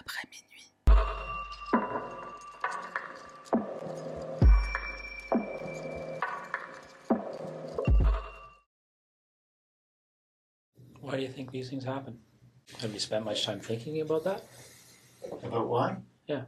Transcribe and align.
après 0.00 0.22
minuit. 0.30 0.72
Why 11.00 11.16
do 11.16 11.22
you 11.22 11.28
think 11.28 11.50
these 11.52 11.70
things 11.70 11.84
happen? 11.84 12.18
Have 12.80 12.92
you 12.92 12.98
spent 12.98 13.24
much 13.24 13.44
time 13.44 13.60
thinking 13.60 14.00
about 14.00 14.24
that? 14.24 14.42
About 15.42 15.68
why? 15.68 15.96
Yeah. 16.26 16.44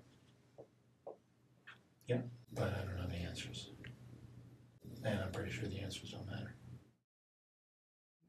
Yeah, 2.09 2.23
but 2.53 2.65
I 2.65 2.85
don't 2.85 2.97
know 2.97 3.07
the 3.09 3.23
answers. 3.29 3.71
And 5.05 5.21
I'm 5.21 5.31
pretty 5.31 5.53
sure 5.53 5.69
the 5.69 5.81
answers 5.81 6.11
don't 6.11 6.27
matter. 6.27 6.55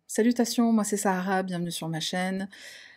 Salutations, 0.08 0.72
moi 0.72 0.84
c'est 0.84 0.98
Sahara, 0.98 1.44
bienvenue 1.44 1.72
sur 1.72 1.88
ma 1.88 2.00
chaîne. 2.00 2.50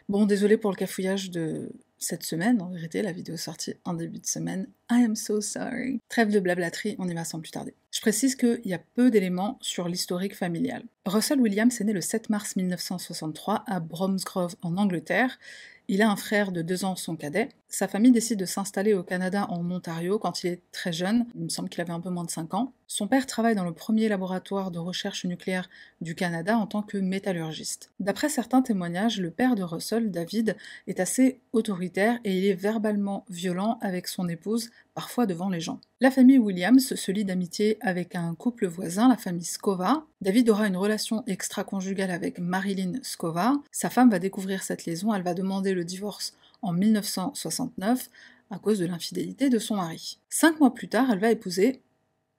Bon, 0.09 0.27
désolé 0.27 0.57
pour 0.57 0.71
le 0.71 0.77
cafouillage 0.77 1.31
de 1.31 1.71
cette 2.03 2.23
semaine, 2.23 2.61
en 2.61 2.71
vérité, 2.71 3.03
la 3.03 3.13
vidéo 3.13 3.37
sortie 3.37 3.75
en 3.85 3.95
début 3.95 4.19
de 4.19 4.27
semaine. 4.27 4.67
I 4.91 5.05
am 5.05 5.17
so 5.17 5.41
sorry. 5.41 6.01
Trêve 6.09 6.31
de 6.31 6.41
blablaterie, 6.41 6.97
on 6.99 7.09
y 7.09 7.15
va 7.15 7.25
sans 7.25 7.41
plus 7.41 7.51
tarder. 7.51 7.75
Je 7.91 8.01
précise 8.01 8.37
qu'il 8.37 8.61
y 8.65 8.75
a 8.75 8.81
peu 8.95 9.11
d'éléments 9.11 9.59
sur 9.61 9.89
l'historique 9.89 10.37
familial. 10.37 10.85
Russell 11.07 11.41
Williams 11.41 11.81
est 11.81 11.85
né 11.85 11.93
le 11.93 12.01
7 12.01 12.31
mars 12.31 12.57
1963 12.57 13.65
à 13.67 13.81
Bromsgrove 13.81 14.57
en 14.63 14.77
Angleterre. 14.77 15.39
Il 15.89 16.01
a 16.01 16.11
un 16.11 16.17
frère 16.17 16.53
de 16.53 16.63
deux 16.63 16.85
ans, 16.85 16.95
son 16.95 17.17
cadet. 17.17 17.49
Sa 17.69 17.89
famille 17.89 18.13
décide 18.13 18.39
de 18.39 18.45
s'installer 18.45 18.95
au 18.95 19.03
Canada 19.03 19.47
en 19.49 19.69
Ontario 19.71 20.19
quand 20.19 20.45
il 20.45 20.49
est 20.49 20.63
très 20.73 20.93
jeune, 20.93 21.27
il 21.35 21.45
me 21.45 21.49
semble 21.49 21.69
qu'il 21.69 21.81
avait 21.81 21.93
un 21.93 22.01
peu 22.01 22.11
moins 22.11 22.25
de 22.25 22.31
5 22.31 22.55
ans. 22.55 22.73
Son 22.87 23.09
père 23.09 23.27
travaille 23.27 23.55
dans 23.55 23.65
le 23.65 23.73
premier 23.73 24.09
laboratoire 24.09 24.71
de 24.71 24.79
recherche 24.79 25.25
nucléaire 25.25 25.71
du 26.01 26.15
Canada 26.15 26.59
en 26.59 26.67
tant 26.67 26.83
que 26.83 26.99
métallurgiste. 26.99 27.91
D'après 27.99 28.29
certains 28.29 28.63
témoignages, 28.63 29.21
le 29.21 29.31
père 29.31 29.55
de 29.55 29.63
Russell, 29.63 30.11
David, 30.11 30.57
est 30.87 31.01
assez 31.01 31.41
autoritaire 31.53 32.19
et 32.25 32.37
il 32.37 32.45
est 32.45 32.55
verbalement 32.55 33.25
violent 33.31 33.79
avec 33.81 34.07
son 34.07 34.29
épouse, 34.29 34.71
parfois 34.95 35.27
devant 35.27 35.49
les 35.49 35.61
gens. 35.61 35.81
La 36.01 36.11
famille 36.11 36.39
Williams 36.39 36.95
se 36.95 37.13
lie 37.13 37.25
d'amitié 37.25 37.79
avec 37.81 38.15
un 38.15 38.35
couple 38.35 38.67
voisin, 38.67 39.09
la 39.09 39.17
famille 39.17 39.45
Scova. 39.45 40.05
David 40.21 40.51
aura 40.51 40.67
une 40.67 40.77
relation 40.77 41.25
extra-conjugale 41.27 42.11
avec 42.11 42.39
Marilyn 42.39 42.95
Scova. 43.03 43.55
Sa 43.71 43.91
femme 43.91 44.11
va 44.11 44.19
découvrir 44.19 44.63
cette 44.63 44.85
liaison, 44.85 45.15
elle 45.15 45.23
va 45.23 45.35
demander 45.35 45.75
le 45.75 45.85
divorce 45.85 46.35
en 46.63 46.73
1969 46.73 48.09
à 48.51 48.59
cause 48.59 48.79
de 48.79 48.87
l'infidélité 48.87 49.49
de 49.49 49.59
son 49.59 49.77
mari. 49.77 50.19
Cinq 50.29 50.61
mois 50.61 50.75
plus 50.75 50.89
tard, 50.89 51.11
elle 51.11 51.21
va 51.21 51.31
épouser 51.31 51.81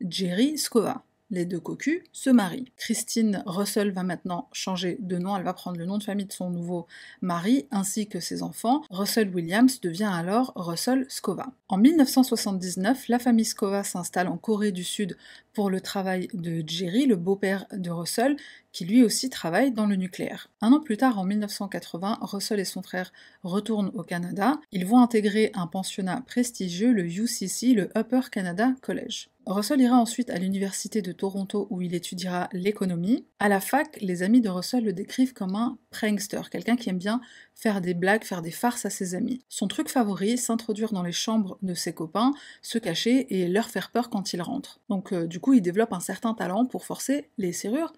Jerry 0.01 0.57
Scova. 0.57 1.03
Les 1.33 1.45
deux 1.45 1.59
cocus 1.59 2.03
se 2.11 2.29
marient. 2.29 2.71
Christine 2.77 3.41
Russell 3.47 3.89
va 3.89 4.03
maintenant 4.03 4.49
changer 4.51 4.97
de 4.99 5.17
nom, 5.17 5.35
elle 5.35 5.43
va 5.43 5.53
prendre 5.53 5.79
le 5.79 5.85
nom 5.87 5.97
de 5.97 6.03
famille 6.03 6.27
de 6.27 6.31
son 6.31 6.51
nouveau 6.51 6.85
mari 7.21 7.65
ainsi 7.71 8.07
que 8.07 8.19
ses 8.19 8.43
enfants. 8.43 8.83
Russell 8.91 9.33
Williams 9.33 9.81
devient 9.81 10.11
alors 10.13 10.53
Russell 10.55 11.07
Scova. 11.09 11.47
En 11.69 11.79
1979, 11.79 13.07
la 13.07 13.17
famille 13.17 13.45
Scova 13.45 13.83
s'installe 13.83 14.27
en 14.27 14.37
Corée 14.37 14.71
du 14.71 14.83
Sud 14.83 15.17
pour 15.53 15.71
le 15.71 15.81
travail 15.81 16.27
de 16.35 16.63
Jerry, 16.67 17.07
le 17.07 17.15
beau-père 17.15 17.65
de 17.71 17.89
Russell, 17.89 18.37
qui 18.71 18.85
lui 18.85 19.03
aussi 19.03 19.31
travaille 19.31 19.71
dans 19.71 19.87
le 19.87 19.95
nucléaire. 19.95 20.51
Un 20.61 20.71
an 20.71 20.81
plus 20.81 20.97
tard, 20.97 21.17
en 21.17 21.23
1980, 21.23 22.19
Russell 22.21 22.59
et 22.59 22.65
son 22.65 22.83
frère 22.83 23.11
retournent 23.41 23.91
au 23.95 24.03
Canada. 24.03 24.59
Ils 24.71 24.85
vont 24.85 24.99
intégrer 24.99 25.49
un 25.55 25.65
pensionnat 25.65 26.21
prestigieux, 26.27 26.91
le 26.91 27.05
UCC, 27.05 27.73
le 27.73 27.89
Upper 27.97 28.21
Canada 28.31 28.73
College. 28.83 29.29
Russell 29.45 29.81
ira 29.81 29.97
ensuite 29.97 30.29
à 30.29 30.37
l'université 30.37 31.01
de 31.01 31.11
Toronto 31.11 31.67
où 31.69 31.81
il 31.81 31.93
étudiera 31.93 32.47
l'économie. 32.53 33.25
À 33.39 33.49
la 33.49 33.59
fac, 33.59 33.97
les 33.99 34.23
amis 34.23 34.39
de 34.39 34.47
Russell 34.47 34.85
le 34.85 34.93
décrivent 34.93 35.33
comme 35.33 35.55
un 35.55 35.77
prankster, 35.89 36.41
quelqu'un 36.49 36.77
qui 36.77 36.89
aime 36.89 36.97
bien 36.97 37.19
faire 37.53 37.81
des 37.81 37.93
blagues, 37.93 38.23
faire 38.23 38.41
des 38.41 38.51
farces 38.51 38.85
à 38.85 38.89
ses 38.89 39.15
amis. 39.15 39.43
Son 39.49 39.67
truc 39.67 39.89
favori, 39.89 40.37
s'introduire 40.37 40.93
dans 40.93 41.03
les 41.03 41.11
chambres 41.11 41.57
de 41.61 41.73
ses 41.73 41.93
copains, 41.93 42.31
se 42.61 42.77
cacher 42.77 43.27
et 43.35 43.49
leur 43.49 43.69
faire 43.69 43.91
peur 43.91 44.09
quand 44.09 44.31
ils 44.31 44.41
rentrent. 44.41 44.79
Donc 44.89 45.11
euh, 45.11 45.27
du 45.27 45.41
coup, 45.41 45.53
il 45.53 45.61
développe 45.61 45.91
un 45.91 45.99
certain 45.99 46.33
talent 46.33 46.65
pour 46.65 46.85
forcer 46.85 47.29
les 47.37 47.51
serrures 47.51 47.91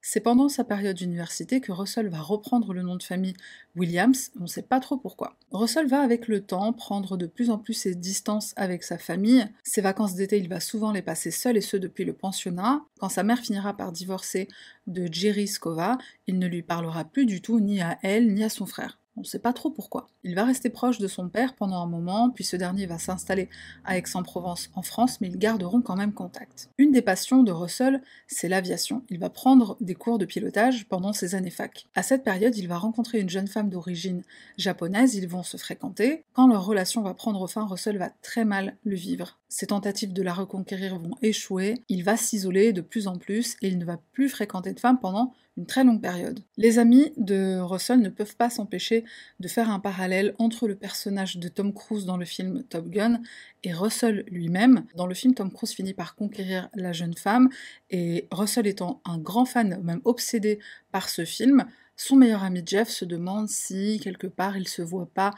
C'est 0.00 0.20
pendant 0.20 0.48
sa 0.48 0.64
période 0.64 0.96
d'université 0.96 1.60
que 1.60 1.72
Russell 1.72 2.08
va 2.08 2.20
reprendre 2.20 2.72
le 2.72 2.82
nom 2.82 2.96
de 2.96 3.02
famille 3.02 3.34
Williams, 3.76 4.30
on 4.38 4.44
ne 4.44 4.46
sait 4.46 4.62
pas 4.62 4.80
trop 4.80 4.96
pourquoi. 4.96 5.36
Russell 5.50 5.86
va 5.86 6.00
avec 6.00 6.26
le 6.26 6.40
temps 6.40 6.72
prendre 6.72 7.16
de 7.18 7.26
plus 7.26 7.50
en 7.50 7.58
plus 7.58 7.74
ses 7.74 7.94
distances 7.94 8.54
avec 8.56 8.82
sa 8.82 8.96
famille. 8.96 9.46
Ses 9.62 9.82
vacances 9.82 10.14
d'été, 10.14 10.38
il 10.38 10.48
va 10.48 10.60
souvent 10.60 10.90
les 10.90 11.02
passer 11.02 11.30
seul 11.30 11.56
et 11.56 11.60
ce 11.60 11.76
depuis 11.76 12.04
le 12.04 12.14
pensionnat. 12.14 12.84
Quand 12.98 13.10
sa 13.10 13.22
mère 13.24 13.40
finira 13.40 13.76
par 13.76 13.92
divorcer 13.92 14.48
de 14.86 15.06
Jerry 15.12 15.46
Scova, 15.46 15.98
il 16.26 16.38
ne 16.38 16.46
lui 16.46 16.62
parlera 16.62 17.04
plus 17.04 17.26
du 17.26 17.42
tout 17.42 17.60
ni 17.60 17.82
à 17.82 17.98
elle 18.02 18.32
ni 18.32 18.44
à 18.44 18.48
son 18.48 18.64
frère. 18.64 19.01
On 19.16 19.20
ne 19.20 19.26
sait 19.26 19.38
pas 19.38 19.52
trop 19.52 19.70
pourquoi. 19.70 20.08
Il 20.24 20.34
va 20.34 20.44
rester 20.44 20.70
proche 20.70 20.98
de 20.98 21.06
son 21.06 21.28
père 21.28 21.54
pendant 21.54 21.82
un 21.82 21.86
moment, 21.86 22.30
puis 22.30 22.44
ce 22.44 22.56
dernier 22.56 22.86
va 22.86 22.98
s'installer 22.98 23.50
à 23.84 23.98
Aix-en-Provence 23.98 24.70
en 24.74 24.82
France, 24.82 25.20
mais 25.20 25.28
ils 25.28 25.38
garderont 25.38 25.82
quand 25.82 25.96
même 25.96 26.14
contact. 26.14 26.70
Une 26.78 26.92
des 26.92 27.02
passions 27.02 27.42
de 27.42 27.52
Russell, 27.52 28.02
c'est 28.26 28.48
l'aviation. 28.48 29.02
Il 29.10 29.18
va 29.18 29.28
prendre 29.28 29.76
des 29.80 29.94
cours 29.94 30.18
de 30.18 30.24
pilotage 30.24 30.86
pendant 30.88 31.12
ses 31.12 31.34
années 31.34 31.50
fac. 31.50 31.86
À 31.94 32.02
cette 32.02 32.24
période, 32.24 32.56
il 32.56 32.68
va 32.68 32.78
rencontrer 32.78 33.20
une 33.20 33.28
jeune 33.28 33.48
femme 33.48 33.68
d'origine 33.68 34.22
japonaise, 34.56 35.14
ils 35.14 35.28
vont 35.28 35.42
se 35.42 35.58
fréquenter. 35.58 36.24
Quand 36.32 36.48
leur 36.48 36.64
relation 36.64 37.02
va 37.02 37.12
prendre 37.12 37.46
fin, 37.46 37.66
Russell 37.66 37.98
va 37.98 38.10
très 38.22 38.46
mal 38.46 38.76
le 38.84 38.96
vivre. 38.96 39.38
Ses 39.48 39.66
tentatives 39.66 40.14
de 40.14 40.22
la 40.22 40.32
reconquérir 40.32 40.98
vont 40.98 41.16
échouer, 41.20 41.82
il 41.90 42.04
va 42.04 42.16
s'isoler 42.16 42.72
de 42.72 42.80
plus 42.80 43.06
en 43.06 43.18
plus 43.18 43.56
et 43.60 43.68
il 43.68 43.76
ne 43.76 43.84
va 43.84 43.98
plus 44.12 44.30
fréquenter 44.30 44.72
de 44.72 44.80
femmes 44.80 44.98
pendant 44.98 45.34
une 45.56 45.66
très 45.66 45.84
longue 45.84 46.00
période. 46.00 46.40
Les 46.56 46.78
amis 46.78 47.12
de 47.16 47.58
Russell 47.58 48.00
ne 48.00 48.08
peuvent 48.08 48.36
pas 48.36 48.50
s'empêcher 48.50 49.04
de 49.40 49.48
faire 49.48 49.70
un 49.70 49.80
parallèle 49.80 50.34
entre 50.38 50.66
le 50.66 50.74
personnage 50.74 51.36
de 51.36 51.48
Tom 51.48 51.74
Cruise 51.74 52.06
dans 52.06 52.16
le 52.16 52.24
film 52.24 52.62
Top 52.64 52.88
Gun 52.88 53.20
et 53.62 53.72
Russell 53.72 54.24
lui-même. 54.28 54.84
Dans 54.94 55.06
le 55.06 55.14
film, 55.14 55.34
Tom 55.34 55.52
Cruise 55.52 55.72
finit 55.72 55.94
par 55.94 56.14
conquérir 56.14 56.68
la 56.74 56.92
jeune 56.92 57.14
femme 57.14 57.48
et 57.90 58.28
Russell 58.30 58.66
étant 58.66 59.02
un 59.04 59.18
grand 59.18 59.44
fan, 59.44 59.80
même 59.82 60.00
obsédé 60.04 60.58
par 60.90 61.08
ce 61.08 61.24
film, 61.24 61.66
son 61.96 62.16
meilleur 62.16 62.42
ami 62.42 62.62
Jeff 62.64 62.88
se 62.88 63.04
demande 63.04 63.48
si 63.48 64.00
quelque 64.02 64.26
part 64.26 64.56
il 64.56 64.66
se 64.66 64.82
voit 64.82 65.10
pas 65.12 65.30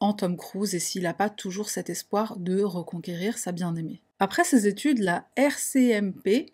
en 0.00 0.12
Tom 0.12 0.36
Cruise 0.36 0.74
et 0.74 0.78
s'il 0.78 1.04
n'a 1.04 1.14
pas 1.14 1.30
toujours 1.30 1.70
cet 1.70 1.90
espoir 1.90 2.36
de 2.38 2.62
reconquérir 2.62 3.38
sa 3.38 3.52
bien-aimée. 3.52 4.02
Après 4.18 4.44
ses 4.44 4.66
études, 4.66 4.98
la 4.98 5.28
RCMP 5.36 6.52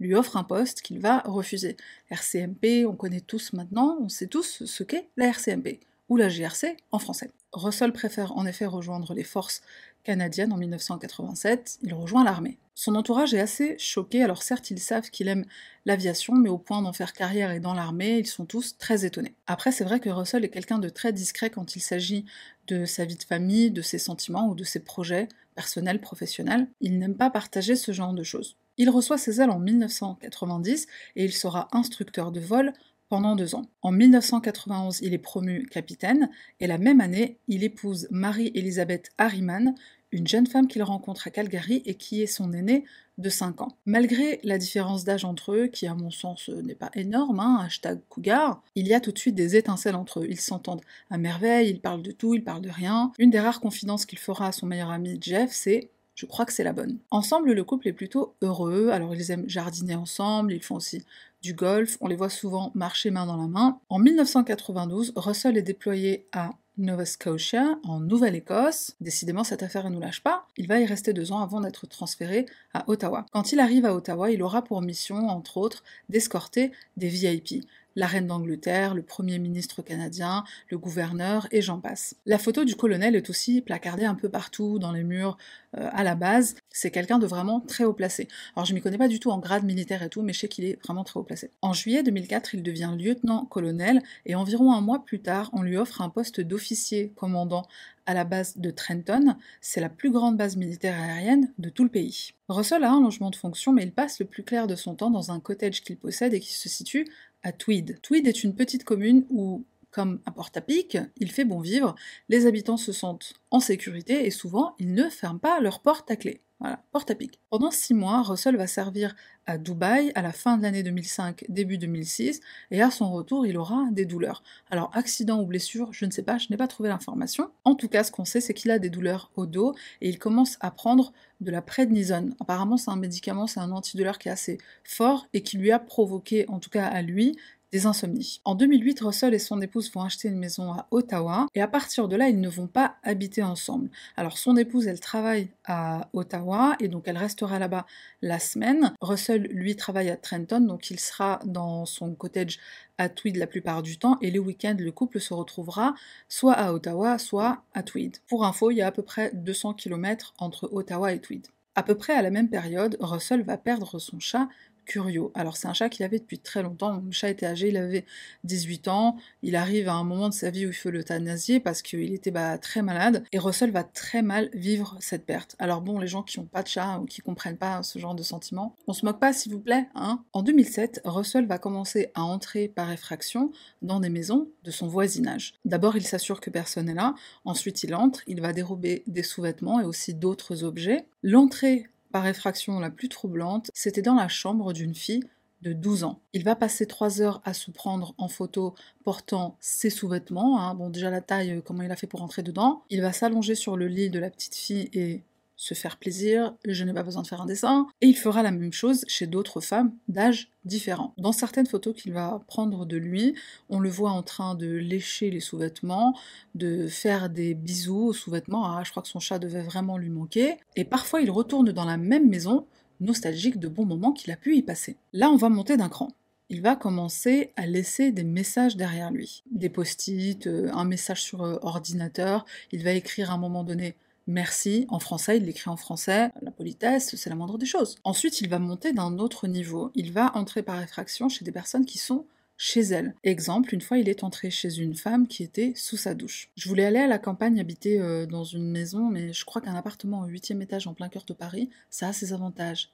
lui 0.00 0.14
offre 0.14 0.36
un 0.36 0.44
poste 0.44 0.82
qu'il 0.82 1.00
va 1.00 1.20
refuser. 1.20 1.76
RCMP, 2.10 2.86
on 2.86 2.94
connaît 2.94 3.20
tous 3.20 3.52
maintenant, 3.52 3.96
on 4.00 4.08
sait 4.08 4.26
tous 4.26 4.64
ce 4.64 4.82
qu'est 4.82 5.08
la 5.16 5.26
RCMP, 5.26 5.80
ou 6.08 6.16
la 6.16 6.28
GRC 6.28 6.76
en 6.92 6.98
français. 6.98 7.30
Russell 7.52 7.92
préfère 7.92 8.36
en 8.36 8.46
effet 8.46 8.66
rejoindre 8.66 9.14
les 9.14 9.24
forces 9.24 9.62
canadiennes 10.04 10.52
en 10.52 10.56
1987, 10.56 11.78
il 11.82 11.92
rejoint 11.92 12.22
l'armée. 12.22 12.58
Son 12.74 12.94
entourage 12.94 13.34
est 13.34 13.40
assez 13.40 13.76
choqué, 13.78 14.22
alors 14.22 14.42
certes 14.42 14.70
ils 14.70 14.78
savent 14.78 15.10
qu'il 15.10 15.28
aime 15.28 15.44
l'aviation, 15.84 16.34
mais 16.34 16.48
au 16.48 16.58
point 16.58 16.82
d'en 16.82 16.92
faire 16.92 17.12
carrière 17.12 17.50
et 17.50 17.58
dans 17.58 17.74
l'armée, 17.74 18.18
ils 18.18 18.26
sont 18.26 18.44
tous 18.44 18.76
très 18.78 19.04
étonnés. 19.04 19.34
Après 19.46 19.72
c'est 19.72 19.82
vrai 19.82 19.98
que 19.98 20.10
Russell 20.10 20.44
est 20.44 20.50
quelqu'un 20.50 20.78
de 20.78 20.88
très 20.88 21.12
discret 21.12 21.50
quand 21.50 21.74
il 21.74 21.80
s'agit 21.80 22.24
de 22.68 22.84
sa 22.84 23.04
vie 23.04 23.16
de 23.16 23.22
famille, 23.22 23.70
de 23.70 23.82
ses 23.82 23.98
sentiments 23.98 24.48
ou 24.48 24.54
de 24.54 24.64
ses 24.64 24.80
projets 24.80 25.28
personnels, 25.56 26.00
professionnels. 26.00 26.68
Il 26.80 26.98
n'aime 26.98 27.16
pas 27.16 27.30
partager 27.30 27.74
ce 27.74 27.90
genre 27.92 28.12
de 28.12 28.22
choses. 28.22 28.56
Il 28.78 28.90
reçoit 28.90 29.18
ses 29.18 29.40
ailes 29.40 29.50
en 29.50 29.58
1990 29.58 30.86
et 31.16 31.24
il 31.24 31.32
sera 31.32 31.68
instructeur 31.72 32.32
de 32.32 32.40
vol 32.40 32.72
pendant 33.08 33.36
deux 33.36 33.54
ans. 33.54 33.62
En 33.82 33.92
1991, 33.92 35.00
il 35.02 35.14
est 35.14 35.18
promu 35.18 35.66
capitaine 35.66 36.30
et 36.60 36.66
la 36.66 36.78
même 36.78 37.00
année, 37.00 37.38
il 37.48 37.64
épouse 37.64 38.08
Marie-Elisabeth 38.10 39.10
Harriman, 39.18 39.74
une 40.12 40.26
jeune 40.26 40.46
femme 40.46 40.66
qu'il 40.66 40.82
rencontre 40.82 41.26
à 41.26 41.30
Calgary 41.30 41.82
et 41.84 41.94
qui 41.94 42.22
est 42.22 42.26
son 42.26 42.52
aînée 42.52 42.84
de 43.18 43.28
5 43.28 43.62
ans. 43.62 43.76
Malgré 43.86 44.40
la 44.44 44.58
différence 44.58 45.04
d'âge 45.04 45.24
entre 45.24 45.52
eux, 45.52 45.66
qui 45.66 45.86
à 45.86 45.94
mon 45.94 46.10
sens 46.10 46.48
n'est 46.48 46.74
pas 46.74 46.90
énorme, 46.94 47.40
hein, 47.40 47.62
hashtag 47.64 48.00
cougar, 48.08 48.62
il 48.74 48.86
y 48.86 48.94
a 48.94 49.00
tout 49.00 49.12
de 49.12 49.18
suite 49.18 49.34
des 49.34 49.56
étincelles 49.56 49.94
entre 49.94 50.20
eux. 50.20 50.26
Ils 50.28 50.40
s'entendent 50.40 50.82
à 51.10 51.18
merveille, 51.18 51.70
ils 51.70 51.80
parlent 51.80 52.02
de 52.02 52.12
tout, 52.12 52.34
ils 52.34 52.44
parlent 52.44 52.62
de 52.62 52.70
rien. 52.70 53.12
Une 53.18 53.30
des 53.30 53.40
rares 53.40 53.60
confidences 53.60 54.06
qu'il 54.06 54.18
fera 54.18 54.48
à 54.48 54.52
son 54.52 54.66
meilleur 54.66 54.90
ami 54.90 55.18
Jeff, 55.20 55.50
c'est 55.52 55.90
je 56.16 56.26
crois 56.26 56.46
que 56.46 56.52
c'est 56.52 56.64
la 56.64 56.72
bonne. 56.72 56.98
Ensemble, 57.10 57.52
le 57.52 57.62
couple 57.62 57.88
est 57.88 57.92
plutôt 57.92 58.34
heureux, 58.42 58.88
alors 58.88 59.14
ils 59.14 59.30
aiment 59.30 59.48
jardiner 59.48 59.94
ensemble, 59.94 60.52
ils 60.52 60.62
font 60.62 60.76
aussi 60.76 61.04
du 61.42 61.52
golf, 61.54 61.98
on 62.00 62.08
les 62.08 62.16
voit 62.16 62.30
souvent 62.30 62.72
marcher 62.74 63.10
main 63.10 63.26
dans 63.26 63.36
la 63.36 63.46
main. 63.46 63.78
En 63.90 63.98
1992, 63.98 65.12
Russell 65.14 65.56
est 65.58 65.62
déployé 65.62 66.26
à 66.32 66.50
Nova 66.78 67.04
Scotia, 67.04 67.78
en 67.84 68.00
Nouvelle-Écosse. 68.00 68.96
Décidément, 69.00 69.44
cette 69.44 69.62
affaire 69.62 69.84
ne 69.84 69.94
nous 69.94 70.00
lâche 70.00 70.22
pas. 70.22 70.46
Il 70.56 70.68
va 70.68 70.80
y 70.80 70.86
rester 70.86 71.12
deux 71.12 71.32
ans 71.32 71.40
avant 71.40 71.60
d'être 71.60 71.86
transféré 71.86 72.46
à 72.74 72.88
Ottawa. 72.88 73.26
Quand 73.32 73.52
il 73.52 73.60
arrive 73.60 73.84
à 73.86 73.94
Ottawa, 73.94 74.30
il 74.30 74.42
aura 74.42 74.62
pour 74.62 74.82
mission, 74.82 75.28
entre 75.28 75.58
autres, 75.58 75.84
d'escorter 76.08 76.72
des 76.96 77.08
VIP. 77.08 77.66
La 77.96 78.06
reine 78.06 78.26
d'Angleterre, 78.26 78.94
le 78.94 79.02
premier 79.02 79.38
ministre 79.38 79.82
canadien, 79.82 80.44
le 80.68 80.78
gouverneur 80.78 81.48
et 81.50 81.62
j'en 81.62 81.80
passe. 81.80 82.14
La 82.26 82.38
photo 82.38 82.64
du 82.64 82.76
colonel 82.76 83.16
est 83.16 83.28
aussi 83.30 83.62
placardée 83.62 84.04
un 84.04 84.14
peu 84.14 84.28
partout 84.28 84.78
dans 84.78 84.92
les 84.92 85.02
murs 85.02 85.36
euh, 85.76 85.88
à 85.92 86.04
la 86.04 86.14
base. 86.14 86.54
C'est 86.70 86.90
quelqu'un 86.90 87.18
de 87.18 87.26
vraiment 87.26 87.60
très 87.60 87.84
haut 87.84 87.94
placé. 87.94 88.28
Alors 88.54 88.66
je 88.66 88.74
m'y 88.74 88.80
connais 88.80 88.98
pas 88.98 89.08
du 89.08 89.18
tout 89.18 89.30
en 89.30 89.38
grade 89.38 89.64
militaire 89.64 90.02
et 90.02 90.08
tout, 90.08 90.22
mais 90.22 90.32
je 90.32 90.40
sais 90.40 90.48
qu'il 90.48 90.64
est 90.64 90.80
vraiment 90.84 91.04
très 91.04 91.18
haut 91.18 91.24
placé. 91.24 91.50
En 91.62 91.72
juillet 91.72 92.02
2004, 92.02 92.54
il 92.54 92.62
devient 92.62 92.94
lieutenant-colonel 92.96 94.02
et 94.26 94.34
environ 94.34 94.72
un 94.72 94.80
mois 94.80 95.04
plus 95.04 95.20
tard, 95.20 95.50
on 95.52 95.62
lui 95.62 95.76
offre 95.76 96.02
un 96.02 96.10
poste 96.10 96.40
d'officier 96.40 97.12
commandant 97.16 97.66
à 98.06 98.14
la 98.14 98.24
base 98.24 98.56
de 98.56 98.70
Trenton. 98.70 99.36
C'est 99.60 99.80
la 99.80 99.88
plus 99.88 100.10
grande 100.10 100.36
base 100.36 100.56
militaire 100.56 100.98
aérienne 101.00 101.52
de 101.58 101.68
tout 101.68 101.82
le 101.82 101.90
pays. 101.90 102.30
Russell 102.48 102.84
a 102.84 102.92
un 102.92 103.02
logement 103.02 103.30
de 103.30 103.36
fonction, 103.36 103.72
mais 103.72 103.82
il 103.82 103.92
passe 103.92 104.20
le 104.20 104.26
plus 104.26 104.44
clair 104.44 104.68
de 104.68 104.76
son 104.76 104.94
temps 104.94 105.10
dans 105.10 105.32
un 105.32 105.40
cottage 105.40 105.82
qu'il 105.82 105.96
possède 105.96 106.32
et 106.32 106.40
qui 106.40 106.52
se 106.52 106.68
situe 106.68 107.06
Tweed. 107.52 108.00
Tweed 108.02 108.26
est 108.26 108.44
une 108.44 108.54
petite 108.54 108.84
commune 108.84 109.24
où 109.30 109.64
comme 109.90 110.20
à 110.26 110.30
Porte-à-Pic, 110.30 110.98
il 111.16 111.30
fait 111.32 111.46
bon 111.46 111.58
vivre, 111.58 111.94
les 112.28 112.44
habitants 112.44 112.76
se 112.76 112.92
sentent 112.92 113.32
en 113.50 113.60
sécurité 113.60 114.26
et 114.26 114.30
souvent 114.30 114.74
ils 114.78 114.92
ne 114.92 115.08
ferment 115.08 115.38
pas 115.38 115.58
leur 115.60 115.80
porte 115.80 116.10
à 116.10 116.16
clé. 116.16 116.42
Voilà, 116.58 116.82
porte 116.90 117.10
à 117.10 117.14
pic. 117.14 117.38
Pendant 117.50 117.70
six 117.70 117.92
mois, 117.92 118.22
Russell 118.22 118.56
va 118.56 118.66
servir 118.66 119.14
à 119.44 119.58
Dubaï 119.58 120.10
à 120.14 120.22
la 120.22 120.32
fin 120.32 120.56
de 120.56 120.62
l'année 120.62 120.82
2005, 120.82 121.44
début 121.50 121.76
2006, 121.76 122.40
et 122.70 122.80
à 122.80 122.90
son 122.90 123.12
retour, 123.12 123.46
il 123.46 123.58
aura 123.58 123.84
des 123.90 124.06
douleurs. 124.06 124.42
Alors, 124.70 124.90
accident 124.94 125.38
ou 125.40 125.44
blessure, 125.44 125.92
je 125.92 126.06
ne 126.06 126.10
sais 126.10 126.22
pas, 126.22 126.38
je 126.38 126.46
n'ai 126.50 126.56
pas 126.56 126.66
trouvé 126.66 126.88
l'information. 126.88 127.50
En 127.64 127.74
tout 127.74 127.88
cas, 127.88 128.04
ce 128.04 128.10
qu'on 128.10 128.24
sait, 128.24 128.40
c'est 128.40 128.54
qu'il 128.54 128.70
a 128.70 128.78
des 128.78 128.88
douleurs 128.88 129.30
au 129.36 129.44
dos 129.44 129.74
et 130.00 130.08
il 130.08 130.18
commence 130.18 130.56
à 130.60 130.70
prendre 130.70 131.12
de 131.42 131.50
la 131.50 131.60
prednisone. 131.60 132.34
Apparemment, 132.40 132.78
c'est 132.78 132.90
un 132.90 132.96
médicament, 132.96 133.46
c'est 133.46 133.60
un 133.60 133.70
antidouleur 133.70 134.18
qui 134.18 134.28
est 134.28 134.32
assez 134.32 134.56
fort 134.82 135.28
et 135.34 135.42
qui 135.42 135.58
lui 135.58 135.70
a 135.70 135.78
provoqué, 135.78 136.46
en 136.48 136.58
tout 136.58 136.70
cas 136.70 136.86
à 136.86 137.02
lui, 137.02 137.36
des 137.76 137.84
insomnies. 137.84 138.40
En 138.46 138.54
2008, 138.54 139.00
Russell 139.00 139.34
et 139.34 139.38
son 139.38 139.60
épouse 139.60 139.92
vont 139.92 140.00
acheter 140.00 140.28
une 140.28 140.38
maison 140.38 140.72
à 140.72 140.86
Ottawa 140.90 141.46
et 141.54 141.60
à 141.60 141.68
partir 141.68 142.08
de 142.08 142.16
là, 142.16 142.30
ils 142.30 142.40
ne 142.40 142.48
vont 142.48 142.68
pas 142.68 142.96
habiter 143.02 143.42
ensemble. 143.42 143.90
Alors 144.16 144.38
son 144.38 144.56
épouse, 144.56 144.86
elle 144.86 144.98
travaille 144.98 145.48
à 145.66 146.08
Ottawa 146.14 146.74
et 146.80 146.88
donc 146.88 147.02
elle 147.06 147.18
restera 147.18 147.58
là-bas 147.58 147.84
la 148.22 148.38
semaine. 148.38 148.94
Russell, 149.02 149.42
lui, 149.42 149.76
travaille 149.76 150.08
à 150.08 150.16
Trenton, 150.16 150.60
donc 150.60 150.88
il 150.90 150.98
sera 150.98 151.38
dans 151.44 151.84
son 151.84 152.14
cottage 152.14 152.58
à 152.96 153.10
Tweed 153.10 153.36
la 153.36 153.46
plupart 153.46 153.82
du 153.82 153.98
temps 153.98 154.16
et 154.22 154.30
les 154.30 154.38
week-ends, 154.38 154.76
le 154.78 154.90
couple 154.90 155.20
se 155.20 155.34
retrouvera 155.34 155.94
soit 156.30 156.54
à 156.54 156.72
Ottawa, 156.72 157.18
soit 157.18 157.62
à 157.74 157.82
Tweed. 157.82 158.16
Pour 158.26 158.46
info, 158.46 158.70
il 158.70 158.76
y 158.76 158.82
a 158.82 158.86
à 158.86 158.92
peu 158.92 159.02
près 159.02 159.32
200 159.34 159.74
km 159.74 160.32
entre 160.38 160.70
Ottawa 160.72 161.12
et 161.12 161.20
Tweed. 161.20 161.46
À 161.74 161.82
peu 161.82 161.94
près 161.94 162.14
à 162.14 162.22
la 162.22 162.30
même 162.30 162.48
période, 162.48 162.96
Russell 163.00 163.42
va 163.42 163.58
perdre 163.58 163.98
son 163.98 164.18
chat 164.18 164.48
Curio. 164.86 165.32
Alors 165.34 165.56
c'est 165.56 165.68
un 165.68 165.74
chat 165.74 165.88
qu'il 165.88 166.04
avait 166.04 166.18
depuis 166.18 166.38
très 166.38 166.62
longtemps. 166.62 167.02
Le 167.04 167.10
chat 167.10 167.28
était 167.28 167.46
âgé, 167.46 167.68
il 167.68 167.76
avait 167.76 168.06
18 168.44 168.88
ans. 168.88 169.16
Il 169.42 169.56
arrive 169.56 169.88
à 169.88 169.94
un 169.94 170.04
moment 170.04 170.28
de 170.28 170.34
sa 170.34 170.50
vie 170.50 170.64
où 170.64 170.70
il 170.70 170.74
fait 170.74 170.90
l'euthanasier 170.90 171.60
parce 171.60 171.82
qu'il 171.82 172.14
était 172.14 172.30
bah, 172.30 172.56
très 172.56 172.82
malade. 172.82 173.24
Et 173.32 173.38
Russell 173.38 173.70
va 173.70 173.84
très 173.84 174.22
mal 174.22 174.48
vivre 174.54 174.96
cette 175.00 175.26
perte. 175.26 175.56
Alors 175.58 175.82
bon, 175.82 175.98
les 175.98 176.06
gens 176.06 176.22
qui 176.22 176.40
n'ont 176.40 176.46
pas 176.46 176.62
de 176.62 176.68
chat 176.68 176.98
ou 177.00 177.04
qui 177.04 177.20
comprennent 177.20 177.58
pas 177.58 177.82
ce 177.82 177.98
genre 177.98 178.14
de 178.14 178.22
sentiment, 178.22 178.74
on 178.86 178.92
se 178.92 179.04
moque 179.04 179.20
pas 179.20 179.32
s'il 179.32 179.52
vous 179.52 179.60
plaît. 179.60 179.88
Hein 179.94 180.24
en 180.32 180.42
2007, 180.42 181.02
Russell 181.04 181.46
va 181.46 181.58
commencer 181.58 182.10
à 182.14 182.22
entrer 182.22 182.68
par 182.68 182.90
effraction 182.92 183.50
dans 183.82 184.00
des 184.00 184.08
maisons 184.08 184.48
de 184.64 184.70
son 184.70 184.86
voisinage. 184.86 185.54
D'abord, 185.64 185.96
il 185.96 186.06
s'assure 186.06 186.40
que 186.40 186.50
personne 186.50 186.86
n'est 186.86 186.94
là. 186.94 187.14
Ensuite, 187.44 187.82
il 187.82 187.94
entre, 187.94 188.22
il 188.26 188.40
va 188.40 188.52
dérober 188.52 189.02
des 189.06 189.22
sous-vêtements 189.22 189.80
et 189.80 189.84
aussi 189.84 190.14
d'autres 190.14 190.64
objets. 190.64 191.06
L'entrée 191.22 191.88
par 192.16 192.26
effraction 192.26 192.80
la 192.80 192.88
plus 192.88 193.10
troublante, 193.10 193.70
c'était 193.74 194.00
dans 194.00 194.14
la 194.14 194.26
chambre 194.26 194.72
d'une 194.72 194.94
fille 194.94 195.22
de 195.60 195.74
12 195.74 196.04
ans. 196.04 196.22
Il 196.32 196.44
va 196.44 196.56
passer 196.56 196.86
3 196.86 197.20
heures 197.20 197.42
à 197.44 197.52
se 197.52 197.70
prendre 197.70 198.14
en 198.16 198.26
photo 198.26 198.74
portant 199.04 199.58
ses 199.60 199.90
sous-vêtements. 199.90 200.58
Hein. 200.58 200.74
Bon, 200.74 200.88
déjà 200.88 201.10
la 201.10 201.20
taille, 201.20 201.50
euh, 201.50 201.60
comment 201.60 201.82
il 201.82 201.90
a 201.90 201.96
fait 201.96 202.06
pour 202.06 202.22
entrer 202.22 202.42
dedans. 202.42 202.84
Il 202.88 203.02
va 203.02 203.12
s'allonger 203.12 203.54
sur 203.54 203.76
le 203.76 203.86
lit 203.86 204.08
de 204.08 204.18
la 204.18 204.30
petite 204.30 204.54
fille 204.54 204.88
et 204.94 205.24
se 205.56 205.74
faire 205.74 205.96
plaisir, 205.96 206.54
je 206.66 206.84
n'ai 206.84 206.92
pas 206.92 207.02
besoin 207.02 207.22
de 207.22 207.26
faire 207.26 207.40
un 207.40 207.46
dessin, 207.46 207.86
et 208.00 208.06
il 208.06 208.16
fera 208.16 208.42
la 208.42 208.50
même 208.50 208.72
chose 208.72 209.04
chez 209.08 209.26
d'autres 209.26 209.60
femmes 209.60 209.92
d'âge 210.08 210.50
différent. 210.64 211.14
Dans 211.18 211.32
certaines 211.32 211.66
photos 211.66 211.94
qu'il 211.94 212.12
va 212.12 212.42
prendre 212.46 212.84
de 212.84 212.96
lui, 212.96 213.34
on 213.70 213.80
le 213.80 213.88
voit 213.88 214.10
en 214.10 214.22
train 214.22 214.54
de 214.54 214.66
lécher 214.68 215.30
les 215.30 215.40
sous-vêtements, 215.40 216.14
de 216.54 216.86
faire 216.86 217.30
des 217.30 217.54
bisous 217.54 218.08
aux 218.08 218.12
sous-vêtements, 218.12 218.66
ah 218.66 218.82
je 218.84 218.90
crois 218.90 219.02
que 219.02 219.08
son 219.08 219.20
chat 219.20 219.38
devait 219.38 219.62
vraiment 219.62 219.96
lui 219.96 220.10
manquer, 220.10 220.56
et 220.76 220.84
parfois 220.84 221.20
il 221.20 221.30
retourne 221.30 221.72
dans 221.72 221.84
la 221.84 221.96
même 221.96 222.28
maison, 222.28 222.66
nostalgique 223.00 223.58
de 223.58 223.68
bons 223.68 223.84
moments 223.84 224.12
qu'il 224.12 224.32
a 224.32 224.36
pu 224.36 224.56
y 224.56 224.62
passer. 224.62 224.96
Là 225.12 225.30
on 225.30 225.36
va 225.36 225.48
monter 225.48 225.76
d'un 225.76 225.88
cran 225.88 226.08
il 226.48 226.62
va 226.62 226.76
commencer 226.76 227.52
à 227.56 227.66
laisser 227.66 228.12
des 228.12 228.24
messages 228.24 228.76
derrière 228.76 229.10
lui. 229.10 229.42
Des 229.50 229.68
post-it, 229.68 230.46
euh, 230.46 230.70
un 230.72 230.84
message 230.84 231.22
sur 231.22 231.42
euh, 231.42 231.58
ordinateur, 231.62 232.44
il 232.72 232.84
va 232.84 232.92
écrire 232.92 233.30
à 233.30 233.34
un 233.34 233.38
moment 233.38 233.64
donné 233.64 233.96
Merci, 234.26 234.86
en 234.88 234.98
français, 234.98 235.36
il 235.36 235.44
l'écrit 235.44 235.70
en 235.70 235.76
français. 235.76 236.30
La 236.42 236.50
politesse, 236.50 237.14
c'est 237.14 237.30
la 237.30 237.36
moindre 237.36 237.58
des 237.58 237.66
choses. 237.66 237.96
Ensuite, 238.02 238.40
il 238.40 238.48
va 238.48 238.58
monter 238.58 238.92
d'un 238.92 239.18
autre 239.18 239.46
niveau. 239.46 239.92
Il 239.94 240.12
va 240.12 240.36
entrer 240.36 240.62
par 240.62 240.82
effraction 240.82 241.28
chez 241.28 241.44
des 241.44 241.52
personnes 241.52 241.86
qui 241.86 241.98
sont 241.98 242.26
chez 242.56 242.80
elles. 242.80 243.14
Exemple, 243.22 243.74
une 243.74 243.80
fois 243.80 243.98
il 243.98 244.08
est 244.08 244.24
entré 244.24 244.50
chez 244.50 244.78
une 244.78 244.94
femme 244.94 245.28
qui 245.28 245.42
était 245.42 245.72
sous 245.76 245.96
sa 245.96 246.14
douche. 246.14 246.50
Je 246.56 246.68
voulais 246.68 246.84
aller 246.84 246.98
à 246.98 247.06
la 247.06 247.18
campagne 247.18 247.60
habiter 247.60 248.00
euh, 248.00 248.26
dans 248.26 248.44
une 248.44 248.70
maison, 248.70 249.08
mais 249.10 249.32
je 249.32 249.44
crois 249.44 249.60
qu'un 249.60 249.74
appartement 249.74 250.22
au 250.22 250.26
huitième 250.26 250.62
étage 250.62 250.86
en 250.86 250.94
plein 250.94 251.08
cœur 251.08 251.24
de 251.24 251.34
Paris, 251.34 251.70
ça 251.90 252.08
a 252.08 252.12
ses 252.12 252.32
avantages. 252.32 252.90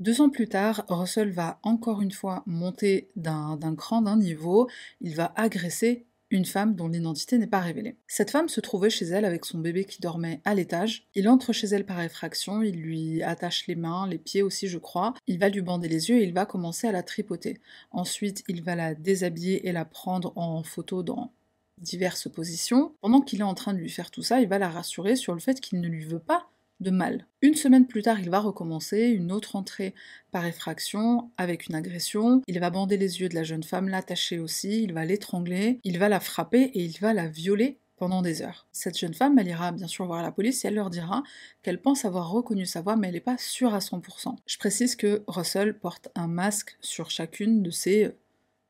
Deux 0.00 0.20
ans 0.20 0.28
plus 0.28 0.48
tard, 0.48 0.84
Russell 0.88 1.30
va 1.30 1.60
encore 1.62 2.02
une 2.02 2.10
fois 2.10 2.42
monter 2.46 3.08
d'un 3.14 3.76
cran, 3.76 4.02
d'un 4.02 4.16
niveau, 4.16 4.68
il 5.00 5.14
va 5.14 5.32
agresser 5.36 6.04
une 6.34 6.44
femme 6.44 6.74
dont 6.74 6.88
l'identité 6.88 7.38
n'est 7.38 7.46
pas 7.46 7.60
révélée. 7.60 7.96
Cette 8.08 8.32
femme 8.32 8.48
se 8.48 8.60
trouvait 8.60 8.90
chez 8.90 9.06
elle 9.06 9.24
avec 9.24 9.44
son 9.44 9.58
bébé 9.58 9.84
qui 9.84 10.00
dormait 10.00 10.40
à 10.44 10.54
l'étage. 10.54 11.06
Il 11.14 11.28
entre 11.28 11.52
chez 11.52 11.68
elle 11.68 11.86
par 11.86 12.00
effraction, 12.00 12.60
il 12.60 12.74
lui 12.80 13.22
attache 13.22 13.68
les 13.68 13.76
mains, 13.76 14.08
les 14.08 14.18
pieds 14.18 14.42
aussi 14.42 14.66
je 14.66 14.78
crois, 14.78 15.14
il 15.28 15.38
va 15.38 15.48
lui 15.48 15.62
bander 15.62 15.88
les 15.88 16.10
yeux 16.10 16.18
et 16.18 16.24
il 16.24 16.34
va 16.34 16.44
commencer 16.44 16.88
à 16.88 16.92
la 16.92 17.04
tripoter. 17.04 17.60
Ensuite, 17.92 18.42
il 18.48 18.64
va 18.64 18.74
la 18.74 18.96
déshabiller 18.96 19.68
et 19.68 19.72
la 19.72 19.84
prendre 19.84 20.32
en 20.36 20.64
photo 20.64 21.04
dans 21.04 21.32
diverses 21.80 22.28
positions. 22.28 22.94
Pendant 23.00 23.20
qu'il 23.20 23.40
est 23.40 23.44
en 23.44 23.54
train 23.54 23.72
de 23.72 23.78
lui 23.78 23.90
faire 23.90 24.10
tout 24.10 24.22
ça, 24.22 24.40
il 24.40 24.48
va 24.48 24.58
la 24.58 24.68
rassurer 24.68 25.14
sur 25.14 25.34
le 25.34 25.40
fait 25.40 25.60
qu'il 25.60 25.80
ne 25.80 25.88
lui 25.88 26.04
veut 26.04 26.18
pas 26.18 26.48
de 26.80 26.90
mal. 26.90 27.26
Une 27.42 27.54
semaine 27.54 27.86
plus 27.86 28.02
tard, 28.02 28.20
il 28.20 28.30
va 28.30 28.40
recommencer, 28.40 29.08
une 29.08 29.32
autre 29.32 29.56
entrée 29.56 29.94
par 30.30 30.44
effraction 30.46 31.30
avec 31.36 31.66
une 31.66 31.74
agression. 31.74 32.42
Il 32.46 32.60
va 32.60 32.70
bander 32.70 32.96
les 32.96 33.20
yeux 33.20 33.28
de 33.28 33.34
la 33.34 33.44
jeune 33.44 33.62
femme, 33.62 33.88
l'attacher 33.88 34.38
aussi, 34.38 34.82
il 34.82 34.92
va 34.92 35.04
l'étrangler, 35.04 35.80
il 35.84 35.98
va 35.98 36.08
la 36.08 36.20
frapper 36.20 36.62
et 36.62 36.84
il 36.84 36.98
va 37.00 37.12
la 37.12 37.28
violer 37.28 37.78
pendant 37.96 38.22
des 38.22 38.42
heures. 38.42 38.66
Cette 38.72 38.98
jeune 38.98 39.14
femme, 39.14 39.38
elle 39.38 39.48
ira 39.48 39.72
bien 39.72 39.86
sûr 39.86 40.06
voir 40.06 40.22
la 40.22 40.32
police 40.32 40.64
et 40.64 40.68
elle 40.68 40.74
leur 40.74 40.90
dira 40.90 41.22
qu'elle 41.62 41.80
pense 41.80 42.04
avoir 42.04 42.30
reconnu 42.30 42.66
sa 42.66 42.82
voix, 42.82 42.96
mais 42.96 43.08
elle 43.08 43.14
n'est 43.14 43.20
pas 43.20 43.38
sûre 43.38 43.74
à 43.74 43.78
100%. 43.78 44.36
Je 44.46 44.58
précise 44.58 44.96
que 44.96 45.22
Russell 45.26 45.78
porte 45.78 46.08
un 46.14 46.26
masque 46.26 46.76
sur 46.80 47.10
chacune 47.10 47.62
de 47.62 47.70
ses 47.70 48.12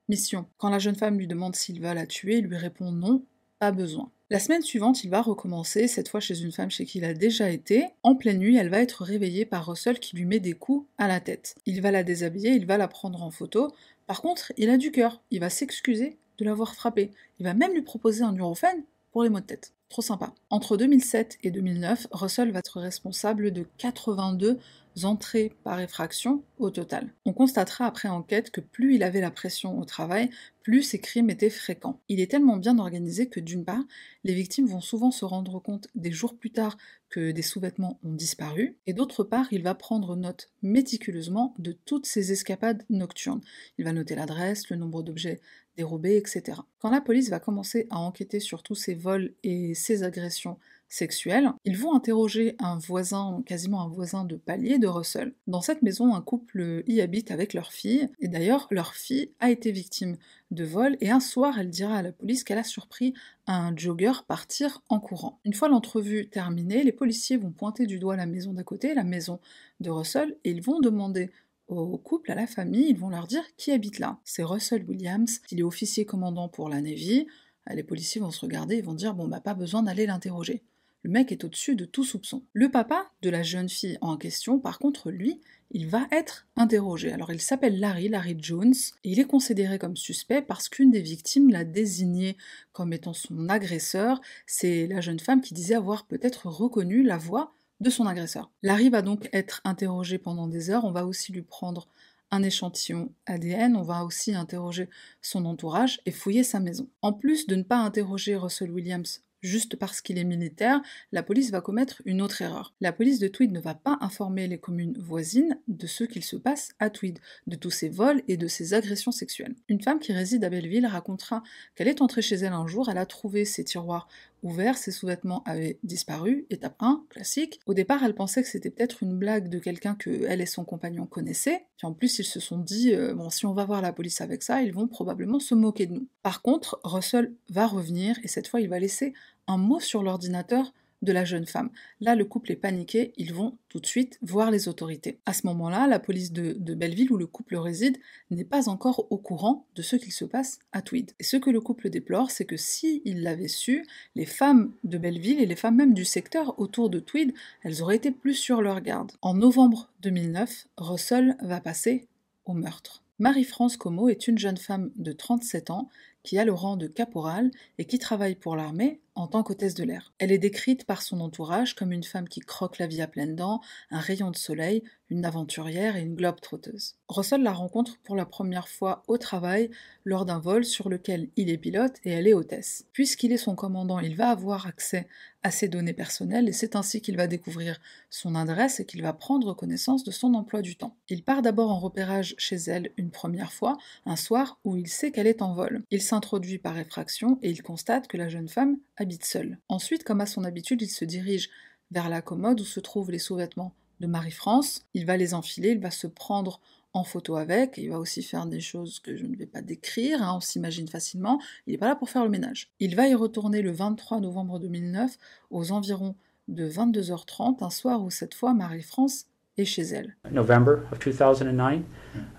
missions. 0.09 0.47
Quand 0.59 0.69
la 0.69 0.79
jeune 0.79 0.97
femme 0.97 1.19
lui 1.19 1.27
demande 1.27 1.57
s'il 1.57 1.81
va 1.81 1.95
la 1.95 2.07
tuer, 2.07 2.39
il 2.39 2.45
lui 2.45 2.57
répond 2.57 2.93
non, 2.93 3.25
pas 3.59 3.73
besoin. 3.73 4.11
La 4.31 4.39
semaine 4.39 4.63
suivante, 4.63 5.05
il 5.05 5.11
va 5.11 5.21
recommencer, 5.21 5.87
cette 5.87 6.09
fois 6.09 6.19
chez 6.19 6.41
une 6.41 6.51
femme 6.51 6.71
chez 6.71 6.87
qui 6.87 6.97
il 6.97 7.05
a 7.05 7.13
déjà 7.13 7.51
été. 7.51 7.85
En 8.03 8.15
pleine 8.15 8.39
nuit, 8.39 8.57
elle 8.57 8.71
va 8.71 8.81
être 8.81 9.05
réveillée 9.05 9.45
par 9.45 9.67
Russell 9.67 9.99
qui 9.99 10.17
lui 10.17 10.25
met 10.25 10.41
des 10.41 10.55
coups 10.55 10.89
à 10.97 11.09
la 11.09 11.21
tête. 11.21 11.57
Il 11.67 11.83
va 11.83 11.91
la 11.91 12.03
déshabiller, 12.05 12.53
il 12.53 12.65
va 12.65 12.79
la 12.79 12.89
prendre 12.89 13.23
en 13.23 13.31
photo. 13.31 13.71
Par 14.07 14.23
contre, 14.23 14.51
il 14.57 14.71
a 14.71 14.79
du 14.79 14.91
cœur, 14.91 15.21
il 15.31 15.41
va 15.41 15.51
s'excuser 15.51 16.17
de 16.39 16.45
l'avoir 16.47 16.75
frappée. 16.75 17.11
Il 17.39 17.45
va 17.45 17.53
même 17.53 17.75
lui 17.75 17.83
proposer 17.83 18.23
un 18.23 18.33
neurophène 18.33 18.85
pour 19.13 19.25
les 19.25 19.29
maux 19.29 19.41
de 19.41 19.45
tête. 19.45 19.75
Trop 19.91 20.01
sympa. 20.01 20.33
Entre 20.49 20.79
2007 20.79 21.39
et 21.43 21.51
2009, 21.51 22.07
Russell 22.11 22.51
va 22.51 22.61
être 22.61 22.81
responsable 22.81 23.53
de 23.53 23.67
82 23.77 24.59
entrées 25.03 25.53
par 25.65 25.81
effraction 25.81 26.45
au 26.59 26.71
total. 26.71 27.13
On 27.25 27.33
constatera 27.33 27.87
après 27.87 28.09
enquête 28.09 28.51
que 28.51 28.61
plus 28.61 28.95
il 28.95 29.03
avait 29.03 29.21
la 29.21 29.31
pression 29.31 29.79
au 29.79 29.85
travail, 29.85 30.31
plus 30.63 30.83
ces 30.83 31.01
crimes 31.01 31.31
étaient 31.31 31.51
fréquents. 31.51 32.01
Il 32.09 32.21
est 32.21 32.31
tellement 32.31 32.57
bien 32.57 32.79
organisé 32.79 33.29
que 33.29 33.41
d'une 33.41 33.65
part, 33.65 33.83
les 34.23 34.35
victimes 34.35 34.67
vont 34.67 34.81
souvent 34.81 35.11
se 35.11 35.25
rendre 35.25 35.59
compte 35.59 35.89
des 35.95 36.13
jours 36.13 36.37
plus 36.37 36.51
tard 36.51 36.77
que 37.11 37.33
des 37.33 37.43
sous-vêtements 37.43 37.99
ont 38.03 38.13
disparu, 38.13 38.77
et 38.87 38.93
d'autre 38.93 39.25
part, 39.25 39.47
il 39.53 39.63
va 39.63 39.75
prendre 39.75 40.17
note 40.17 40.51
méticuleusement 40.63 41.55
de 41.59 41.73
toutes 41.73 42.07
ces 42.07 42.33
escapades 42.33 42.85
nocturnes. 42.89 43.43
Il 43.79 43.85
va 43.85 43.93
noter 43.93 44.15
l'adresse, 44.15 44.71
le 44.71 44.77
nombre 44.77 45.03
d'objets 45.03 45.41
dérobés, 45.77 46.17
etc. 46.17 46.59
Quand 46.79 46.91
la 46.91 47.01
police 47.01 47.31
va 47.31 47.41
commencer 47.41 47.87
à 47.91 47.99
enquêter 47.99 48.41
sur 48.41 48.63
tous 48.63 48.75
ces 48.75 48.95
vols 48.95 49.35
et 49.43 49.75
ces 49.75 50.03
agressions 50.03 50.59
sexuelles, 50.95 51.51
ils 51.65 51.77
vont 51.77 51.95
interroger 51.95 52.55
un 52.61 52.79
voisin, 52.79 53.43
quasiment 53.47 53.83
un 53.83 53.89
voisin 53.89 54.25
de 54.25 54.37
palier 54.37 54.79
de 54.79 54.87
Russell. 54.87 55.35
Dans 55.47 55.61
cette 55.61 55.83
maison, 55.83 56.15
un 56.15 56.21
couple 56.21 56.85
y 56.87 57.01
habite 57.01 57.31
avec 57.31 57.53
leur 57.53 57.73
fille, 57.73 58.09
et 58.21 58.29
d'ailleurs, 58.29 58.69
leur 58.71 58.95
fille 58.95 59.33
a 59.41 59.51
été 59.51 59.73
victime 59.73 60.17
de 60.53 60.65
vol, 60.65 60.97
et 61.01 61.11
un 61.11 61.21
soir, 61.21 61.59
elle 61.59 61.71
dira 61.71 61.97
à 61.97 62.03
la 62.03 62.13
police 62.13 62.45
qu'elle 62.45 62.59
a 62.59 62.65
surpris 62.65 63.13
un 63.47 63.77
jogger 63.77 64.13
partir 64.29 64.83
en 64.89 65.01
courant. 65.01 65.41
Une 65.45 65.55
fois 65.55 65.69
l'entrevue 65.69 66.29
terminée, 66.29 66.85
les 66.85 66.93
policiers 66.93 67.37
vont 67.37 67.51
pointer 67.51 67.87
du 67.87 67.99
doigt 67.99 68.17
la 68.17 68.27
maison 68.27 68.53
d'à 68.53 68.63
côté, 68.63 68.95
la 68.95 69.05
maison 69.05 69.41
de 69.81 69.91
Russell, 69.91 70.37
et 70.45 70.51
ils 70.51 70.63
vont 70.63 70.81
demander 70.81 71.31
au 71.67 71.99
couple, 71.99 72.31
à 72.31 72.35
la 72.35 72.47
famille, 72.47 72.89
ils 72.91 72.99
vont 72.99 73.09
leur 73.09 73.27
dire 73.27 73.43
qui 73.57 73.73
habite 73.73 73.99
là. 73.99 74.19
C'est 74.23 74.45
Russell 74.45 74.85
Williams, 74.85 75.41
il 75.51 75.61
est 75.61 75.65
officier 75.65 76.05
commandant 76.05 76.49
pour 76.49 76.69
la 76.69 76.81
Navy. 76.81 77.27
Les 77.73 77.83
policiers 77.83 78.21
vont 78.21 78.31
se 78.31 78.43
regarder 78.43 78.77
et 78.77 78.83
vont 78.83 78.93
dire 78.93 79.15
bon 79.15 79.27
bah 79.27 79.41
pas 79.41 79.55
besoin 79.55 79.83
d'aller 79.83 80.05
l'interroger. 80.05 80.63
Le 81.05 81.11
mec 81.11 81.33
est 81.33 81.45
au-dessus 81.45 81.77
de 81.77 81.85
tout 81.85 82.03
soupçon. 82.03 82.45
Le 82.55 82.71
papa 82.71 83.11
de 83.21 83.29
la 83.29 83.43
jeune 83.43 83.69
fille 83.69 83.99
en 84.01 84.17
question, 84.17 84.59
par 84.59 84.79
contre, 84.79 85.11
lui, 85.11 85.39
il 85.71 85.87
va 85.87 86.07
être 86.11 86.47
interrogé. 86.57 87.13
Alors 87.13 87.31
il 87.31 87.43
s'appelle 87.43 87.79
Larry, 87.79 88.09
Larry 88.09 88.39
Jones, 88.41 88.73
et 89.05 89.11
il 89.11 89.21
est 89.21 89.27
considéré 89.27 89.79
comme 89.79 89.99
suspect 89.99 90.41
parce 90.41 90.71
qu'une 90.71 90.91
des 90.91 91.03
victimes 91.03 91.51
l'a 91.51 91.65
désigné 91.65 92.39
comme 92.73 92.95
étant 92.95 93.13
son 93.13 93.51
agresseur. 93.51 94.23
C'est 94.47 94.87
la 94.87 95.03
jeune 95.03 95.21
femme 95.21 95.43
qui 95.43 95.53
disait 95.53 95.75
avoir 95.75 96.07
peut-être 96.07 96.47
reconnu 96.47 97.03
la 97.03 97.19
voix 97.19 97.53
de 97.81 97.91
son 97.91 98.07
agresseur. 98.07 98.51
Larry 98.63 98.89
va 98.89 99.03
donc 99.03 99.29
être 99.35 99.61
interrogé 99.65 100.17
pendant 100.17 100.47
des 100.47 100.71
heures, 100.71 100.87
on 100.87 100.93
va 100.93 101.05
aussi 101.05 101.33
lui 101.33 101.43
prendre 101.43 101.87
un 102.31 102.43
échantillon 102.43 103.13
ADN, 103.27 103.77
on 103.77 103.83
va 103.83 104.05
aussi 104.05 104.35
interroger 104.35 104.89
son 105.21 105.45
entourage 105.45 106.01
et 106.07 106.13
fouiller 106.13 106.45
sa 106.45 106.61
maison. 106.61 106.89
En 107.03 107.13
plus 107.13 107.47
de 107.47 107.57
ne 107.57 107.63
pas 107.63 107.77
interroger 107.77 108.37
Russell 108.37 108.71
Williams 108.71 109.23
juste 109.45 109.77
parce 109.77 110.01
qu'il 110.01 110.19
est 110.19 110.25
militaire, 110.25 110.81
la 111.13 111.23
police 111.23 111.51
va 111.51 111.61
commettre 111.61 112.03
une 112.05 112.23
autre 112.23 112.43
erreur. 112.43 112.75
La 112.81 112.93
police 112.93 113.19
de 113.19 113.29
Tweed 113.29 113.53
ne 113.53 113.61
va 113.61 113.75
pas 113.75 113.99
informer 114.01 114.49
les 114.49 114.59
communes 114.59 114.97
voisines 114.99 115.59
de 115.69 115.87
ce 115.87 116.05
qu'il 116.05 116.25
se 116.25 116.37
passe 116.37 116.73
à 116.79 116.91
Tweed, 116.91 117.19
de 117.47 117.57
tous 117.57 117.71
ses 117.71 117.89
vols 117.89 118.23
et 118.27 118.37
de 118.37 118.49
ses 118.49 118.75
agressions 118.75 119.13
sexuelles. 119.13 119.55
Une 119.69 119.83
femme 119.83 120.01
qui 120.01 120.13
réside 120.13 120.45
à 120.45 120.49
Belleville 120.49 120.87
racontera 120.87 121.43
qu'elle 121.75 121.89
est 121.89 122.01
entrée 122.01 122.23
chez 122.23 122.37
elle 122.37 122.53
un 122.53 122.67
jour, 122.67 122.89
elle 122.89 122.99
a 122.99 123.07
trouvé 123.07 123.45
ses 123.45 123.65
tiroirs 123.65 124.09
ouverts, 124.45 124.77
ses 124.77 124.93
sous-vêtements 124.93 125.43
avaient 125.45 125.79
disparu, 125.83 126.47
étape 126.51 126.77
1, 126.81 127.05
classique. 127.09 127.61
Au 127.67 127.75
départ, 127.75 128.05
elle 128.05 128.15
pensait 128.15 128.43
que 128.43 128.49
c'était 128.49 128.71
peut-être 128.71 129.03
une 129.03 129.19
blague 129.19 129.49
de 129.49 129.59
quelqu'un 129.59 129.95
que 129.95 130.25
elle 130.29 130.41
et 130.41 130.47
son 130.47 130.65
compagnon 130.65 131.07
connaissaient, 131.07 131.65
puis 131.79 131.87
en 131.87 131.93
plus 131.93 132.19
ils 132.19 132.25
se 132.25 132.41
sont 132.41 132.59
dit, 132.59 132.95
euh, 132.95 133.15
bon, 133.15 133.31
si 133.31 133.47
on 133.47 133.55
va 133.55 133.65
voir 133.65 133.81
la 133.81 133.93
police 133.93 134.21
avec 134.21 134.43
ça, 134.43 134.63
ils 134.63 134.73
vont 134.73 134.87
probablement 134.87 135.41
se 135.41 135.55
moquer 135.55 135.87
de 135.87 135.95
nous. 135.95 136.09
Par 136.23 136.43
contre, 136.43 136.79
Russell 136.85 137.33
va 137.49 137.67
revenir, 137.67 138.19
et 138.23 138.29
cette 138.29 138.47
fois 138.47 138.61
il 138.61 138.69
va 138.69 138.79
laisser 138.79 139.15
un 139.47 139.57
mot 139.57 139.81
sur 139.81 140.03
l'ordinateur 140.03 140.73
de 141.05 141.13
la 141.13 141.25
jeune 141.25 141.47
femme. 141.47 141.71
Là, 142.01 142.17
le 142.17 142.25
couple 142.25 142.53
est 142.53 142.57
paniqué, 142.57 143.13
ils 143.17 143.33
vont 143.33 143.57
tout 143.69 143.79
de 143.79 143.87
suite 143.87 144.19
voir 144.23 144.51
les 144.51 144.69
autorités. 144.69 145.19
À 145.27 145.33
ce 145.33 145.47
moment-là, 145.47 145.87
la 145.87 146.01
police 146.01 146.33
de, 146.33 146.75
Belleville, 146.75 147.13
où 147.13 147.17
le 147.17 147.27
couple 147.27 147.57
réside, 147.57 147.99
n'est 148.31 148.45
pas 148.45 148.69
encore 148.69 149.07
au 149.11 149.19
courant 149.19 149.67
de 149.77 149.83
ce 149.83 149.97
qu'il 149.97 150.13
se 150.13 150.25
passe 150.25 150.59
à 150.73 150.83
Tweed. 150.83 151.13
Et 151.21 151.25
ce 151.25 151.37
que 151.37 151.51
le 151.51 151.61
couple 151.61 151.91
déplore, 151.91 152.31
c'est 152.31 152.47
que 152.47 152.57
si 152.57 153.03
l'avaient 153.05 153.49
su, 153.49 153.87
les 154.15 154.27
femmes 154.27 154.73
de 154.83 154.99
Belleville 154.99 155.41
et 155.41 155.47
les 155.47 155.57
femmes 155.57 155.77
même 155.77 155.95
du 155.95 156.05
secteur 156.05 156.59
autour 156.59 156.91
de 156.91 156.99
Tweed, 156.99 157.35
elles 157.63 157.83
auraient 157.83 157.97
été 157.97 158.11
plus 158.11 158.35
sur 158.35 158.63
leur 158.63 158.81
garde. 158.81 159.13
En 159.23 159.35
novembre 159.35 159.91
2009, 160.03 160.67
Russell 160.79 161.37
va 161.41 161.61
passer 161.61 162.09
au 162.47 162.55
meurtre. 162.55 163.03
Marie-France 163.21 163.77
Como 163.77 164.09
est 164.09 164.27
une 164.27 164.39
jeune 164.39 164.57
femme 164.57 164.91
de 164.97 165.13
37 165.13 165.71
ans 165.71 165.89
qui 166.25 166.39
a 166.39 166.45
le 166.45 166.53
rang 166.53 166.77
de 166.77 166.89
caporal 166.89 167.51
et 167.79 167.85
qui 167.85 167.99
travaille 167.99 168.35
pour 168.35 168.57
l'armée 168.57 169.01
en 169.15 169.27
tant 169.27 169.43
qu'hôtesse 169.43 169.75
de 169.75 169.85
l'air. 169.85 170.13
Elle 170.19 170.33
est 170.33 170.39
décrite 170.39 170.85
par 170.85 171.03
son 171.03 171.21
entourage 171.21 171.75
comme 171.75 171.93
une 171.93 172.03
femme 172.03 172.29
qui 172.29 172.41
croque 172.41 172.79
la 172.79 172.87
vie 172.87 173.03
à 173.03 173.07
pleines 173.07 173.37
dents, 173.37 173.61
un 173.91 174.01
rayon 174.01 174.31
de 174.31 174.37
soleil, 174.37 174.83
une 175.11 175.25
aventurière 175.25 175.97
et 175.97 176.03
une 176.03 176.15
globe 176.15 176.41
trotteuse. 176.41 176.97
Russell 177.09 177.43
la 177.43 177.53
rencontre 177.53 177.99
pour 178.03 178.17
la 178.17 178.25
première 178.25 178.69
fois 178.69 179.03
au 179.07 179.19
travail 179.19 179.71
lors 180.05 180.25
d'un 180.25 180.39
vol 180.39 180.65
sur 180.65 180.89
lequel 180.89 181.29
il 181.37 181.51
est 181.51 181.59
pilote 181.59 181.99
et 182.05 182.11
elle 182.11 182.27
est 182.27 182.35
hôtesse. 182.35 182.87
Puisqu'il 182.93 183.33
est 183.33 183.37
son 183.37 183.55
commandant, 183.55 184.01
il 184.01 184.17
va 184.17 184.31
avoir 184.31 184.67
accès 184.67 185.07
à 185.43 185.51
ses 185.51 185.69
données 185.69 185.93
personnelles 185.93 186.49
et 186.49 186.53
c'est 186.53 186.75
ainsi 186.75 187.03
qu'il 187.03 187.17
va 187.17 187.27
découvrir 187.27 187.79
son 188.09 188.35
adresse 188.35 188.81
et 188.81 188.87
qu'il 188.87 189.03
va 189.03 189.13
prendre 189.13 189.55
connaissance 189.55 190.03
de 190.03 190.11
son 190.11 190.33
emploi 190.35 190.63
du 190.63 190.75
temps. 190.77 190.97
Il 191.09 191.23
part 191.23 191.43
d'abord 191.43 191.71
en 191.71 191.79
repérage 191.79 192.35
chez 192.39 192.57
elle 192.57 192.91
une 192.97 193.11
première 193.11 193.53
fois, 193.53 193.77
un 194.07 194.17
soir 194.17 194.59
où 194.65 194.77
il 194.77 194.89
sait 194.89 195.13
qu'elle 195.13 195.27
est 195.27 195.43
en 195.43 195.53
vol. 195.53 195.83
Il 195.91 196.01
s'introduit 196.01 196.59
par 196.59 196.79
effraction 196.79 197.39
et 197.43 197.51
il 197.51 197.63
constate 197.63 198.09
que 198.09 198.17
la 198.17 198.31
jeune 198.31 198.49
femme 198.49 198.79
habite. 199.05 199.39
Ensuite, 199.69 200.05
comme 200.05 200.21
à 200.21 200.27
son 200.27 200.45
habitude, 200.45 200.83
il 200.83 200.89
se 200.89 201.05
dirige 201.05 201.51
vers 201.91 202.09
la 202.09 202.23
commode 202.23 202.61
où 202.61 202.65
se 202.65 202.81
trouvent 202.81 203.11
les 203.11 203.19
sous-vêtements 203.19 203.73
de 204.01 204.07
Marie-France. 204.07 204.85
Il 204.95 205.07
va 205.07 205.17
les 205.17 205.35
enfiler, 205.35 205.71
il 205.71 205.81
va 205.81 205.91
se 205.91 206.07
prendre 206.07 206.61
en 206.93 207.05
photo 207.05 207.37
avec, 207.37 207.77
et 207.77 207.83
il 207.83 207.91
va 207.91 207.99
aussi 207.99 208.23
faire 208.23 208.47
des 208.47 208.61
choses 208.61 209.01
que 209.01 209.17
je 209.17 209.25
ne 209.25 209.37
vais 209.37 209.47
pas 209.47 209.63
décrire, 209.63 210.23
hein, 210.23 210.35
on 210.37 210.41
s'imagine 210.41 210.87
facilement, 210.87 211.41
il 211.67 211.73
n'est 211.73 211.79
pas 211.79 211.89
là 211.89 211.97
pour 211.97 212.09
faire 212.09 212.23
le 212.23 212.31
ménage. 212.31 212.71
Il 212.79 212.95
va 212.95 213.09
y 213.09 213.15
retourner 213.15 213.63
le 213.63 213.73
23 213.73 214.21
novembre 214.21 214.61
2009, 214.61 215.19
aux 215.51 215.73
environs 215.73 216.15
de 216.47 216.69
22h30, 216.69 217.65
un 217.65 217.71
soir 217.71 218.01
où 218.01 218.11
cette 218.11 218.35
fois 218.35 218.55
Marie-France 218.55 219.27
est 219.59 219.65
chez 219.65 219.83
elle. 219.83 220.17
November 220.31 220.83
of 220.93 221.01
2009, 221.01 221.83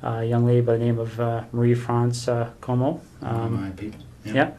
a 0.03 0.25
young 0.25 0.47
lady 0.47 0.61
by 0.61 0.77
the 0.77 0.79
name 0.79 0.99
of 0.99 1.19
uh, 1.19 1.41
Marie-France 1.51 2.29
uh, 2.29 2.45
Como. 2.61 3.01
Um, 3.21 3.73
yeah. 4.25 4.51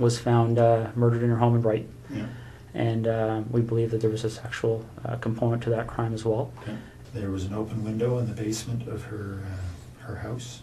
Was 0.00 0.18
found 0.18 0.58
uh, 0.58 0.88
murdered 0.96 1.22
in 1.22 1.30
her 1.30 1.36
home 1.36 1.54
in 1.54 1.60
Bright. 1.60 1.88
Yeah. 2.08 2.26
And 2.74 3.06
uh, 3.06 3.42
we 3.50 3.60
believe 3.60 3.90
that 3.90 4.00
there 4.00 4.10
was 4.10 4.24
a 4.24 4.30
sexual 4.30 4.84
uh, 5.04 5.16
component 5.16 5.62
to 5.64 5.70
that 5.70 5.86
crime 5.86 6.14
as 6.14 6.24
well. 6.24 6.52
Okay. 6.62 6.76
There 7.12 7.30
was 7.30 7.44
an 7.44 7.54
open 7.54 7.84
window 7.84 8.18
in 8.18 8.26
the 8.28 8.42
basement 8.42 8.88
of 8.88 9.04
her 9.04 9.40
uh, 9.44 10.06
her 10.06 10.16
house. 10.16 10.62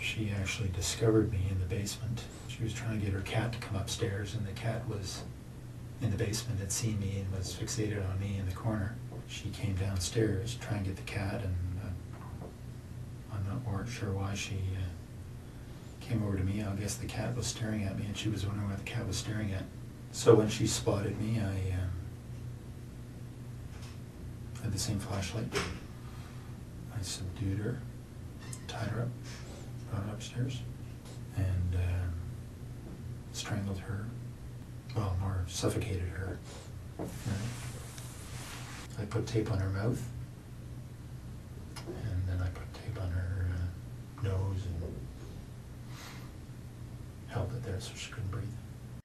She 0.00 0.32
actually 0.40 0.68
discovered 0.70 1.30
me 1.30 1.40
in 1.50 1.58
the 1.60 1.66
basement. 1.66 2.22
She 2.48 2.62
was 2.62 2.72
trying 2.72 2.98
to 2.98 3.04
get 3.04 3.14
her 3.14 3.20
cat 3.20 3.52
to 3.52 3.58
come 3.58 3.76
upstairs, 3.76 4.34
and 4.34 4.46
the 4.46 4.52
cat 4.52 4.88
was 4.88 5.22
in 6.02 6.10
the 6.10 6.16
basement, 6.16 6.58
had 6.58 6.72
seen 6.72 6.98
me 6.98 7.18
and 7.18 7.38
was 7.38 7.54
fixated 7.54 8.02
on 8.10 8.18
me 8.18 8.38
in 8.38 8.46
the 8.46 8.54
corner. 8.54 8.96
She 9.28 9.50
came 9.50 9.74
downstairs 9.74 10.56
trying 10.60 10.60
to 10.60 10.66
try 10.66 10.76
and 10.78 10.86
get 10.86 10.96
the 10.96 11.02
cat, 11.02 11.42
and 11.44 11.56
uh, 11.84 13.34
I'm 13.34 13.44
not 13.46 13.88
sure 13.88 14.10
why 14.10 14.34
she 14.34 14.54
uh, 14.54 14.79
came 16.10 16.24
over 16.24 16.36
to 16.36 16.42
me. 16.42 16.60
I 16.62 16.74
guess 16.74 16.96
the 16.96 17.06
cat 17.06 17.36
was 17.36 17.46
staring 17.46 17.84
at 17.84 17.96
me, 17.96 18.04
and 18.04 18.16
she 18.16 18.28
was 18.28 18.44
wondering 18.44 18.68
what 18.68 18.78
the 18.78 18.84
cat 18.84 19.06
was 19.06 19.16
staring 19.16 19.52
at. 19.52 19.62
So 20.10 20.34
when 20.34 20.48
she 20.48 20.66
spotted 20.66 21.20
me, 21.20 21.38
I 21.38 21.74
um, 21.74 21.90
had 24.60 24.72
the 24.72 24.78
same 24.78 24.98
flashlight. 24.98 25.46
I 26.98 27.02
subdued 27.02 27.60
her, 27.60 27.78
tied 28.66 28.88
her 28.88 29.02
up, 29.02 29.08
brought 29.90 30.02
her 30.04 30.12
upstairs, 30.12 30.58
and 31.36 31.76
um, 31.76 32.12
strangled 33.32 33.78
her. 33.78 34.04
Well, 34.96 35.16
more 35.20 35.44
suffocated 35.46 36.08
her. 36.08 36.40
I 38.98 39.04
put 39.04 39.28
tape 39.28 39.52
on 39.52 39.58
her 39.58 39.70
mouth, 39.70 40.02
and 41.86 42.26
then 42.26 42.42
I 42.42 42.48
put 42.48 42.74
tape 42.74 43.00
on 43.00 43.10
her 43.12 43.46
uh, 43.48 44.22
nose 44.24 44.66
and 44.66 44.79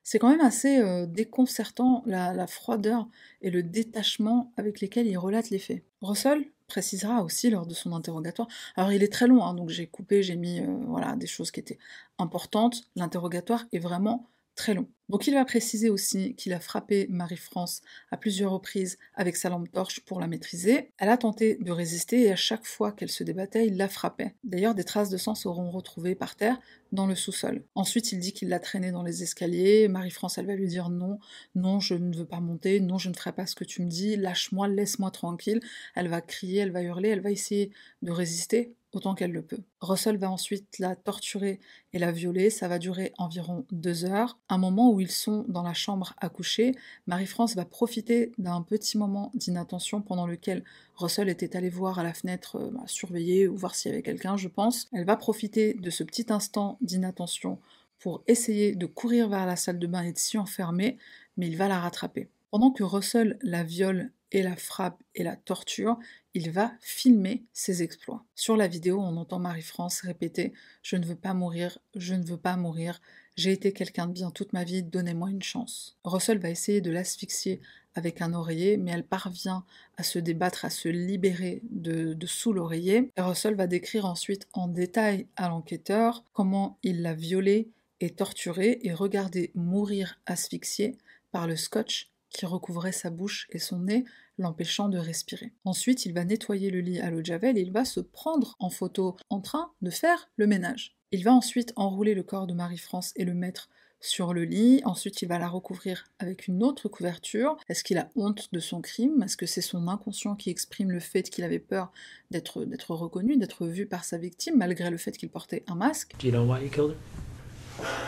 C'est 0.03 0.20
quand 0.20 0.29
même 0.29 0.41
assez 0.41 0.79
euh, 0.79 1.08
déconcertant 1.08 2.03
la, 2.05 2.46
froideur 2.46 3.08
et 3.41 3.50
le 3.50 3.63
détachement 3.63 4.53
avec 4.55 4.79
lesquels 4.79 5.08
il 5.08 5.17
relate 5.17 5.50
les 5.50 5.58
faits. 5.58 5.84
Russell 6.01 6.46
précisera 6.67 7.24
aussi 7.24 7.50
lors 7.50 7.65
de 7.65 7.74
son 7.74 7.91
interrogatoire. 7.91 8.48
Alors 8.75 8.91
il 8.91 9.03
est 9.03 9.12
très 9.12 9.27
long, 9.27 9.44
hein, 9.44 9.55
donc 9.55 9.70
j'ai 9.70 9.88
coupé, 9.88 10.22
j'ai 10.22 10.36
mis 10.36 10.60
euh, 10.60 10.65
voilà 10.88 11.15
des 11.15 11.27
choses 11.27 11.50
qui 11.50 11.60
étaient 11.60 11.79
importantes. 12.20 12.84
L'interrogatoire 12.96 13.65
est 13.74 13.79
vraiment 13.79 14.27
très 14.55 14.74
long. 14.74 14.88
Donc 15.07 15.27
il 15.27 15.35
va 15.35 15.45
préciser 15.45 15.89
aussi 15.89 16.33
qu'il 16.35 16.53
a 16.53 16.59
frappé 16.59 17.05
Marie-France 17.09 17.81
à 18.09 18.17
plusieurs 18.17 18.51
reprises 18.51 18.97
avec 19.13 19.35
sa 19.35 19.50
lampe 19.50 19.71
torche 19.71 20.00
pour 20.00 20.19
la 20.19 20.27
maîtriser. 20.27 20.91
Elle 20.97 21.09
a 21.09 21.17
tenté 21.17 21.57
de 21.62 21.71
résister 21.71 22.24
et 22.24 22.31
à 22.31 22.35
chaque 22.35 22.65
fois 22.65 22.91
qu'elle 22.91 23.12
se 23.12 23.24
débattait, 23.24 23.67
il 23.67 23.77
la 23.77 23.88
frappait. 23.88 24.33
D'ailleurs, 24.43 24.74
des 24.74 24.83
traces 24.83 25.09
de 25.09 25.17
sang 25.17 25.35
seront 25.35 25.69
retrouvées 25.69 26.15
par 26.15 26.35
terre 26.35 26.59
dans 26.91 27.05
le 27.05 27.13
sous-sol. 27.13 27.63
Ensuite, 27.75 28.13
il 28.13 28.19
dit 28.19 28.33
qu'il 28.33 28.50
l'a 28.50 28.59
traînée 28.59 28.91
dans 28.91 29.03
les 29.03 29.21
escaliers. 29.21 29.88
Marie-France, 29.88 30.39
elle 30.39 30.47
va 30.47 30.55
lui 30.55 30.67
dire 30.67 30.89
non, 30.89 31.19
non, 31.53 31.79
je 31.79 31.93
ne 31.93 32.15
veux 32.15 32.25
pas 32.25 32.39
monter, 32.39 32.79
non, 32.79 32.97
je 32.97 33.09
ne 33.09 33.13
ferai 33.13 33.33
pas 33.33 33.45
ce 33.45 33.55
que 33.55 33.63
tu 33.63 33.83
me 33.83 33.89
dis, 33.89 34.15
lâche-moi, 34.15 34.67
laisse-moi 34.67 35.12
tranquille. 35.12 35.59
Elle 35.95 36.07
va 36.07 36.21
crier, 36.21 36.62
elle 36.62 36.71
va 36.71 36.81
hurler, 36.81 37.09
elle 37.09 37.21
va 37.21 37.31
essayer 37.31 37.71
de 38.01 38.12
résister 38.12 38.74
autant 38.96 39.16
qu'elle 39.16 39.32
le 39.32 39.42
peut. 39.42 39.60
Russell 39.82 40.18
va 40.18 40.32
ensuite 40.32 40.80
la 40.80 40.96
torturer 40.96 41.60
et 41.94 42.00
la 42.00 42.12
violer, 42.12 42.50
ça 42.50 42.68
va 42.68 42.80
durer 42.80 43.14
environ 43.18 43.66
deux 43.72 44.06
heures. 44.06 44.38
Un 44.50 44.58
moment 44.58 44.92
où 44.92 45.00
ils 45.00 45.12
sont 45.12 45.46
dans 45.48 45.64
la 45.64 45.74
chambre 45.74 46.14
à 46.18 46.30
coucher, 46.30 46.75
Marie-France 47.08 47.56
va 47.56 47.66
profiter 47.66 48.32
d'un 48.38 48.62
petit 48.62 48.98
moment 48.98 49.32
d'inattention 49.34 50.02
pendant 50.02 50.28
lequel 50.28 50.64
Russell 50.96 51.30
était 51.30 51.56
allé 51.56 51.70
voir 51.70 52.00
à 52.00 52.04
la 52.04 52.14
fenêtre, 52.14 52.58
euh, 52.58 52.72
bah, 52.72 52.84
surveiller 52.86 53.48
ou 53.48 53.56
voir 53.56 53.75
s'il 53.75 53.92
y 53.92 53.94
avait 53.94 54.04
quelqu'un, 54.04 54.38
je 54.38 54.48
pense. 54.48 54.88
Elle 54.94 55.06
va 55.06 55.18
profiter 55.18 55.74
de 55.74 55.90
ce 55.90 56.04
petit 56.04 56.25
instant 56.30 56.78
d'inattention 56.82 57.60
pour 58.00 58.24
essayer 58.28 58.75
de 58.75 58.86
courir 58.86 59.30
vers 59.30 59.46
la 59.46 59.56
salle 59.56 59.80
de 59.80 59.88
bain 59.88 60.04
et 60.04 60.14
de 60.14 60.18
s'y 60.18 60.38
enfermer, 60.38 60.98
mais 61.38 61.48
il 61.48 61.58
va 61.58 61.68
la 61.68 61.80
rattraper. 61.80 62.30
Pendant 62.52 62.72
que 62.72 62.84
Russell 62.84 63.38
la 63.42 63.64
viole 63.64 64.12
et 64.32 64.42
la 64.42 64.56
frappe 64.56 65.02
et 65.16 65.24
la 65.24 65.36
torture, 65.36 65.98
il 66.36 66.51
va 66.51 66.74
filmer 66.82 67.44
ses 67.54 67.82
exploits. 67.82 68.24
Sur 68.36 68.58
la 68.58 68.68
vidéo, 68.68 69.00
on 69.00 69.18
entend 69.18 69.39
Marie-France 69.39 70.01
répéter 70.01 70.54
Je 70.84 70.98
ne 70.98 71.06
veux 71.06 71.15
pas 71.15 71.34
mourir, 71.34 71.80
je 71.96 72.13
ne 72.13 72.25
veux 72.25 72.38
pas 72.38 72.58
mourir, 72.58 73.01
j'ai 73.38 73.54
été 73.54 73.72
quelqu'un 73.72 74.08
de 74.08 74.12
bien 74.13 74.32
toute 74.32 74.54
ma 74.54 74.65
vie, 74.65 74.84
donnez-moi 74.84 75.32
une 75.32 75.42
chance. 75.42 75.98
Russell 76.04 76.38
va 76.38 76.50
essayer 76.50 76.82
de 76.82 76.92
l'asphyxier 76.92 77.62
avec 77.96 78.22
un 78.22 78.34
oreiller, 78.34 78.75
mais 78.75 78.92
elle 78.92 79.06
parvient 79.06 79.63
à 79.98 80.04
se 80.04 80.20
débattre, 80.20 80.65
à 80.65 80.70
se 80.70 80.89
libérer 80.89 81.62
de, 81.70 82.18
sous 82.25 82.51
l'oreiller. 82.51 83.10
Russell 83.18 83.56
va 83.56 83.68
décrire 83.68 84.06
ensuite 84.06 84.48
en 84.54 84.68
détail 84.68 85.27
à 85.38 85.48
l'enquêteur 85.48 86.25
comment 86.34 86.77
il 86.84 87.01
l'a 87.01 87.13
violée 87.13 87.70
et 88.01 88.10
torturée 88.10 88.80
et 88.84 88.94
regardé 88.94 89.51
mourir 89.56 90.20
asphyxié 90.25 90.98
par 91.32 91.48
le 91.48 91.56
scotch 91.56 92.10
qui 92.30 92.46
recouvrait 92.46 92.92
sa 92.92 93.10
bouche 93.10 93.48
et 93.51 93.60
son 93.60 93.80
nez, 93.80 94.04
l'empêchant 94.38 94.89
de 94.89 94.98
respirer. 94.98 95.54
Ensuite, 95.63 96.06
il 96.06 96.13
va 96.13 96.25
nettoyer 96.25 96.70
le 96.70 96.82
lit 96.82 97.00
à 97.00 97.10
l'eau 97.10 97.22
de 97.22 97.25
javel 97.25 97.58
et 97.58 97.62
il 97.62 97.72
va 97.72 97.86
se 97.86 98.00
prendre 98.00 98.56
en 98.60 98.70
photo 98.70 99.18
en 99.30 99.42
train 99.42 99.72
de 99.82 99.89
faire 99.89 100.30
le 100.38 100.48
ménage. 100.48 100.96
Il 101.12 101.24
va 101.24 101.34
ensuite 101.34 101.74
enrouler 101.75 102.13
le 102.13 102.24
corps 102.24 102.48
de 102.48 102.54
Marie-France 102.54 103.13
et 103.15 103.25
le 103.25 103.34
mettre 103.34 103.70
sur 104.01 104.34
le 104.34 104.44
lit. 104.44 104.82
Ensuite, 104.86 105.22
il 105.22 105.27
va 105.27 105.39
la 105.39 105.48
recouvrir 105.48 106.06
avec 106.20 106.48
une 106.48 106.63
autre 106.63 106.89
couverture. 106.89 107.58
Est-ce 107.70 107.84
qu'il 107.84 107.98
a 107.98 108.10
honte 108.15 108.50
de 108.51 108.60
son 108.60 108.82
crime? 108.82 109.24
Est-ce 109.24 109.38
que 109.38 109.46
c'est 109.46 109.62
son 109.62 109.88
inconscient 109.88 110.36
qui 110.36 110.50
exprime 110.50 110.92
le 110.92 111.00
fait 111.00 111.30
qu'il 111.30 111.44
avait 111.44 111.60
peur 111.60 111.92
d'être 112.32 112.65
reconnu, 112.89 113.38
d'être 113.38 113.65
vu 113.65 113.86
par 113.86 114.04
sa 114.04 114.18
victime, 114.18 114.58
malgré 114.58 114.89
le 114.89 114.98
fait 114.98 115.13
qu'il 115.18 115.30
portait 115.30 115.63
un 115.68 115.75
masque? 115.75 116.15
Do 116.20 116.27
you 116.27 116.34
know 116.34 116.44
why 116.46 116.62
you 116.63 116.70
killed 116.70 116.92
her? 116.92 116.98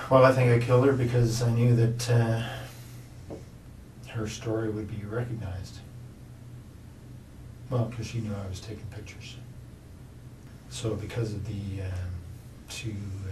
Well, 0.10 0.24
I 0.24 0.34
think 0.34 0.50
I 0.50 0.60
killed 0.64 0.86
her 0.86 0.94
because 0.94 1.42
I 1.42 1.52
knew 1.52 1.76
that 1.76 2.10
uh, 2.10 2.42
her 4.16 4.28
story 4.28 4.70
would 4.70 4.88
be 4.88 5.06
recognized. 5.06 5.82
Well, 7.70 7.86
because 7.86 8.08
she 8.08 8.20
knew 8.20 8.34
I 8.34 8.48
was 8.48 8.60
taking 8.60 8.86
pictures. 8.92 9.36
So 10.70 10.96
because 10.96 11.34
of 11.34 11.46
the 11.46 11.82
um, 11.82 12.14
two 12.70 12.96
uh, 13.28 13.32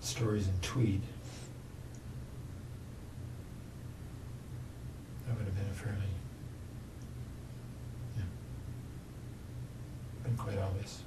stories 0.00 0.48
in 0.48 0.54
Tweed, 0.62 1.02
that 5.26 5.36
would 5.36 5.44
have 5.46 5.54
been 5.56 5.66
a 5.70 5.74
fairly, 5.74 5.98
yeah, 8.16 8.22
been 10.24 10.36
quite 10.36 10.58
obvious. 10.58 11.02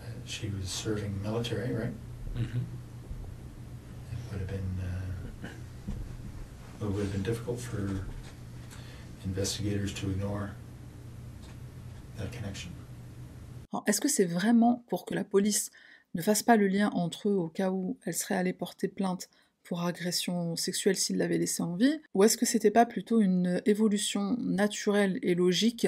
Uh, 0.00 0.06
she 0.24 0.48
was 0.48 0.68
serving 0.68 1.20
military, 1.22 1.72
right? 1.74 1.92
Mm-hmm. 2.36 2.58
It 2.58 4.18
would 4.30 4.40
have 4.40 4.48
been, 4.48 4.80
uh, 4.80 5.01
it 6.86 6.92
would 6.92 7.02
have 7.02 7.12
been 7.12 7.22
difficult 7.22 7.58
for 7.58 8.02
investigators 9.24 9.92
to 9.94 10.10
ignore 10.10 10.50
that 12.18 12.30
connection. 12.32 12.70
Est-ce 13.86 14.00
que 14.00 14.08
c'est 14.08 14.26
vraiment 14.26 14.84
pour 14.88 15.06
que 15.06 15.14
la 15.14 15.24
police 15.24 15.70
ne 16.14 16.22
fasse 16.22 16.42
pas 16.42 16.56
le 16.56 16.68
lien 16.68 16.90
entre 16.90 17.28
eux 17.28 17.34
au 17.34 17.48
cas 17.48 17.70
où 17.70 17.96
elle 18.04 18.14
serait 18.14 18.34
allée 18.34 18.52
porter 18.52 18.88
plainte 18.88 19.30
pour 19.64 19.82
agression 19.82 20.56
sexuelle 20.56 20.96
s'il 20.96 21.16
l'avait 21.16 21.38
laissé 21.38 21.62
en 21.62 21.74
vie 21.74 22.00
Ou 22.14 22.24
est-ce 22.24 22.36
que 22.36 22.44
c'était 22.44 22.70
pas 22.70 22.84
plutôt 22.84 23.20
une 23.20 23.62
évolution 23.64 24.36
naturelle 24.38 25.18
et 25.22 25.34
logique 25.34 25.86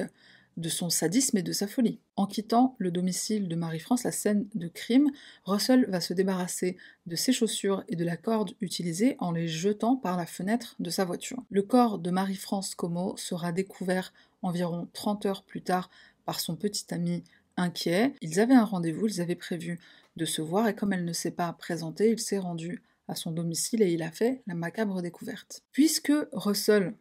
de 0.57 0.69
son 0.69 0.89
sadisme 0.89 1.37
et 1.37 1.43
de 1.43 1.51
sa 1.51 1.67
folie. 1.67 1.99
En 2.15 2.25
quittant 2.25 2.75
le 2.77 2.91
domicile 2.91 3.47
de 3.47 3.55
Marie-France, 3.55 4.03
la 4.03 4.11
scène 4.11 4.47
de 4.55 4.67
crime, 4.67 5.11
Russell 5.43 5.85
va 5.89 6.01
se 6.01 6.13
débarrasser 6.13 6.77
de 7.05 7.15
ses 7.15 7.33
chaussures 7.33 7.83
et 7.87 7.95
de 7.95 8.05
la 8.05 8.17
corde 8.17 8.53
utilisée 8.61 9.15
en 9.19 9.31
les 9.31 9.47
jetant 9.47 9.95
par 9.95 10.17
la 10.17 10.25
fenêtre 10.25 10.75
de 10.79 10.89
sa 10.89 11.05
voiture. 11.05 11.43
Le 11.49 11.61
corps 11.61 11.99
de 11.99 12.11
Marie-France 12.11 12.75
Como 12.75 13.17
sera 13.17 13.51
découvert 13.51 14.13
environ 14.41 14.87
30 14.93 15.25
heures 15.25 15.43
plus 15.43 15.61
tard 15.61 15.89
par 16.25 16.39
son 16.39 16.55
petit 16.55 16.93
ami 16.93 17.23
inquiet. 17.57 18.13
Ils 18.21 18.39
avaient 18.39 18.55
un 18.55 18.65
rendez-vous, 18.65 19.07
ils 19.07 19.21
avaient 19.21 19.35
prévu 19.35 19.79
de 20.15 20.25
se 20.25 20.41
voir 20.41 20.67
et 20.67 20.75
comme 20.75 20.93
elle 20.93 21.05
ne 21.05 21.13
s'est 21.13 21.31
pas 21.31 21.51
présentée, 21.53 22.11
il 22.11 22.19
s'est 22.19 22.39
rendu 22.39 22.81
à 23.07 23.15
son 23.15 23.31
domicile 23.31 23.81
et 23.81 23.91
il 23.91 24.01
a 24.01 24.11
fait 24.11 24.41
la 24.47 24.55
macabre 24.55 25.01
découverte. 25.01 25.63
Puisque 25.71 26.13
Russell, 26.31 26.95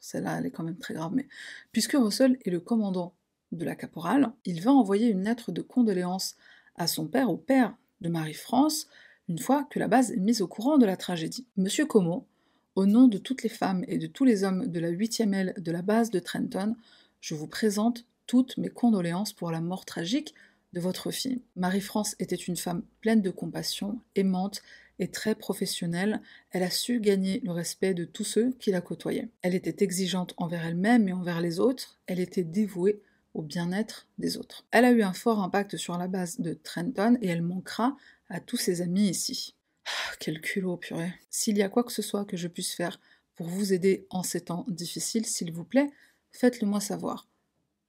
celle-là 0.00 0.38
elle 0.38 0.46
est 0.46 0.50
quand 0.50 0.64
même 0.64 0.78
très 0.78 0.94
grave, 0.94 1.12
mais 1.14 1.28
puisque 1.72 1.92
Russell 1.92 2.38
est 2.44 2.50
le 2.50 2.60
commandant 2.60 3.14
de 3.52 3.64
la 3.64 3.74
caporale, 3.74 4.32
il 4.44 4.62
va 4.62 4.72
envoyer 4.72 5.08
une 5.08 5.24
lettre 5.24 5.52
de 5.52 5.62
condoléances 5.62 6.36
à 6.76 6.86
son 6.86 7.06
père, 7.06 7.30
au 7.30 7.36
père 7.36 7.74
de 8.00 8.08
Marie-France, 8.08 8.88
une 9.28 9.38
fois 9.38 9.64
que 9.70 9.78
la 9.78 9.88
base 9.88 10.12
est 10.12 10.16
mise 10.20 10.42
au 10.42 10.48
courant 10.48 10.78
de 10.78 10.86
la 10.86 10.96
tragédie. 10.96 11.46
Monsieur 11.56 11.86
Como, 11.86 12.26
au 12.74 12.86
nom 12.86 13.08
de 13.08 13.18
toutes 13.18 13.42
les 13.42 13.48
femmes 13.48 13.84
et 13.88 13.98
de 13.98 14.06
tous 14.06 14.24
les 14.24 14.44
hommes 14.44 14.66
de 14.66 14.80
la 14.80 14.90
8e 14.90 15.34
aile 15.34 15.54
de 15.58 15.72
la 15.72 15.82
base 15.82 16.10
de 16.10 16.18
Trenton, 16.18 16.76
je 17.20 17.34
vous 17.34 17.46
présente 17.46 18.06
toutes 18.26 18.56
mes 18.56 18.70
condoléances 18.70 19.32
pour 19.32 19.50
la 19.50 19.60
mort 19.60 19.84
tragique 19.84 20.34
de 20.72 20.80
votre 20.80 21.10
fille. 21.10 21.42
Marie-France 21.56 22.14
était 22.18 22.36
une 22.36 22.56
femme 22.56 22.82
pleine 23.00 23.22
de 23.22 23.30
compassion, 23.30 24.00
aimante 24.14 24.62
et 25.00 25.08
très 25.08 25.34
professionnelle. 25.34 26.20
Elle 26.52 26.62
a 26.62 26.70
su 26.70 27.00
gagner 27.00 27.40
le 27.40 27.50
respect 27.50 27.94
de 27.94 28.04
tous 28.04 28.24
ceux 28.24 28.52
qui 28.60 28.70
la 28.70 28.80
côtoyaient. 28.80 29.30
Elle 29.42 29.56
était 29.56 29.82
exigeante 29.82 30.34
envers 30.36 30.64
elle-même 30.64 31.08
et 31.08 31.12
envers 31.12 31.40
les 31.40 31.58
autres. 31.58 31.98
Elle 32.06 32.20
était 32.20 32.44
dévouée 32.44 33.02
au 33.34 33.42
bien-être 33.42 34.06
des 34.18 34.36
autres. 34.36 34.66
Elle 34.70 34.84
a 34.84 34.92
eu 34.92 35.02
un 35.02 35.14
fort 35.14 35.42
impact 35.42 35.76
sur 35.76 35.96
la 35.96 36.06
base 36.06 36.38
de 36.40 36.52
Trenton 36.52 37.16
et 37.22 37.28
elle 37.28 37.42
manquera 37.42 37.96
à 38.28 38.40
tous 38.40 38.58
ses 38.58 38.82
amis 38.82 39.08
ici. 39.08 39.56
Ah, 39.86 40.14
quel 40.20 40.40
culot, 40.40 40.76
purée. 40.76 41.14
S'il 41.30 41.56
y 41.56 41.62
a 41.62 41.68
quoi 41.68 41.82
que 41.82 41.92
ce 41.92 42.02
soit 42.02 42.24
que 42.24 42.36
je 42.36 42.48
puisse 42.48 42.74
faire 42.74 43.00
pour 43.34 43.46
vous 43.46 43.72
aider 43.72 44.06
en 44.10 44.22
ces 44.22 44.42
temps 44.42 44.66
difficiles, 44.68 45.24
s'il 45.24 45.52
vous 45.52 45.64
plaît, 45.64 45.90
faites-le 46.30 46.66
moi 46.66 46.80
savoir. 46.80 47.26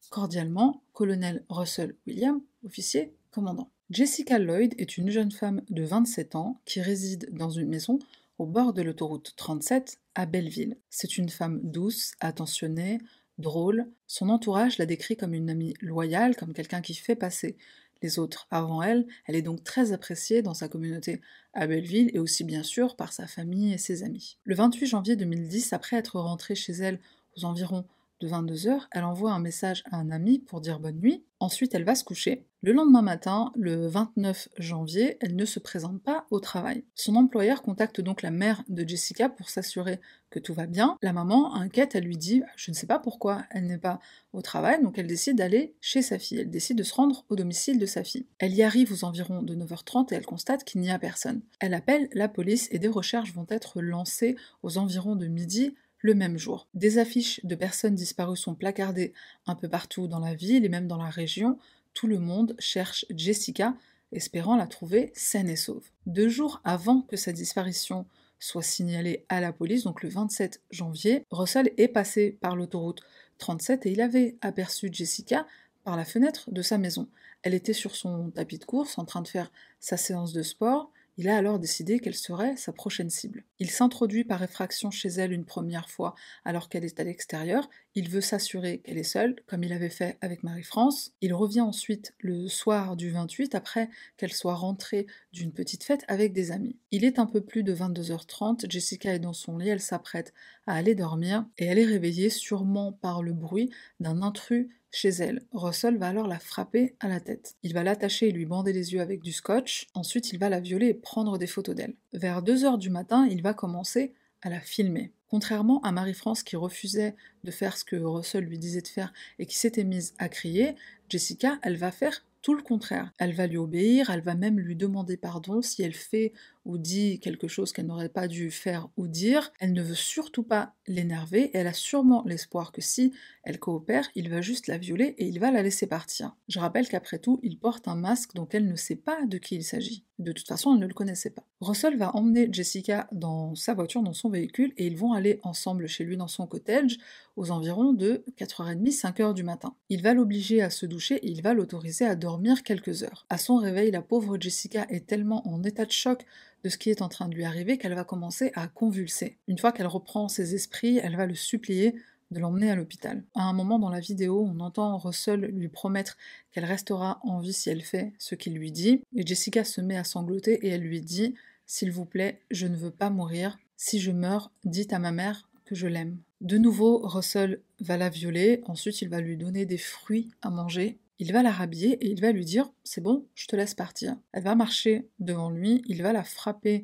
Cordialement, 0.09 0.81
colonel 0.93 1.43
Russell 1.49 1.95
William, 2.07 2.41
officier 2.63 3.13
commandant. 3.31 3.69
Jessica 3.91 4.39
Lloyd 4.39 4.73
est 4.77 4.97
une 4.97 5.09
jeune 5.09 5.33
femme 5.33 5.63
de 5.69 5.83
27 5.83 6.35
ans 6.35 6.61
qui 6.63 6.79
réside 6.79 7.27
dans 7.33 7.49
une 7.49 7.67
maison 7.67 7.99
au 8.37 8.45
bord 8.45 8.71
de 8.71 8.81
l'autoroute 8.81 9.33
37 9.35 9.99
à 10.15 10.25
Belleville. 10.25 10.77
C'est 10.89 11.17
une 11.17 11.27
femme 11.27 11.59
douce, 11.61 12.13
attentionnée, 12.21 12.99
drôle. 13.37 13.85
Son 14.07 14.29
entourage 14.29 14.77
la 14.77 14.85
décrit 14.85 15.17
comme 15.17 15.33
une 15.33 15.49
amie 15.49 15.73
loyale, 15.81 16.37
comme 16.37 16.53
quelqu'un 16.53 16.79
qui 16.79 16.93
fait 16.93 17.17
passer 17.17 17.57
les 18.01 18.17
autres 18.17 18.47
avant 18.49 18.81
elle. 18.81 19.05
Elle 19.25 19.35
est 19.35 19.41
donc 19.41 19.61
très 19.65 19.91
appréciée 19.91 20.41
dans 20.41 20.53
sa 20.53 20.69
communauté 20.69 21.19
à 21.53 21.67
Belleville 21.67 22.11
et 22.13 22.19
aussi 22.19 22.45
bien 22.45 22.63
sûr 22.63 22.95
par 22.95 23.11
sa 23.11 23.27
famille 23.27 23.73
et 23.73 23.77
ses 23.77 24.03
amis. 24.03 24.37
Le 24.45 24.55
28 24.55 24.85
janvier 24.85 25.17
2010, 25.17 25.73
après 25.73 25.97
être 25.97 26.17
rentrée 26.17 26.55
chez 26.55 26.71
elle 26.71 27.01
aux 27.35 27.43
environs 27.43 27.83
de 28.21 28.27
22h, 28.27 28.87
elle 28.91 29.03
envoie 29.03 29.31
un 29.31 29.39
message 29.39 29.83
à 29.91 29.97
un 29.97 30.11
ami 30.11 30.39
pour 30.39 30.61
dire 30.61 30.79
bonne 30.79 30.99
nuit. 30.99 31.25
Ensuite, 31.39 31.73
elle 31.73 31.83
va 31.83 31.95
se 31.95 32.03
coucher. 32.03 32.45
Le 32.61 32.71
lendemain 32.71 33.01
matin, 33.01 33.51
le 33.55 33.87
29 33.87 34.49
janvier, 34.59 35.17
elle 35.21 35.35
ne 35.35 35.45
se 35.45 35.57
présente 35.57 36.03
pas 36.03 36.27
au 36.29 36.39
travail. 36.39 36.83
Son 36.93 37.15
employeur 37.15 37.63
contacte 37.63 37.99
donc 37.99 38.21
la 38.21 38.29
mère 38.29 38.63
de 38.69 38.87
Jessica 38.87 39.27
pour 39.27 39.49
s'assurer 39.49 39.99
que 40.29 40.37
tout 40.37 40.53
va 40.53 40.67
bien. 40.67 40.97
La 41.01 41.13
maman, 41.13 41.55
inquiète, 41.55 41.95
elle 41.95 42.03
lui 42.03 42.17
dit 42.17 42.43
Je 42.55 42.69
ne 42.69 42.75
sais 42.75 42.85
pas 42.85 42.99
pourquoi 42.99 43.43
elle 43.49 43.65
n'est 43.65 43.79
pas 43.79 43.99
au 44.33 44.43
travail, 44.43 44.83
donc 44.83 44.99
elle 44.99 45.07
décide 45.07 45.37
d'aller 45.37 45.73
chez 45.81 46.03
sa 46.03 46.19
fille. 46.19 46.37
Elle 46.37 46.51
décide 46.51 46.77
de 46.77 46.83
se 46.83 46.93
rendre 46.93 47.25
au 47.29 47.35
domicile 47.35 47.79
de 47.79 47.87
sa 47.87 48.03
fille. 48.03 48.27
Elle 48.37 48.53
y 48.53 48.61
arrive 48.61 48.93
aux 48.93 49.03
environs 49.03 49.41
de 49.41 49.55
9h30 49.55 50.13
et 50.13 50.15
elle 50.15 50.25
constate 50.27 50.63
qu'il 50.63 50.81
n'y 50.81 50.91
a 50.91 50.99
personne. 50.99 51.41
Elle 51.59 51.73
appelle 51.73 52.07
la 52.13 52.27
police 52.27 52.67
et 52.69 52.77
des 52.77 52.87
recherches 52.87 53.33
vont 53.33 53.47
être 53.49 53.81
lancées 53.81 54.35
aux 54.61 54.77
environs 54.77 55.15
de 55.15 55.25
midi 55.25 55.73
le 56.01 56.13
même 56.13 56.37
jour. 56.37 56.67
Des 56.73 56.97
affiches 56.97 57.39
de 57.43 57.55
personnes 57.55 57.95
disparues 57.95 58.37
sont 58.37 58.55
placardées 58.55 59.13
un 59.45 59.55
peu 59.55 59.69
partout 59.69 60.07
dans 60.07 60.19
la 60.19 60.33
ville 60.33 60.65
et 60.65 60.69
même 60.69 60.87
dans 60.87 60.97
la 60.97 61.09
région. 61.09 61.57
Tout 61.93 62.07
le 62.07 62.19
monde 62.19 62.55
cherche 62.59 63.05
Jessica, 63.15 63.75
espérant 64.11 64.55
la 64.55 64.67
trouver 64.67 65.11
saine 65.13 65.49
et 65.49 65.55
sauve. 65.55 65.85
Deux 66.05 66.29
jours 66.29 66.61
avant 66.63 67.01
que 67.01 67.17
sa 67.17 67.31
disparition 67.31 68.05
soit 68.39 68.63
signalée 68.63 69.25
à 69.29 69.39
la 69.39 69.53
police, 69.53 69.83
donc 69.83 70.01
le 70.01 70.09
27 70.09 70.61
janvier, 70.71 71.25
Russell 71.29 71.71
est 71.77 71.87
passé 71.87 72.37
par 72.41 72.55
l'autoroute 72.55 73.01
37 73.37 73.85
et 73.85 73.91
il 73.91 74.01
avait 74.01 74.35
aperçu 74.41 74.89
Jessica 74.91 75.45
par 75.83 75.95
la 75.95 76.05
fenêtre 76.05 76.51
de 76.51 76.61
sa 76.61 76.77
maison. 76.77 77.07
Elle 77.43 77.53
était 77.53 77.73
sur 77.73 77.95
son 77.95 78.31
tapis 78.31 78.59
de 78.59 78.65
course 78.65 78.97
en 78.97 79.05
train 79.05 79.21
de 79.21 79.27
faire 79.27 79.51
sa 79.79 79.97
séance 79.97 80.33
de 80.33 80.43
sport 80.43 80.91
il 81.21 81.29
a 81.29 81.37
alors 81.37 81.59
décidé 81.59 81.99
quelle 81.99 82.15
serait 82.15 82.57
sa 82.57 82.73
prochaine 82.73 83.11
cible. 83.11 83.43
Il 83.59 83.69
s'introduit 83.69 84.23
par 84.23 84.41
effraction 84.41 84.89
chez 84.89 85.07
elle 85.09 85.33
une 85.33 85.45
première 85.45 85.87
fois 85.87 86.15
alors 86.45 86.67
qu'elle 86.67 86.83
est 86.83 86.99
à 86.99 87.03
l'extérieur, 87.03 87.69
il 87.93 88.09
veut 88.09 88.21
s'assurer 88.21 88.79
qu'elle 88.79 88.97
est 88.97 89.03
seule, 89.03 89.35
comme 89.45 89.63
il 89.63 89.71
avait 89.71 89.91
fait 89.91 90.17
avec 90.21 90.41
Marie-France. 90.41 91.11
Il 91.21 91.35
revient 91.35 91.61
ensuite 91.61 92.15
le 92.17 92.47
soir 92.47 92.95
du 92.95 93.11
28 93.11 93.53
après 93.53 93.91
qu'elle 94.17 94.33
soit 94.33 94.55
rentrée 94.55 95.05
d'une 95.31 95.51
petite 95.51 95.83
fête 95.83 96.05
avec 96.07 96.33
des 96.33 96.51
amis. 96.51 96.79
Il 96.89 97.05
est 97.05 97.19
un 97.19 97.27
peu 97.27 97.41
plus 97.41 97.61
de 97.61 97.75
22h30, 97.75 98.67
Jessica 98.67 99.13
est 99.13 99.19
dans 99.19 99.33
son 99.33 99.59
lit, 99.59 99.69
elle 99.69 99.79
s'apprête 99.79 100.33
à 100.67 100.75
aller 100.75 100.95
dormir 100.95 101.45
et 101.57 101.65
elle 101.65 101.79
est 101.79 101.85
réveillée 101.85 102.29
sûrement 102.29 102.91
par 102.91 103.23
le 103.23 103.33
bruit 103.33 103.69
d'un 103.99 104.21
intrus 104.21 104.67
chez 104.91 105.09
elle. 105.09 105.41
Russell 105.53 105.97
va 105.97 106.07
alors 106.07 106.27
la 106.27 106.39
frapper 106.39 106.95
à 106.99 107.07
la 107.07 107.19
tête. 107.19 107.55
Il 107.63 107.73
va 107.73 107.83
l'attacher 107.83 108.27
et 108.27 108.31
lui 108.31 108.45
bander 108.45 108.73
les 108.73 108.93
yeux 108.93 109.01
avec 109.01 109.21
du 109.21 109.31
scotch. 109.31 109.87
Ensuite, 109.93 110.31
il 110.33 110.39
va 110.39 110.49
la 110.49 110.59
violer 110.59 110.87
et 110.87 110.93
prendre 110.93 111.37
des 111.37 111.47
photos 111.47 111.75
d'elle. 111.75 111.95
Vers 112.13 112.41
2 112.41 112.65
heures 112.65 112.77
du 112.77 112.89
matin, 112.89 113.27
il 113.29 113.41
va 113.41 113.53
commencer 113.53 114.13
à 114.41 114.49
la 114.49 114.59
filmer. 114.59 115.13
Contrairement 115.27 115.81
à 115.81 115.93
Marie-France 115.93 116.43
qui 116.43 116.57
refusait 116.57 117.15
de 117.45 117.51
faire 117.51 117.77
ce 117.77 117.85
que 117.85 117.95
Russell 117.95 118.43
lui 118.43 118.59
disait 118.59 118.81
de 118.81 118.87
faire 118.87 119.13
et 119.39 119.45
qui 119.45 119.57
s'était 119.57 119.85
mise 119.85 120.13
à 120.17 120.27
crier, 120.27 120.75
Jessica, 121.07 121.57
elle 121.63 121.77
va 121.77 121.91
faire 121.91 122.25
tout 122.41 122.53
le 122.53 122.61
contraire. 122.61 123.13
Elle 123.17 123.33
va 123.33 123.47
lui 123.47 123.57
obéir, 123.57 124.09
elle 124.09 124.21
va 124.21 124.35
même 124.35 124.59
lui 124.59 124.75
demander 124.75 125.15
pardon 125.15 125.61
si 125.61 125.83
elle 125.83 125.93
fait 125.93 126.33
ou 126.65 126.77
dit 126.77 127.19
quelque 127.19 127.47
chose 127.47 127.71
qu'elle 127.73 127.87
n'aurait 127.87 128.09
pas 128.09 128.27
dû 128.27 128.51
faire 128.51 128.89
ou 128.97 129.07
dire. 129.07 129.51
Elle 129.59 129.73
ne 129.73 129.81
veut 129.81 129.95
surtout 129.95 130.43
pas 130.43 130.73
l'énerver 130.87 131.51
elle 131.53 131.67
a 131.67 131.73
sûrement 131.73 132.23
l'espoir 132.25 132.71
que 132.71 132.81
si 132.81 133.13
elle 133.43 133.59
coopère, 133.59 134.09
il 134.15 134.29
va 134.29 134.41
juste 134.41 134.67
la 134.67 134.77
violer 134.77 135.15
et 135.17 135.27
il 135.27 135.39
va 135.39 135.51
la 135.51 135.63
laisser 135.63 135.87
partir. 135.87 136.35
Je 136.47 136.59
rappelle 136.59 136.87
qu'après 136.87 137.19
tout, 137.19 137.39
il 137.43 137.57
porte 137.57 137.87
un 137.87 137.95
masque 137.95 138.33
donc 138.33 138.53
elle 138.53 138.67
ne 138.67 138.75
sait 138.75 138.95
pas 138.95 139.25
de 139.25 139.37
qui 139.37 139.55
il 139.55 139.63
s'agit. 139.63 140.05
De 140.19 140.31
toute 140.31 140.47
façon, 140.47 140.73
elle 140.73 140.81
ne 140.81 140.85
le 140.85 140.93
connaissait 140.93 141.31
pas. 141.31 141.43
Russell 141.61 141.97
va 141.97 142.15
emmener 142.15 142.47
Jessica 142.51 143.07
dans 143.11 143.55
sa 143.55 143.73
voiture, 143.73 144.03
dans 144.03 144.13
son 144.13 144.29
véhicule, 144.29 144.71
et 144.77 144.85
ils 144.85 144.95
vont 144.95 145.13
aller 145.13 145.39
ensemble 145.41 145.87
chez 145.87 146.03
lui 146.03 146.15
dans 146.15 146.27
son 146.27 146.45
cottage 146.45 146.97
aux 147.37 147.49
environs 147.49 147.93
de 147.93 148.23
4h30, 148.37 148.87
5h 148.91 149.33
du 149.33 149.41
matin. 149.41 149.73
Il 149.89 150.03
va 150.03 150.13
l'obliger 150.13 150.61
à 150.61 150.69
se 150.69 150.85
doucher 150.85 151.15
et 151.15 151.29
il 151.31 151.41
va 151.41 151.55
l'autoriser 151.55 152.05
à 152.05 152.15
dormir 152.15 152.61
quelques 152.61 153.01
heures. 153.01 153.25
À 153.29 153.39
son 153.39 153.55
réveil, 153.55 153.89
la 153.89 154.03
pauvre 154.03 154.37
Jessica 154.39 154.85
est 154.89 155.07
tellement 155.07 155.47
en 155.47 155.63
état 155.63 155.85
de 155.85 155.91
choc 155.91 156.25
de 156.63 156.69
ce 156.69 156.77
qui 156.77 156.89
est 156.89 157.01
en 157.01 157.09
train 157.09 157.27
de 157.27 157.35
lui 157.35 157.43
arriver 157.43 157.77
qu'elle 157.77 157.95
va 157.95 158.03
commencer 158.03 158.51
à 158.55 158.67
convulser. 158.67 159.37
Une 159.47 159.57
fois 159.57 159.71
qu'elle 159.71 159.87
reprend 159.87 160.27
ses 160.27 160.55
esprits, 160.55 160.97
elle 160.97 161.15
va 161.15 161.25
le 161.25 161.35
supplier 161.35 161.95
de 162.31 162.39
l'emmener 162.39 162.71
à 162.71 162.75
l'hôpital. 162.75 163.23
À 163.35 163.43
un 163.43 163.53
moment 163.53 163.77
dans 163.77 163.89
la 163.89 163.99
vidéo, 163.99 164.47
on 164.49 164.59
entend 164.61 164.97
Russell 164.97 165.41
lui 165.41 165.67
promettre 165.67 166.17
qu'elle 166.51 166.65
restera 166.65 167.19
en 167.23 167.39
vie 167.39 167.53
si 167.53 167.69
elle 167.69 167.81
fait 167.81 168.13
ce 168.17 168.35
qu'il 168.35 168.53
lui 168.53 168.71
dit, 168.71 169.03
et 169.15 169.25
Jessica 169.25 169.63
se 169.63 169.81
met 169.81 169.97
à 169.97 170.03
sangloter 170.03 170.65
et 170.65 170.69
elle 170.69 170.81
lui 170.81 171.01
dit 171.01 171.35
S'il 171.65 171.91
vous 171.91 172.05
plaît, 172.05 172.41
je 172.49 172.67
ne 172.67 172.77
veux 172.77 172.91
pas 172.91 173.09
mourir. 173.09 173.59
Si 173.75 173.99
je 173.99 174.11
meurs, 174.11 174.51
dites 174.63 174.93
à 174.93 174.99
ma 174.99 175.11
mère 175.11 175.49
que 175.65 175.75
je 175.75 175.87
l'aime. 175.87 176.17
De 176.39 176.57
nouveau, 176.57 176.99
Russell 176.99 177.61
va 177.81 177.97
la 177.97 178.09
violer, 178.09 178.61
ensuite 178.65 179.01
il 179.01 179.09
va 179.09 179.21
lui 179.21 179.37
donner 179.37 179.65
des 179.65 179.77
fruits 179.77 180.31
à 180.41 180.49
manger, 180.49 180.99
il 181.21 181.33
va 181.33 181.43
la 181.43 181.51
rhabiller 181.51 182.03
et 182.03 182.09
il 182.09 182.19
va 182.19 182.31
lui 182.31 182.45
dire 182.45 182.71
C'est 182.83 182.99
bon, 182.99 183.27
je 183.35 183.45
te 183.45 183.55
laisse 183.55 183.75
partir. 183.75 184.17
Elle 184.31 184.41
va 184.41 184.55
marcher 184.55 185.07
devant 185.19 185.51
lui, 185.51 185.83
il 185.85 186.01
va 186.01 186.13
la 186.13 186.23
frapper 186.23 186.83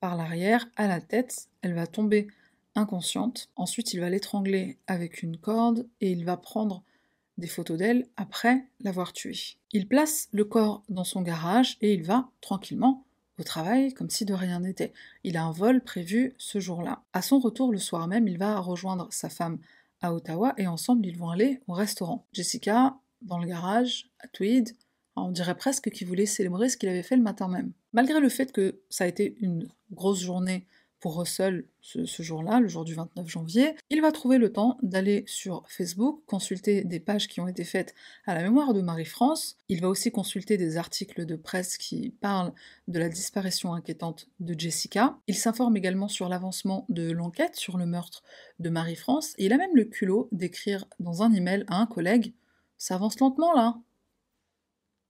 par 0.00 0.16
l'arrière 0.16 0.66
à 0.74 0.88
la 0.88 1.00
tête, 1.00 1.48
elle 1.62 1.74
va 1.74 1.86
tomber 1.86 2.26
inconsciente. 2.74 3.48
Ensuite, 3.54 3.94
il 3.94 4.00
va 4.00 4.10
l'étrangler 4.10 4.76
avec 4.88 5.22
une 5.22 5.36
corde 5.36 5.86
et 6.00 6.10
il 6.10 6.24
va 6.24 6.36
prendre 6.36 6.82
des 7.38 7.46
photos 7.46 7.78
d'elle 7.78 8.08
après 8.16 8.64
l'avoir 8.80 9.12
tuée. 9.12 9.56
Il 9.72 9.86
place 9.86 10.28
le 10.32 10.44
corps 10.44 10.82
dans 10.88 11.04
son 11.04 11.22
garage 11.22 11.76
et 11.80 11.94
il 11.94 12.02
va 12.02 12.28
tranquillement 12.40 13.04
au 13.38 13.44
travail 13.44 13.94
comme 13.94 14.10
si 14.10 14.24
de 14.24 14.34
rien 14.34 14.60
n'était. 14.60 14.92
Il 15.22 15.36
a 15.36 15.44
un 15.44 15.52
vol 15.52 15.80
prévu 15.80 16.34
ce 16.38 16.58
jour-là. 16.58 17.02
À 17.12 17.22
son 17.22 17.38
retour 17.38 17.70
le 17.70 17.78
soir 17.78 18.08
même, 18.08 18.26
il 18.26 18.36
va 18.36 18.58
rejoindre 18.58 19.06
sa 19.12 19.28
femme 19.28 19.58
à 20.00 20.12
Ottawa 20.12 20.54
et 20.56 20.66
ensemble 20.66 21.06
ils 21.06 21.16
vont 21.16 21.30
aller 21.30 21.60
au 21.68 21.72
restaurant. 21.72 22.26
Jessica 22.32 22.96
dans 23.22 23.38
le 23.38 23.46
garage, 23.46 24.10
à 24.20 24.28
Tweed. 24.28 24.76
On 25.16 25.30
dirait 25.30 25.56
presque 25.56 25.90
qu'il 25.90 26.06
voulait 26.06 26.26
célébrer 26.26 26.68
ce 26.68 26.76
qu'il 26.76 26.88
avait 26.88 27.02
fait 27.02 27.16
le 27.16 27.22
matin 27.22 27.48
même. 27.48 27.72
Malgré 27.92 28.20
le 28.20 28.28
fait 28.28 28.52
que 28.52 28.80
ça 28.90 29.04
a 29.04 29.06
été 29.06 29.36
une 29.40 29.68
grosse 29.90 30.20
journée 30.20 30.66
pour 31.00 31.18
Russell 31.18 31.66
ce, 31.82 32.22
jour-là, 32.22 32.58
le 32.58 32.68
jour 32.68 32.84
du 32.84 32.94
29 32.94 33.28
janvier, 33.28 33.76
il 33.90 34.00
va 34.00 34.10
trouver 34.10 34.38
le 34.38 34.52
temps 34.52 34.76
d'aller 34.82 35.24
sur 35.26 35.62
Facebook, 35.68 36.22
consulter 36.26 36.82
des 36.82 36.98
pages 36.98 37.28
qui 37.28 37.40
ont 37.40 37.46
été 37.46 37.64
faites 37.64 37.94
à 38.26 38.34
la 38.34 38.42
mémoire 38.42 38.74
de 38.74 38.80
Marie-France. 38.80 39.56
Il 39.68 39.80
va 39.80 39.88
aussi 39.88 40.10
consulter 40.10 40.56
des 40.56 40.78
articles 40.78 41.24
de 41.24 41.36
presse 41.36 41.76
qui 41.76 42.10
parlent 42.20 42.52
de 42.88 42.98
la 42.98 43.08
disparition 43.08 43.72
inquiétante 43.72 44.28
de 44.40 44.58
Jessica. 44.58 45.16
Il 45.28 45.36
s'informe 45.36 45.76
également 45.76 46.08
sur 46.08 46.28
l'avancement 46.28 46.86
de 46.88 47.10
l'enquête 47.12 47.54
sur 47.54 47.76
le 47.76 47.86
meurtre 47.86 48.22
de 48.58 48.70
Marie-France 48.70 49.34
et 49.38 49.46
il 49.46 49.52
a 49.52 49.58
même 49.58 49.76
le 49.76 49.84
culot 49.84 50.28
d'écrire 50.32 50.86
dans 50.98 51.22
un 51.22 51.32
email 51.32 51.64
à 51.68 51.76
un 51.76 51.86
collègue 51.86 52.34
ça 52.78 52.94
avance 52.94 53.18
lentement 53.20 53.52
là. 53.52 53.78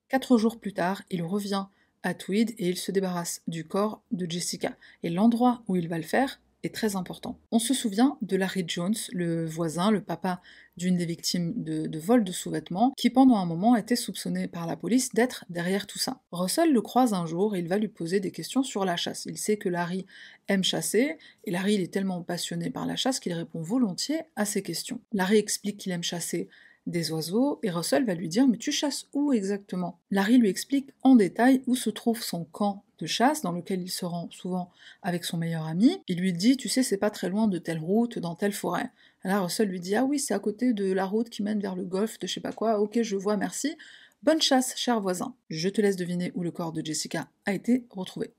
Quatre 0.09 0.39
jours 0.39 0.61
plus 0.61 0.73
tard, 0.73 1.03
il 1.11 1.23
revient 1.23 1.67
à 2.03 2.15
Tweed 2.15 2.55
et 2.59 2.69
il 2.69 2.77
se 2.77 2.93
débarrasse 2.93 3.43
du 3.49 3.67
corps 3.67 4.03
de 4.13 4.31
Jessica. 4.31 4.77
Et 5.03 5.11
l'endroit 5.11 5.63
où 5.67 5.77
il 5.77 5.89
va 5.89 5.97
le 5.97 6.05
faire 6.05 6.41
est 6.63 6.75
très 6.75 6.97
important. 6.97 7.39
On 7.51 7.59
se 7.59 7.75
souvient 7.75 8.19
de 8.23 8.37
Larry 8.37 8.65
Jones, 8.67 8.95
le 9.13 9.47
voisin, 9.47 9.91
le 9.91 10.01
papa 10.01 10.41
d'une 10.77 10.97
des 10.97 11.07
victimes 11.07 11.55
de, 11.57 11.99
vol 11.99 12.23
de 12.23 12.33
sous-vêtements, 12.33 12.93
qui 12.97 13.09
pendant 13.09 13.37
un 13.37 13.47
moment 13.47 13.77
été 13.77 13.97
soupçonné 13.97 14.47
par 14.47 14.67
la 14.67 14.77
police 14.77 15.13
d'être 15.15 15.45
derrière 15.49 15.87
tout 15.87 15.99
ça. 15.99 16.21
Russell 16.33 16.73
le 16.73 16.83
croise 16.83 17.15
un 17.15 17.25
jour 17.25 17.57
et 17.57 17.61
il 17.61 17.69
va 17.69 17.79
lui 17.79 17.89
poser 17.89 18.21
des 18.21 18.31
questions 18.31 18.63
sur 18.63 18.85
la 18.85 18.97
chasse. 18.97 19.27
Il 19.27 19.39
sait 19.39 19.57
que 19.57 19.69
Larry 19.69 20.07
aime 20.49 20.65
chasser, 20.65 21.19
et 21.45 21.51
Larry 21.51 21.77
est 21.77 21.93
tellement 21.93 22.23
passionné 22.23 22.71
par 22.71 22.87
la 22.87 22.97
chasse 22.97 23.21
qu'il 23.21 23.33
répond 23.33 23.63
volontiers 23.63 24.21
à 24.37 24.45
ses 24.45 24.63
questions. 24.63 25.01
Larry 25.13 25.39
explique 25.39 25.79
qu'il 25.79 25.93
aime 25.93 26.03
chasser 26.03 26.49
des 26.87 27.11
oiseaux, 27.13 27.59
et 27.63 27.71
Russell 27.71 28.05
va 28.05 28.15
lui 28.15 28.29
dire 28.29 28.47
Mais 28.47 28.57
tu 28.57 28.73
chasses 28.73 29.07
où 29.13 29.33
exactement? 29.33 29.99
Larry 30.11 30.39
lui 30.39 30.49
explique 30.49 30.91
en 31.03 31.17
détail 31.17 31.63
où 31.67 31.75
se 31.75 31.91
trouve 31.91 32.23
son 32.23 32.45
camp 32.45 32.85
de 32.99 33.07
chasse, 33.07 33.43
dans 33.43 33.53
lequel 33.53 33.83
il 33.83 33.91
se 33.91 34.05
rend 34.05 34.29
souvent 34.31 34.71
avec 35.03 35.25
son 35.25 35.37
meilleur 35.37 35.67
ami. 35.67 36.01
Il 36.09 36.21
lui 36.21 36.33
dit 36.33 36.57
Tu 36.57 36.69
sais, 36.69 36.83
c'est 36.83 36.97
pas 36.97 37.11
très 37.11 37.29
loin 37.29 37.49
de 37.49 37.59
telle 37.59 37.79
route, 37.79 38.19
dans 38.19 38.35
telle 38.35 38.53
forêt. 38.53 38.91
Alors 39.23 39.45
Russell 39.45 39.69
lui 39.69 39.81
dit 39.81 39.97
Ah 39.97 40.05
oui, 40.05 40.19
c'est 40.19 40.35
à 40.35 40.39
côté 40.39 40.73
de 40.73 40.93
la 40.93 41.05
route 41.05 41.29
qui 41.29 41.43
mène 41.43 41.61
vers 41.61 41.77
le 41.77 41.85
golfe 41.85 42.19
de 42.19 42.27
je 42.27 42.35
sais 42.35 42.41
pas 42.41 42.53
quoi. 42.53 42.79
Ok, 42.81 43.03
je 43.03 43.17
vois, 43.17 43.37
merci. 43.37 43.77
Bonne 44.23 44.41
chasse, 44.41 44.75
cher 44.77 45.01
voisin. 45.01 45.35
Je 45.51 45.69
te 45.69 45.81
laisse 45.81 45.97
deviner 45.97 46.33
où 46.35 46.43
le 46.43 46.51
corps 46.51 46.73
de 46.73 46.85
Jessica 46.85 47.29
a 47.45 47.53
été 47.53 47.87
retrouvé. 47.91 48.33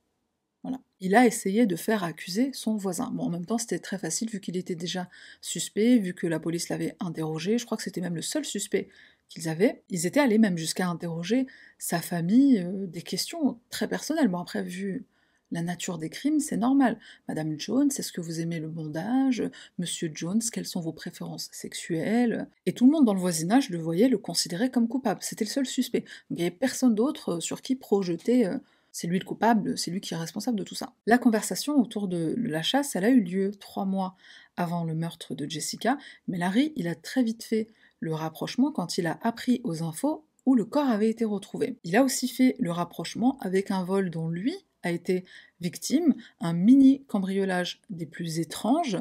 Il 1.00 1.16
a 1.16 1.26
essayé 1.26 1.66
de 1.66 1.76
faire 1.76 2.04
accuser 2.04 2.52
son 2.54 2.76
voisin. 2.76 3.12
Bon, 3.14 3.24
en 3.24 3.30
même 3.30 3.46
temps, 3.46 3.58
c'était 3.58 3.80
très 3.80 3.98
facile 3.98 4.30
vu 4.30 4.40
qu'il 4.40 4.58
était 4.58 4.76
déjà 4.76 5.10
suspect, 5.42 5.98
vu 5.98 6.14
que 6.14 6.28
la 6.28 6.40
police 6.40 6.70
l'avait 6.70 6.96
interrogé. 7.00 7.58
Je 7.58 7.66
crois 7.66 7.78
que 7.78 7.84
c'était 7.84 8.02
même 8.02 8.16
le 8.16 8.22
seul 8.22 8.46
suspect 8.46 8.90
qu'ils 9.30 9.50
avaient. 9.50 9.84
Ils 9.90 10.06
étaient 10.06 10.20
allés 10.20 10.40
même 10.40 10.58
jusqu'à 10.58 10.88
interroger 10.88 11.46
sa 11.78 12.02
famille, 12.02 12.60
euh, 12.60 12.88
des 12.88 13.02
questions 13.02 13.60
très 13.70 13.88
personnelles. 13.88 14.28
Bon, 14.28 14.40
après, 14.40 14.64
vu 14.64 15.06
la 15.52 15.62
nature 15.62 15.98
des 15.98 16.10
crimes, 16.10 16.40
c'est 16.40 16.58
normal. 16.58 17.00
Madame 17.28 17.60
Jones, 17.60 17.90
est-ce 17.98 18.12
que 18.12 18.22
vous 18.22 18.42
aimez 18.42 18.60
le 18.60 18.68
bondage? 18.68 19.44
Monsieur 19.78 20.12
Jones, 20.14 20.42
quelles 20.52 20.66
sont 20.66 20.82
vos 20.82 20.92
préférences 20.92 21.50
sexuelles? 21.52 22.50
Et 22.66 22.74
tout 22.74 22.86
le 22.86 22.92
monde 22.92 23.06
dans 23.06 23.14
le 23.14 23.20
voisinage 23.20 23.70
le 23.70 23.78
voyait, 23.78 24.10
le 24.10 24.18
considérait 24.18 24.72
comme 24.72 24.88
coupable. 24.88 25.22
C'était 25.24 25.46
le 25.46 25.50
seul 25.50 25.66
suspect. 25.66 26.04
il 26.30 26.36
n'y 26.36 26.42
avait 26.42 26.52
personne 26.52 26.96
d'autre 26.96 27.40
sur 27.40 27.62
qui 27.62 27.76
projeter 27.76 28.46
euh, 28.46 28.58
c'est 28.92 29.08
lui 29.08 29.20
le 29.20 29.26
coupable, 29.26 29.78
c'est 29.78 29.92
lui 29.92 30.02
qui 30.02 30.14
est 30.14 30.18
responsable 30.18 30.58
de 30.58 30.64
tout 30.64 30.76
ça. 30.76 30.94
La 31.06 31.18
conversation 31.18 31.80
autour 31.80 32.08
de 32.08 32.36
la 32.38 32.64
chasse, 32.64 32.96
elle 32.96 33.06
a 33.06 33.10
eu 33.10 33.22
lieu 33.22 33.52
trois 33.60 33.86
mois 33.86 34.16
avant 34.56 34.84
le 34.84 34.96
meurtre 34.96 35.36
de 35.36 35.50
Jessica, 35.50 35.98
mais 36.28 36.38
Larry, 36.38 36.74
il 36.76 36.88
a 36.88 36.96
très 36.96 37.24
vite 37.24 37.44
fait 37.44 37.68
le 38.00 38.14
rapprochement 38.14 38.72
quand 38.72 38.98
il 38.98 39.08
a 39.08 39.20
appris 39.22 39.62
aux 39.64 39.84
infos 39.84 40.26
où 40.46 40.56
le 40.56 40.66
corps 40.66 40.90
avait 40.90 41.10
été 41.10 41.26
retrouvé. 41.26 41.78
Il 41.84 41.96
a 41.96 42.04
aussi 42.04 42.28
fait 42.28 42.56
le 42.60 42.72
rapprochement 42.72 43.38
avec 43.42 43.70
un 43.70 43.84
vol 43.84 44.10
dont 44.10 44.30
lui 44.30 44.56
a 44.84 44.92
été 44.92 45.26
victime, 45.60 46.16
un 46.40 46.54
mini 46.54 47.04
cambriolage 47.08 47.82
des 47.90 48.06
plus 48.06 48.40
étranges. 48.40 48.98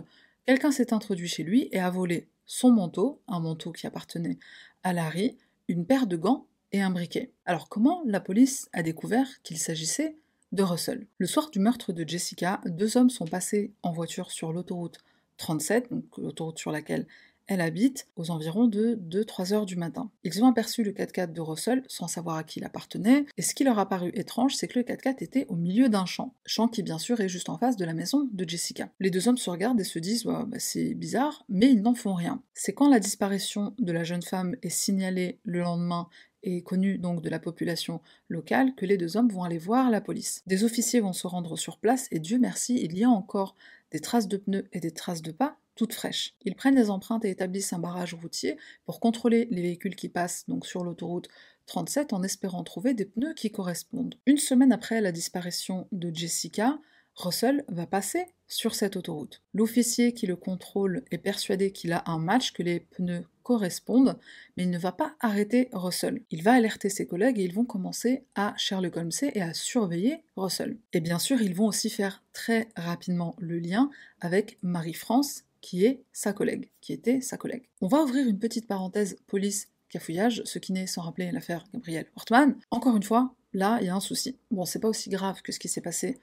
Quelqu'un 0.47 0.73
s'est 0.73 0.93
introduit 0.93 1.29
chez 1.29 1.45
lui 1.45 1.69
et 1.73 1.79
a 1.79 1.91
volé 1.91 2.29
son 2.47 2.73
manteau, 2.73 3.21
un 3.29 3.41
manteau 3.41 3.73
qui 3.73 3.87
appartenait 3.87 4.39
à 4.83 4.93
Larry, 4.93 5.37
une 5.69 5.87
paire 5.87 6.07
de 6.07 6.17
gants 6.17 6.47
et 6.73 6.83
un 6.83 6.91
briquet. 6.91 7.33
Alors 7.45 7.69
comment 7.69 8.03
la 8.07 8.21
police 8.21 8.69
a 8.73 8.83
découvert 8.83 9.43
qu'il 9.43 9.59
s'agissait 9.59 10.17
de 10.53 10.63
Russell? 10.63 11.07
Le 11.19 11.27
soir 11.27 11.51
du 11.51 11.59
meurtre 11.59 11.93
de 11.93 12.09
Jessica, 12.09 12.61
deux 12.67 12.97
hommes 12.97 13.11
sont 13.11 13.27
passés 13.27 13.73
en 13.83 13.93
voiture 13.93 14.31
sur 14.31 14.53
l'autoroute 14.53 14.99
37, 15.39 15.91
donc 15.91 16.05
l'autoroute 16.17 16.59
sur 16.59 16.71
laquelle 16.71 17.07
elle 17.49 17.61
habite, 17.61 18.09
aux 18.17 18.31
environs 18.31 18.67
de 18.67 18.99
2-3 19.09 19.53
heures 19.53 19.67
du 19.67 19.77
matin. 19.77 20.11
Ils 20.25 20.43
ont 20.43 20.49
aperçu 20.49 20.83
le 20.83 20.93
4x4 20.93 21.33
de 21.33 21.41
Russell 21.41 21.85
sans 21.87 22.09
savoir 22.09 22.37
à 22.37 22.45
qui 22.45 22.59
il 22.59 22.65
appartenait, 22.65 23.25
et 23.37 23.43
ce 23.43 23.55
qui 23.55 23.65
leur 23.65 23.79
a 23.79 23.89
paru 23.89 24.11
étrange, 24.15 24.57
c'est 24.57 24.67
que 24.67 24.79
le 24.79 24.85
4x4 24.85 25.23
était 25.23 25.47
au 25.49 25.55
milieu 25.55 25.89
d'un 25.89 26.07
champ, 26.07 26.35
champ 26.45 26.69
qui 26.69 26.83
bien 26.83 26.99
sûr 26.99 27.21
est 27.21 27.29
juste 27.29 27.49
en 27.49 27.59
face 27.59 27.77
de 27.77 27.85
la 27.85 27.95
maison 27.95 28.29
de 28.33 28.49
Jessica. 28.49 28.89
Les 28.99 29.11
deux 29.11 29.29
hommes 29.29 29.39
se 29.39 29.51
regardent 29.51 29.81
et 29.81 29.85
se 29.85 29.99
disent 29.99 30.25
bah, 30.25 30.47
c'est 30.59 30.95
bizarre, 30.95 31.45
mais 31.49 31.71
ils 31.71 31.83
n'en 31.83 31.95
font 31.95 32.15
rien. 32.15 32.43
C'est 32.55 32.75
quand 32.75 32.89
la 32.89 33.01
disparition 33.01 33.75
de 33.79 33.93
la 33.93 34.05
jeune 34.05 34.23
femme 34.23 34.57
est 34.63 34.69
signalée 34.69 35.39
le 35.45 35.61
lendemain 35.61 36.09
et 36.47 36.63
connu 36.63 36.99
donc 36.99 37.21
de 37.23 37.29
la 37.29 37.39
population 37.39 38.01
locale 38.29 38.75
que 38.75 38.87
les 38.87 38.97
deux 38.97 39.17
hommes 39.17 39.29
vont 39.29 39.45
aller 39.45 39.59
voir 39.59 39.91
la 39.91 40.01
police. 40.01 40.43
Des 40.47 40.65
officiers 40.65 41.01
vont 41.01 41.13
se 41.13 41.27
rendre 41.27 41.57
sur 41.57 41.79
place 41.79 42.07
et 42.11 42.21
Dieu 42.21 42.39
merci, 42.39 42.81
il 42.83 42.97
y 42.97 43.05
a 43.05 43.11
encore 43.11 43.57
des 43.91 44.01
traces 44.01 44.29
de 44.29 44.37
pneus 44.37 44.67
et 44.73 44.81
des 44.81 44.93
traces 44.93 45.23
de 45.23 45.33
pas 45.33 45.59
toutes 45.75 45.93
fraîches. 45.93 46.35
Ils 46.45 46.55
prennent 46.55 46.75
des 46.75 46.89
empreintes 46.89 47.25
et 47.25 47.31
établissent 47.31 47.73
un 47.73 47.79
barrage 47.79 48.15
routier 48.15 48.57
pour 48.87 48.99
contrôler 48.99 49.47
les 49.51 49.61
véhicules 49.61 49.95
qui 49.95 50.09
passent 50.09 50.45
donc 50.49 50.67
sur 50.67 50.83
l'autoroute 50.83 51.29
37 51.67 52.13
en 52.13 52.23
espérant 52.23 52.65
trouver 52.65 52.95
des 52.95 53.05
pneus 53.05 53.35
qui 53.35 53.51
correspondent. 53.51 54.15
Une 54.25 54.39
semaine 54.39 54.73
après 54.73 55.01
la 55.01 55.13
disparition 55.13 55.89
de 55.93 56.15
Jessica, 56.15 56.79
Russell 57.17 57.65
va 57.69 57.87
passer 57.87 58.27
sur 58.47 58.75
cette 58.75 58.97
autoroute. 58.97 59.43
L'officier 59.53 60.13
qui 60.13 60.27
le 60.27 60.37
contrôle 60.37 61.03
est 61.11 61.19
persuadé 61.19 61.73
qu'il 61.73 61.93
a 61.93 62.05
un 62.07 62.19
match, 62.19 62.53
que 62.53 62.63
les 62.63 62.81
pneus 62.81 63.25
correspondent, 63.47 64.19
mais 64.57 64.65
il 64.65 64.71
ne 64.71 64.79
va 64.79 64.91
pas 64.91 65.15
arrêter 65.21 65.69
Russell. 65.73 66.21
Il 66.33 66.43
va 66.43 66.55
alerter 66.55 66.89
ses 66.89 67.07
collègues 67.07 67.39
et 67.39 67.45
ils 67.45 67.55
vont 67.55 67.65
commencer 67.65 68.25
à 68.35 68.55
Sherlock 68.57 68.97
Holmes 68.97 69.13
et 69.23 69.41
à 69.41 69.55
surveiller 69.55 70.25
Russell. 70.35 70.77
Et 70.93 70.99
bien 70.99 71.21
sûr, 71.21 71.41
ils 71.41 71.55
vont 71.55 71.67
aussi 71.67 71.89
faire 71.89 72.25
très 72.33 72.69
rapidement 72.75 73.37
le 73.39 73.61
lien 73.61 73.89
avec 74.21 74.59
Marie-France, 74.63 75.45
qui 75.61 75.85
est 75.85 76.03
sa 76.13 76.33
collègue, 76.33 76.71
qui 76.81 76.93
était 76.93 77.21
sa 77.21 77.37
collègue. 77.37 77.69
On 77.81 77.87
va 77.87 78.03
ouvrir 78.03 78.27
une 78.27 78.41
petite 78.41 78.67
parenthèse 78.67 79.17
police 79.29 79.69
cafouillage, 79.91 80.43
ce 80.45 80.59
qui 80.59 80.73
n'est 80.73 80.89
sans 80.89 81.03
rappeler 81.03 81.31
l'affaire 81.31 81.63
Gabriel 81.73 82.07
Portman. 82.07 82.57
Encore 82.73 82.97
une 82.97 83.05
fois, 83.05 83.33
là, 83.53 83.79
il 83.81 83.87
y 83.87 83.91
a 83.91 83.95
un 83.95 84.01
souci. 84.01 84.37
Bon, 84.51 84.65
c'est 84.65 84.81
pas 84.81 84.89
aussi 84.89 85.09
grave 85.09 85.43
que 85.43 85.53
ce 85.53 85.61
qui 85.61 85.69
s'est 85.69 85.81
passé 85.81 86.19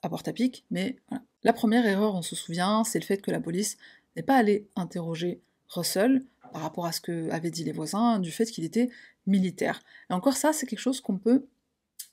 à 0.00 0.08
Porte-à-Pique, 0.08 0.64
mais 0.70 0.96
voilà. 1.10 1.22
La 1.42 1.52
première 1.52 1.84
erreur, 1.84 2.14
on 2.14 2.22
se 2.22 2.34
souvient, 2.34 2.82
c'est 2.84 2.98
le 2.98 3.04
fait 3.04 3.20
que 3.20 3.30
la 3.30 3.40
police 3.40 3.76
n'est 4.16 4.22
pas 4.22 4.36
allée 4.36 4.68
interroger 4.74 5.42
Russell 5.68 6.22
par 6.52 6.62
rapport 6.62 6.86
à 6.86 6.92
ce 6.92 7.00
que 7.00 7.30
avaient 7.30 7.50
dit 7.50 7.64
les 7.64 7.72
voisins, 7.72 8.18
du 8.18 8.30
fait 8.30 8.46
qu'il 8.46 8.64
était 8.64 8.90
militaire. 9.26 9.80
Et 10.10 10.12
encore 10.12 10.36
ça, 10.36 10.52
c'est 10.52 10.66
quelque 10.66 10.78
chose 10.78 11.00
qu'on 11.00 11.18
peut 11.18 11.46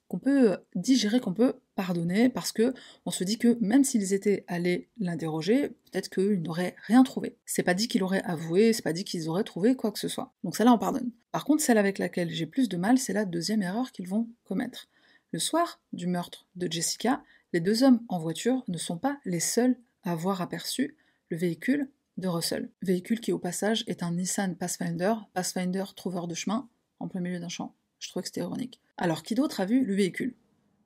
qu'on 0.10 0.18
peut 0.18 0.58
digérer, 0.76 1.20
qu'on 1.20 1.36
peut 1.36 1.54
pardonner, 1.76 2.30
parce 2.30 2.52
que 2.52 2.74
on 3.06 3.12
se 3.12 3.24
dit 3.24 3.38
que 3.38 3.58
même 3.62 3.84
s'ils 3.84 4.12
étaient 4.12 4.44
allés 4.48 4.90
l'interroger, 5.00 5.70
peut-être 5.70 6.10
qu'ils 6.10 6.42
n'auraient 6.42 6.76
rien 6.88 7.04
trouvé. 7.04 7.38
C'est 7.46 7.62
pas 7.62 7.76
dit 7.76 7.88
qu'il 7.88 8.04
aurait 8.04 8.24
avoué, 8.24 8.74
c'est 8.74 8.82
pas 8.82 8.92
dit 8.92 9.04
qu'ils 9.04 9.30
auraient 9.30 9.44
trouvé 9.44 9.76
quoi 9.76 9.92
que 9.92 10.00
ce 10.00 10.08
soit. 10.08 10.34
Donc 10.44 10.58
celle-là, 10.58 10.74
on 10.74 10.80
pardonne. 10.80 11.12
Par 11.32 11.46
contre, 11.46 11.62
celle 11.62 11.78
avec 11.78 12.00
laquelle 12.00 12.32
j'ai 12.32 12.48
plus 12.48 12.70
de 12.70 12.76
mal, 12.76 12.98
c'est 12.98 13.14
la 13.14 13.24
deuxième 13.24 13.62
erreur 13.62 13.92
qu'ils 13.92 14.08
vont 14.08 14.28
commettre. 14.46 14.88
Le 15.32 15.38
soir 15.38 15.80
du 15.94 16.08
meurtre 16.08 16.48
de 16.56 16.70
Jessica, 16.70 17.24
les 17.54 17.60
deux 17.60 17.84
hommes 17.84 18.02
en 18.10 18.18
voiture 18.18 18.64
ne 18.68 18.80
sont 18.80 18.98
pas 18.98 19.20
les 19.26 19.40
seuls 19.40 19.78
à 20.04 20.14
avoir 20.14 20.42
aperçu 20.42 20.98
le 21.30 21.38
véhicule 21.38 21.88
de 22.20 22.28
Russell. 22.28 22.70
Véhicule 22.82 23.20
qui 23.20 23.32
au 23.32 23.40
passage 23.40 23.84
est 23.88 24.04
un 24.04 24.12
Nissan 24.12 24.56
Pathfinder, 24.56 25.14
Pathfinder 25.34 25.86
trouveur 25.96 26.28
de 26.28 26.36
chemin, 26.36 26.70
en 27.00 27.08
plein 27.08 27.22
milieu 27.22 27.40
d'un 27.40 27.50
champ. 27.50 27.76
Je 28.00 28.10
trouvais 28.10 28.24
que 28.24 28.28
c'était 28.28 28.42
ironique. 28.42 28.80
Alors, 28.98 29.24
qui 29.24 29.36
d'autre 29.36 29.62
a 29.62 29.66
vu 29.66 29.86
le 29.86 29.96
véhicule? 29.96 30.36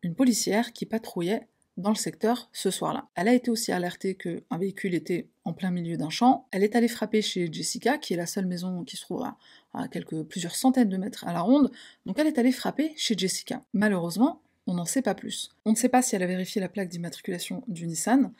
Une 0.02 0.16
policière 0.16 0.74
qui 0.74 0.86
patrouillait 0.86 1.48
dans 1.78 1.90
le 1.90 1.96
secteur 1.96 2.50
ce 2.54 2.70
soir-là. 2.70 3.08
Elle 3.16 3.28
a 3.28 3.34
été 3.34 3.50
aussi 3.50 3.72
alertée 3.72 4.16
qu'un 4.16 4.58
véhicule 4.58 4.94
était 4.94 5.28
en 5.44 5.54
plein 5.54 5.72
milieu 5.72 5.98
d'un 5.98 6.10
champ. 6.10 6.48
Elle 6.52 6.64
est 6.64 6.76
allée 6.76 6.88
frapper 6.88 7.22
chez 7.22 7.52
Jessica, 7.52 7.98
qui 7.98 8.14
est 8.14 8.18
la 8.18 8.28
seule 8.28 8.46
maison 8.46 8.84
qui 8.84 8.96
se 8.96 9.02
trouve 9.02 9.24
à, 9.74 9.88
quelques, 9.88 10.24
plusieurs 10.24 10.56
centaines 10.56 10.90
de 10.90 10.98
mètres 10.98 11.26
à 11.28 11.34
la 11.34 11.42
ronde. 11.42 11.72
Donc 12.06 12.20
elle 12.20 12.28
est 12.28 12.38
allée 12.38 12.52
frapper 12.52 12.94
chez 12.96 13.16
Jessica. 13.18 13.64
Malheureusement, 13.74 14.42
on 14.68 14.76
n'en 14.76 14.86
sait 14.86 15.02
pas 15.02 15.16
plus. 15.16 15.50
On 15.66 15.72
ne 15.72 15.76
sait 15.76 15.90
pas 15.90 16.02
si 16.02 16.16
elle 16.16 16.24
a 16.24 16.28
vérifié 16.28 16.62
la 16.62 16.70
plaque 16.70 16.90
d'immatriculation 16.90 17.64
du 17.68 17.88
Nissan. 17.88 18.32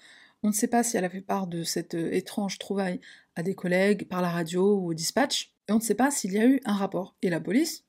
On 0.44 0.50
ne 0.50 0.54
sait 0.54 0.68
pas 0.68 0.84
si 0.84 0.98
elle 0.98 1.06
a 1.06 1.10
fait 1.10 1.22
part 1.22 1.48
de 1.48 1.64
cette 1.64 1.96
euh, 1.96 2.12
étrange 2.12 2.60
trouvaille 2.60 3.00
à 3.36 3.44
des 3.44 3.56
collègues, 3.56 4.08
par 4.08 4.22
la 4.22 4.30
radio 4.30 4.76
ou 4.76 4.90
au 4.90 4.94
dispatch. 4.94 5.54
Et 5.68 5.72
on 5.72 5.78
ne 5.78 5.82
sait 5.82 5.96
pas 5.96 6.12
s'il 6.12 6.34
y 6.34 6.40
a 6.40 6.46
eu 6.46 6.60
un 6.66 6.74
rapport. 6.74 7.16
Et 7.22 7.30
la 7.30 7.40
police 7.40 7.86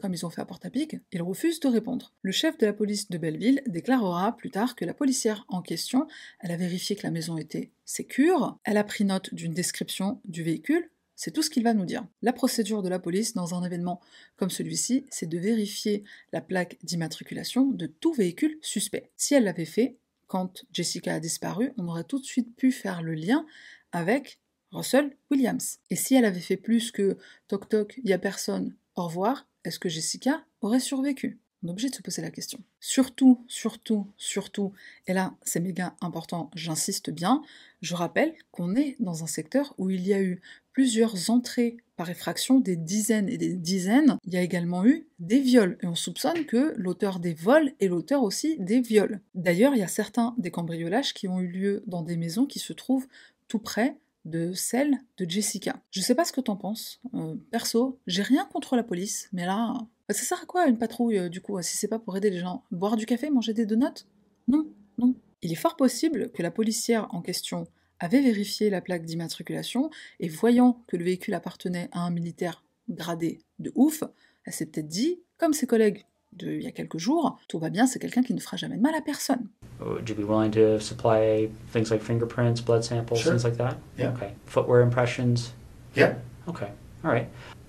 comme 0.00 0.14
ils 0.14 0.24
ont 0.24 0.30
fait 0.30 0.40
à 0.40 0.46
Porte-à-Pique, 0.46 0.96
ils 1.12 1.22
refusent 1.22 1.60
de 1.60 1.68
répondre. 1.68 2.14
Le 2.22 2.32
chef 2.32 2.56
de 2.58 2.66
la 2.66 2.72
police 2.72 3.10
de 3.10 3.18
Belleville 3.18 3.62
déclarera 3.66 4.36
plus 4.36 4.50
tard 4.50 4.74
que 4.74 4.84
la 4.84 4.94
policière 4.94 5.44
en 5.48 5.62
question, 5.62 6.06
elle 6.40 6.50
a 6.50 6.56
vérifié 6.56 6.96
que 6.96 7.02
la 7.02 7.10
maison 7.10 7.36
était 7.36 7.72
sécure, 7.84 8.58
elle 8.64 8.78
a 8.78 8.84
pris 8.84 9.04
note 9.04 9.34
d'une 9.34 9.52
description 9.52 10.20
du 10.24 10.42
véhicule, 10.42 10.90
c'est 11.14 11.30
tout 11.30 11.42
ce 11.42 11.50
qu'il 11.50 11.62
va 11.62 11.74
nous 11.74 11.86
dire. 11.86 12.06
La 12.22 12.32
procédure 12.32 12.82
de 12.82 12.88
la 12.88 12.98
police 12.98 13.34
dans 13.34 13.54
un 13.54 13.64
événement 13.64 14.00
comme 14.36 14.50
celui-ci, 14.50 15.06
c'est 15.08 15.28
de 15.28 15.38
vérifier 15.38 16.04
la 16.32 16.42
plaque 16.42 16.78
d'immatriculation 16.82 17.66
de 17.66 17.86
tout 17.86 18.12
véhicule 18.12 18.58
suspect. 18.60 19.10
Si 19.16 19.34
elle 19.34 19.44
l'avait 19.44 19.64
fait, 19.64 19.96
quand 20.26 20.64
Jessica 20.72 21.14
a 21.14 21.20
disparu, 21.20 21.72
on 21.76 21.88
aurait 21.88 22.04
tout 22.04 22.18
de 22.18 22.24
suite 22.24 22.54
pu 22.56 22.72
faire 22.72 23.02
le 23.02 23.14
lien 23.14 23.46
avec 23.92 24.40
Russell 24.72 25.16
Williams. 25.30 25.78
Et 25.90 25.96
si 25.96 26.14
elle 26.14 26.24
avait 26.24 26.40
fait 26.40 26.56
plus 26.56 26.90
que 26.90 27.16
toc 27.48 27.68
toc, 27.68 28.00
il 28.02 28.10
y 28.10 28.12
a 28.12 28.18
personne, 28.18 28.74
au 28.94 29.04
revoir, 29.04 29.46
est-ce 29.64 29.78
que 29.78 29.88
Jessica 29.88 30.44
aurait 30.60 30.80
survécu? 30.80 31.40
On 31.62 31.68
est 31.68 31.70
obligé 31.70 31.88
de 31.88 31.94
se 31.94 32.02
poser 32.02 32.22
la 32.22 32.30
question. 32.30 32.62
Surtout, 32.80 33.44
surtout, 33.48 34.12
surtout, 34.16 34.72
et 35.06 35.12
là 35.12 35.34
c'est 35.42 35.60
méga 35.60 35.96
important, 36.00 36.50
j'insiste 36.54 37.10
bien, 37.10 37.42
je 37.80 37.94
rappelle 37.94 38.34
qu'on 38.50 38.76
est 38.76 38.96
dans 39.00 39.24
un 39.24 39.26
secteur 39.26 39.74
où 39.78 39.90
il 39.90 40.06
y 40.06 40.14
a 40.14 40.20
eu 40.20 40.40
plusieurs 40.76 41.30
entrées 41.30 41.78
par 41.96 42.10
effraction, 42.10 42.60
des 42.60 42.76
dizaines 42.76 43.30
et 43.30 43.38
des 43.38 43.54
dizaines. 43.54 44.18
Il 44.26 44.34
y 44.34 44.36
a 44.36 44.42
également 44.42 44.84
eu 44.84 45.06
des 45.20 45.40
viols, 45.40 45.78
et 45.82 45.86
on 45.86 45.94
soupçonne 45.94 46.44
que 46.44 46.74
l'auteur 46.76 47.18
des 47.18 47.32
vols 47.32 47.72
est 47.80 47.88
l'auteur 47.88 48.22
aussi 48.22 48.58
des 48.58 48.82
viols. 48.82 49.22
D'ailleurs, 49.34 49.72
il 49.74 49.78
y 49.78 49.82
a 49.82 49.88
certains 49.88 50.34
des 50.36 50.50
cambriolages 50.50 51.14
qui 51.14 51.28
ont 51.28 51.40
eu 51.40 51.48
lieu 51.48 51.82
dans 51.86 52.02
des 52.02 52.18
maisons 52.18 52.44
qui 52.44 52.58
se 52.58 52.74
trouvent 52.74 53.06
tout 53.48 53.58
près 53.58 53.96
de 54.26 54.52
celle 54.52 54.98
de 55.16 55.24
Jessica. 55.26 55.80
Je 55.90 56.02
sais 56.02 56.14
pas 56.14 56.26
ce 56.26 56.32
que 56.34 56.42
t'en 56.42 56.56
penses. 56.56 57.00
Euh, 57.14 57.36
perso, 57.50 57.98
j'ai 58.06 58.20
rien 58.20 58.44
contre 58.44 58.76
la 58.76 58.82
police, 58.82 59.30
mais 59.32 59.46
là, 59.46 59.72
bah, 60.08 60.14
ça 60.14 60.24
sert 60.24 60.42
à 60.42 60.44
quoi 60.44 60.66
une 60.66 60.76
patrouille 60.76 61.20
euh, 61.20 61.28
du 61.30 61.40
coup 61.40 61.58
si 61.62 61.78
c'est 61.78 61.88
pas 61.88 61.98
pour 61.98 62.18
aider 62.18 62.28
les 62.28 62.40
gens? 62.40 62.64
Boire 62.70 62.96
du 62.96 63.06
café, 63.06 63.30
manger 63.30 63.54
des 63.54 63.64
donuts? 63.64 64.04
Non, 64.46 64.66
non. 64.98 65.14
Il 65.40 65.52
est 65.52 65.54
fort 65.54 65.76
possible 65.76 66.30
que 66.32 66.42
la 66.42 66.50
policière 66.50 67.08
en 67.14 67.22
question 67.22 67.66
avait 68.00 68.20
vérifié 68.20 68.70
la 68.70 68.80
plaque 68.80 69.04
d'immatriculation 69.04 69.90
et 70.20 70.28
voyant 70.28 70.82
que 70.86 70.96
le 70.96 71.04
véhicule 71.04 71.34
appartenait 71.34 71.88
à 71.92 72.00
un 72.00 72.10
militaire 72.10 72.62
gradé 72.88 73.40
de 73.58 73.72
ouf, 73.74 74.04
elle 74.44 74.52
s'est 74.52 74.66
peut-être 74.66 74.88
dit, 74.88 75.20
comme 75.38 75.52
ses 75.52 75.66
collègues 75.66 76.04
de 76.32 76.52
il 76.52 76.62
y 76.62 76.66
a 76.66 76.70
quelques 76.72 76.98
jours, 76.98 77.38
tout 77.48 77.58
va 77.58 77.70
bien, 77.70 77.86
c'est 77.86 77.98
quelqu'un 77.98 78.22
qui 78.22 78.34
ne 78.34 78.40
fera 78.40 78.56
jamais 78.58 78.76
de 78.76 78.82
mal 78.82 78.94
à 78.94 79.00
personne. 79.00 79.48
Would 79.80 80.08
you 80.08 80.14
be 80.14 80.24
willing 80.28 80.50
to 80.52 80.78
supply 80.80 81.48
things 81.72 81.90
like 81.90 82.02
fingerprints, 82.02 82.60
blood 82.64 82.82
samples, 82.84 83.16
Sure. 83.16 83.32
things 83.32 83.44
like 83.44 83.56
that? 83.56 83.76
Yeah. 83.98 84.12
Okay. 84.12 84.34
Footwear 84.46 84.82
impressions? 84.82 85.52
Yeah. 85.94 86.14
Okay. 86.46 86.68
All 87.04 87.10
right. 87.12 87.28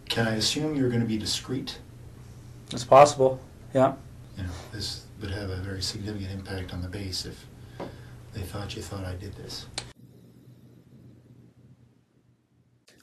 Can 0.10 0.28
I 0.28 0.36
assume 0.36 0.76
you're 0.76 0.90
going 0.90 1.02
to 1.02 1.08
be 1.08 1.18
discreet? 1.18 1.80
It's 2.74 2.84
possible. 2.86 3.40
Yeah. 3.74 3.94
You 4.38 4.44
know, 4.44 4.50
this 4.74 5.06
would 5.22 5.32
have 5.32 5.50
a 5.50 5.58
very 5.62 5.82
significant 5.82 6.32
impact 6.32 6.74
on 6.74 6.82
the 6.82 6.90
base 6.90 7.26
if 7.26 7.46
they 8.34 8.42
thought 8.42 8.76
you 8.76 8.82
thought 8.82 9.06
I 9.06 9.16
did 9.16 9.34
this. 9.36 9.66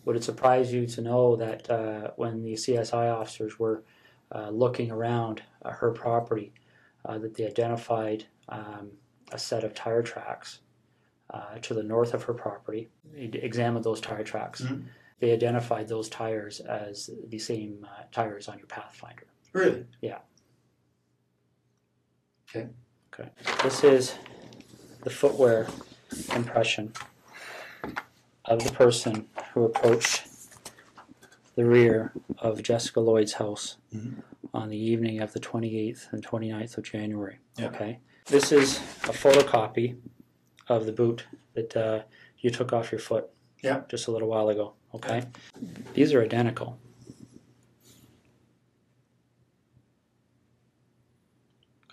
Would 0.04 0.16
it 0.16 0.24
surprise 0.24 0.72
you 0.72 0.86
to 0.86 1.00
know 1.00 1.36
that 1.36 1.68
uh, 1.70 2.10
when 2.16 2.42
the 2.42 2.54
CSI 2.54 3.12
officers 3.14 3.58
were 3.58 3.84
uh, 4.32 4.50
looking 4.50 4.90
around 4.90 5.42
uh, 5.62 5.70
her 5.70 5.90
property, 5.92 6.52
uh, 7.06 7.18
that 7.18 7.34
they 7.34 7.46
identified 7.46 8.24
um, 8.48 8.90
a 9.32 9.38
set 9.38 9.64
of 9.64 9.74
tire 9.74 10.02
tracks 10.02 10.60
uh, 11.30 11.56
to 11.62 11.74
the 11.74 11.82
north 11.82 12.14
of 12.14 12.22
her 12.24 12.34
property? 12.34 12.88
They 13.12 13.24
examined 13.38 13.84
those 13.84 14.00
tire 14.00 14.24
tracks. 14.24 14.62
Mhm. 14.62 14.84
They 15.20 15.32
identified 15.32 15.88
those 15.88 16.08
tires 16.08 16.60
as 16.60 17.08
the 17.28 17.38
same 17.38 17.86
uh, 17.88 18.02
tires 18.12 18.48
on 18.48 18.58
your 18.58 18.66
Pathfinder. 18.66 19.26
Really? 19.52 19.86
Yeah. 20.02 20.18
Okay. 22.50 22.68
Okay. 23.12 23.30
This 23.62 23.84
is 23.84 24.14
the 25.02 25.10
footwear 25.10 25.68
impression 26.34 26.92
of 28.44 28.62
the 28.64 28.72
person 28.72 29.26
who 29.52 29.64
approached 29.64 30.24
the 31.56 31.64
rear 31.64 32.12
of 32.38 32.62
Jessica 32.62 33.00
Lloyd's 33.00 33.34
house 33.34 33.76
Mhm. 33.92 34.22
on 34.52 34.68
the 34.68 34.76
evening 34.76 35.20
of 35.20 35.32
the 35.32 35.40
28th 35.40 36.08
and 36.12 36.22
29th 36.22 36.76
of 36.76 36.84
January. 36.84 37.38
Yeah. 37.56 37.66
Okay. 37.68 38.00
This 38.26 38.52
is 38.52 38.78
a 39.04 39.12
photocopy 39.12 39.96
of 40.68 40.86
the 40.86 40.92
boot 40.92 41.26
that 41.54 41.76
uh, 41.76 42.02
you 42.38 42.50
took 42.50 42.72
off 42.72 42.90
your 42.90 42.98
foot 42.98 43.30
Yeah. 43.62 43.82
just 43.88 44.06
a 44.08 44.10
little 44.10 44.28
while 44.28 44.48
ago. 44.48 44.74
Okay. 44.94 45.24
These 45.94 46.12
are 46.12 46.22
identical. 46.22 46.78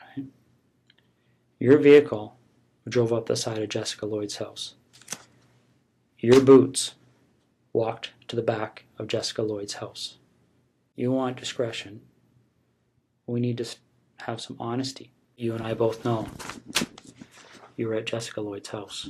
Okay. 0.02 0.26
Your 1.60 1.78
vehicle 1.78 2.38
drove 2.88 3.14
up 3.14 3.28
the 3.28 3.36
side 3.36 3.62
of 3.62 3.70
Jessica 3.70 4.06
Lloyd's 4.06 4.38
house. 4.38 4.76
Your 6.24 6.40
boots 6.40 6.94
walked 7.74 8.12
to 8.28 8.36
the 8.36 8.44
back 8.44 8.86
of 9.00 9.08
Jessica 9.08 9.42
Lloyd's 9.42 9.74
house. 9.74 10.18
You 10.96 11.12
want 11.12 11.38
discretion. 11.38 12.02
We 13.26 13.40
need 13.40 13.58
to 13.58 13.66
have 14.18 14.40
some 14.40 14.56
honesty. 14.60 15.14
You 15.36 15.56
and 15.56 15.64
I 15.64 15.74
both 15.74 16.06
know 16.06 16.28
you 17.76 17.88
were 17.88 17.96
at 17.96 18.06
Jessica 18.06 18.40
Lloyd's 18.40 18.70
house. 18.70 19.10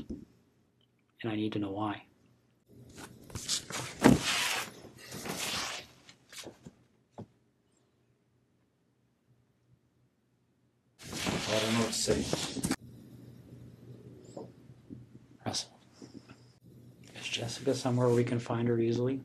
And 1.22 1.30
I 1.30 1.36
need 1.36 1.52
to 1.52 1.60
know 1.60 1.72
why. 1.72 2.04
I 11.50 11.60
don't 11.60 11.74
know 11.74 11.80
what 11.82 11.88
to 11.88 11.94
say. 11.94 12.78
Russell. 15.46 15.72
Is 17.20 17.28
Jessica 17.62 17.80
somewhere 17.80 18.08
where 18.08 18.16
we 18.16 18.24
can 18.24 18.40
find 18.40 18.68
her 18.68 18.80
easily? 18.80 19.22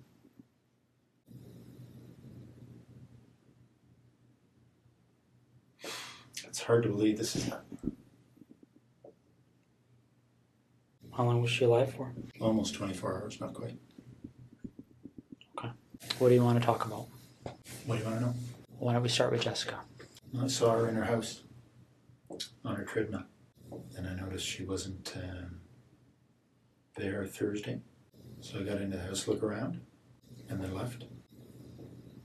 It's 6.45 6.61
hard 6.61 6.83
to 6.83 6.91
believe 6.91 7.17
this 7.17 7.35
is 7.35 7.51
How 11.17 11.25
long 11.25 11.41
was 11.41 11.51
she 11.51 11.65
alive 11.65 11.95
for? 11.95 12.13
almost 12.41 12.75
24 12.75 13.23
hours, 13.23 13.41
not 13.41 13.55
quite. 13.55 13.79
Okay. 15.59 15.71
What 16.19 16.29
do 16.29 16.35
you 16.35 16.45
want 16.45 16.61
to 16.61 16.67
talk 16.67 16.85
about? 16.85 17.07
What 17.87 17.97
do 17.97 18.03
you 18.03 18.05
want 18.05 18.19
to 18.19 18.27
know? 18.27 18.35
Why 18.79 18.93
don't 18.93 19.03
we 19.03 19.09
start 19.09 19.33
with 19.33 19.41
Jessica? 19.41 19.81
I 20.39 20.47
saw 20.49 20.73
her 20.77 20.89
in 20.91 20.95
her 20.97 21.05
house 21.05 21.43
on 22.67 22.77
her 22.77 22.85
treadmill, 22.85 23.25
and 23.97 24.07
I 24.07 24.15
noticed 24.15 24.47
she 24.47 24.65
wasn't 24.65 25.11
um, 25.17 25.61
there 26.97 27.25
Thursday. 27.25 27.81
So 28.41 28.61
I 28.61 28.63
got 28.63 28.81
into 28.81 28.97
the 28.97 29.03
house, 29.03 29.27
look 29.27 29.43
around, 29.43 29.81
and 30.49 30.63
then 30.63 30.75
left. 30.75 31.05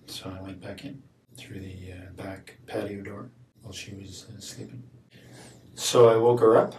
So 0.05 0.29
I 0.29 0.41
went 0.41 0.61
back 0.61 0.83
in 0.85 1.01
through 1.37 1.61
the 1.61 1.93
uh, 1.93 2.11
back 2.15 2.57
patio 2.67 3.01
door 3.01 3.31
while 3.61 3.73
she 3.73 3.95
was 3.95 4.27
uh, 4.29 4.39
sleeping. 4.39 4.83
So 5.75 6.09
I 6.09 6.17
woke 6.17 6.41
her 6.41 6.57
up. 6.57 6.75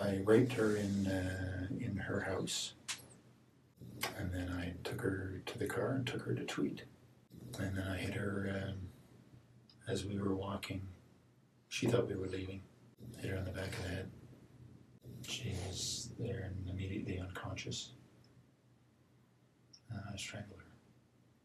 I 0.00 0.20
raped 0.24 0.52
her 0.54 0.76
in 0.76 1.06
uh, 1.06 1.66
in 1.78 1.96
her 1.96 2.20
house, 2.20 2.72
and 4.18 4.32
then 4.32 4.50
I 4.50 4.74
took 4.82 5.00
her 5.00 5.42
to 5.46 5.58
the 5.58 5.66
car 5.66 5.92
and 5.92 6.06
took 6.06 6.22
her 6.22 6.34
to 6.34 6.44
Tweed, 6.44 6.82
and 7.60 7.76
then 7.76 7.86
I 7.86 7.96
hit 7.96 8.14
her 8.14 8.64
um, 8.66 8.88
as 9.86 10.04
we 10.04 10.18
were 10.18 10.34
walking. 10.34 10.82
She 11.68 11.86
thought 11.86 12.08
we 12.08 12.16
were 12.16 12.26
leaving. 12.26 12.62
Hit 13.20 13.30
her 13.30 13.38
on 13.38 13.44
the 13.44 13.52
back 13.52 13.68
of 13.68 13.82
the 13.82 13.88
head. 13.88 14.10
She 15.26 15.54
was 15.68 16.10
there 16.18 16.50
and 16.50 16.68
immediately 16.68 17.20
unconscious. 17.20 17.92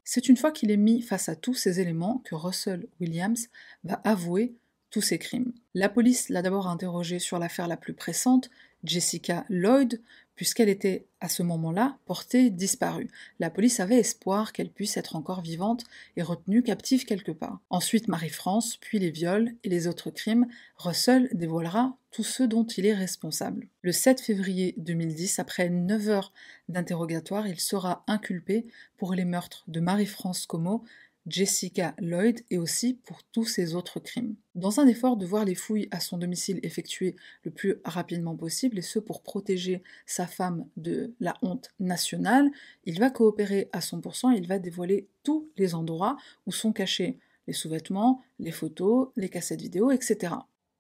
C'est 0.03 0.29
une 0.29 0.38
fois 0.38 0.51
qu'il 0.51 0.71
est 0.71 0.77
mis 0.77 1.01
face 1.01 1.27
à 1.27 1.36
tous 1.36 1.53
ces 1.53 1.79
éléments 1.79 2.21
que 2.23 2.36
Russell 2.36 2.88
Williams 3.01 3.49
va 3.83 3.95
avouer 4.05 4.55
tous 4.89 5.01
ses 5.01 5.19
crimes. 5.19 5.51
La 5.73 5.89
police 5.89 6.29
l'a 6.29 6.41
d'abord 6.41 6.67
interrogé 6.67 7.19
sur 7.19 7.39
l'affaire 7.39 7.67
la 7.67 7.77
plus 7.77 7.93
pressante, 7.93 8.49
Jessica 8.83 9.45
Lloyd, 9.49 10.01
puisqu'elle 10.36 10.69
était 10.69 11.07
à 11.19 11.29
ce 11.29 11.43
moment-là 11.43 11.97
portée 12.05 12.51
disparue. 12.51 13.10
La 13.39 13.49
police 13.49 13.79
avait 13.79 13.99
espoir 13.99 14.53
qu'elle 14.53 14.69
puisse 14.69 14.95
être 14.95 15.15
encore 15.15 15.41
vivante 15.41 15.83
et 16.15 16.21
retenue 16.21 16.63
captive 16.63 17.05
quelque 17.05 17.31
part. 17.31 17.60
Ensuite 17.69 18.07
Marie-France, 18.07 18.77
puis 18.77 18.99
les 18.99 19.12
viols 19.12 19.55
et 19.63 19.69
les 19.69 19.88
autres 19.88 20.12
crimes, 20.12 20.47
Russell 20.77 21.27
dévoilera 21.33 21.97
tous 22.17 22.23
ceux 22.23 22.47
dont 22.47 22.63
il 22.65 22.88
est 22.88 22.95
responsable. 22.95 23.67
Le 23.84 23.91
7 23.91 24.21
février 24.21 24.73
2010, 24.77 25.38
après 25.38 25.69
9 25.69 26.10
heures 26.10 26.34
d'interrogatoire, 26.67 27.47
il 27.47 27.60
sera 27.60 28.03
inculpé 28.08 28.65
pour 28.97 29.13
les 29.13 29.23
meurtres 29.23 29.63
de 29.67 29.80
Marie-France 29.80 30.47
Como, 30.47 30.84
Jessica 31.27 31.93
Lloyd 31.99 32.43
et 32.49 32.58
aussi 32.58 32.95
pour 33.06 33.21
tous 33.32 33.45
ses 33.45 33.75
autres 33.75 33.99
crimes. 33.99 34.34
Dans 34.56 34.80
un 34.80 34.88
effort 34.88 35.15
de 35.15 35.27
voir 35.27 35.45
les 35.45 35.53
fouilles 35.53 35.89
à 35.91 35.99
son 35.99 36.17
domicile 36.17 36.60
effectuées 36.63 37.15
le 37.43 37.51
plus 37.51 37.75
rapidement 37.86 38.36
possible, 38.36 38.80
et 38.80 38.82
ce 38.82 38.97
pour 38.97 39.21
protéger 39.21 39.84
sa 40.08 40.25
femme 40.25 40.65
de 40.75 41.13
la 41.19 41.36
honte 41.43 41.69
nationale, 41.80 42.49
il 42.86 42.99
va 42.99 43.12
coopérer 43.12 43.69
à 43.73 43.80
100%, 43.80 44.36
il 44.36 44.47
va 44.47 44.58
dévoiler 44.58 45.08
tous 45.21 45.51
les 45.56 45.75
endroits 45.75 46.17
où 46.47 46.51
sont 46.51 46.73
cachés 46.73 47.19
les 47.45 47.53
sous-vêtements, 47.53 48.23
les 48.39 48.51
photos, 48.51 49.10
les 49.15 49.30
cassettes 49.30 49.62
vidéo, 49.62 49.91
etc. 49.91 50.34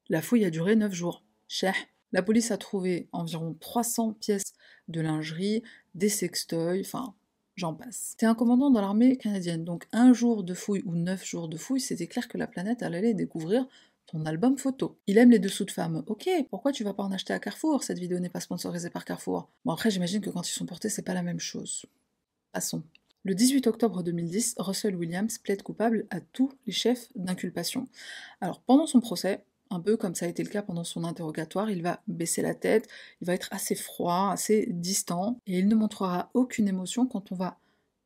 La 0.09 0.23
fouille 0.23 0.45
a 0.45 0.49
duré 0.49 0.75
9 0.75 0.91
jours. 0.91 1.21
Cher. 1.47 1.75
La 2.13 2.21
police 2.21 2.51
a 2.51 2.57
trouvé 2.57 3.09
environ 3.11 3.55
300 3.59 4.13
pièces 4.13 4.53
de 4.87 5.01
lingerie, 5.01 5.63
des 5.93 6.09
sextoys, 6.09 6.81
enfin 6.81 7.13
j'en 7.55 7.73
passe. 7.73 8.15
T'es 8.17 8.25
un 8.25 8.35
commandant 8.35 8.69
dans 8.69 8.81
l'armée 8.81 9.17
canadienne, 9.17 9.65
donc 9.65 9.87
un 9.91 10.13
jour 10.13 10.43
de 10.43 10.53
fouille 10.53 10.83
ou 10.85 10.95
neuf 10.95 11.25
jours 11.25 11.49
de 11.49 11.57
fouille, 11.57 11.81
c'était 11.81 12.07
clair 12.07 12.27
que 12.27 12.37
la 12.37 12.47
planète 12.47 12.83
allait 12.83 13.13
découvrir 13.13 13.67
ton 14.05 14.25
album 14.25 14.57
photo. 14.57 14.97
Il 15.07 15.17
aime 15.17 15.31
les 15.31 15.39
dessous 15.39 15.65
de 15.65 15.71
femmes. 15.71 16.03
Ok, 16.07 16.29
pourquoi 16.49 16.71
tu 16.71 16.85
vas 16.85 16.93
pas 16.93 17.03
en 17.03 17.11
acheter 17.11 17.33
à 17.33 17.39
Carrefour? 17.39 17.83
Cette 17.83 17.99
vidéo 17.99 18.19
n'est 18.19 18.29
pas 18.29 18.39
sponsorisée 18.39 18.89
par 18.89 19.03
Carrefour. 19.03 19.49
Bon 19.65 19.73
après 19.73 19.91
j'imagine 19.91 20.21
que 20.21 20.29
quand 20.29 20.47
ils 20.47 20.53
sont 20.53 20.65
portés 20.65 20.89
c'est 20.89 21.01
pas 21.01 21.13
la 21.13 21.23
même 21.23 21.41
chose. 21.41 21.85
Passons. 22.53 22.83
Le 23.23 23.35
18 23.35 23.67
octobre 23.67 24.03
2010, 24.03 24.55
Russell 24.59 24.95
Williams 24.95 25.37
plaide 25.39 25.61
coupable 25.61 26.07
à 26.09 26.21
tous 26.21 26.53
les 26.65 26.71
chefs 26.71 27.09
d'inculpation. 27.15 27.89
Alors 28.39 28.61
pendant 28.61 28.87
son 28.87 29.01
procès, 29.01 29.43
un 29.69 29.79
peu 29.79 29.97
comme 29.97 30.15
ça 30.15 30.25
a 30.25 30.29
été 30.29 30.43
le 30.43 30.49
cas 30.49 30.61
pendant 30.61 30.83
son 30.83 31.03
interrogatoire, 31.03 31.69
il 31.69 31.81
va 31.81 32.01
baisser 32.07 32.41
la 32.41 32.55
tête, 32.55 32.87
il 33.21 33.27
va 33.27 33.33
être 33.33 33.49
assez 33.51 33.75
froid, 33.75 34.31
assez 34.31 34.67
distant, 34.69 35.39
et 35.47 35.59
il 35.59 35.67
ne 35.67 35.75
montrera 35.75 36.29
aucune 36.33 36.67
émotion 36.67 37.05
quand 37.07 37.31
on 37.31 37.35
va 37.35 37.57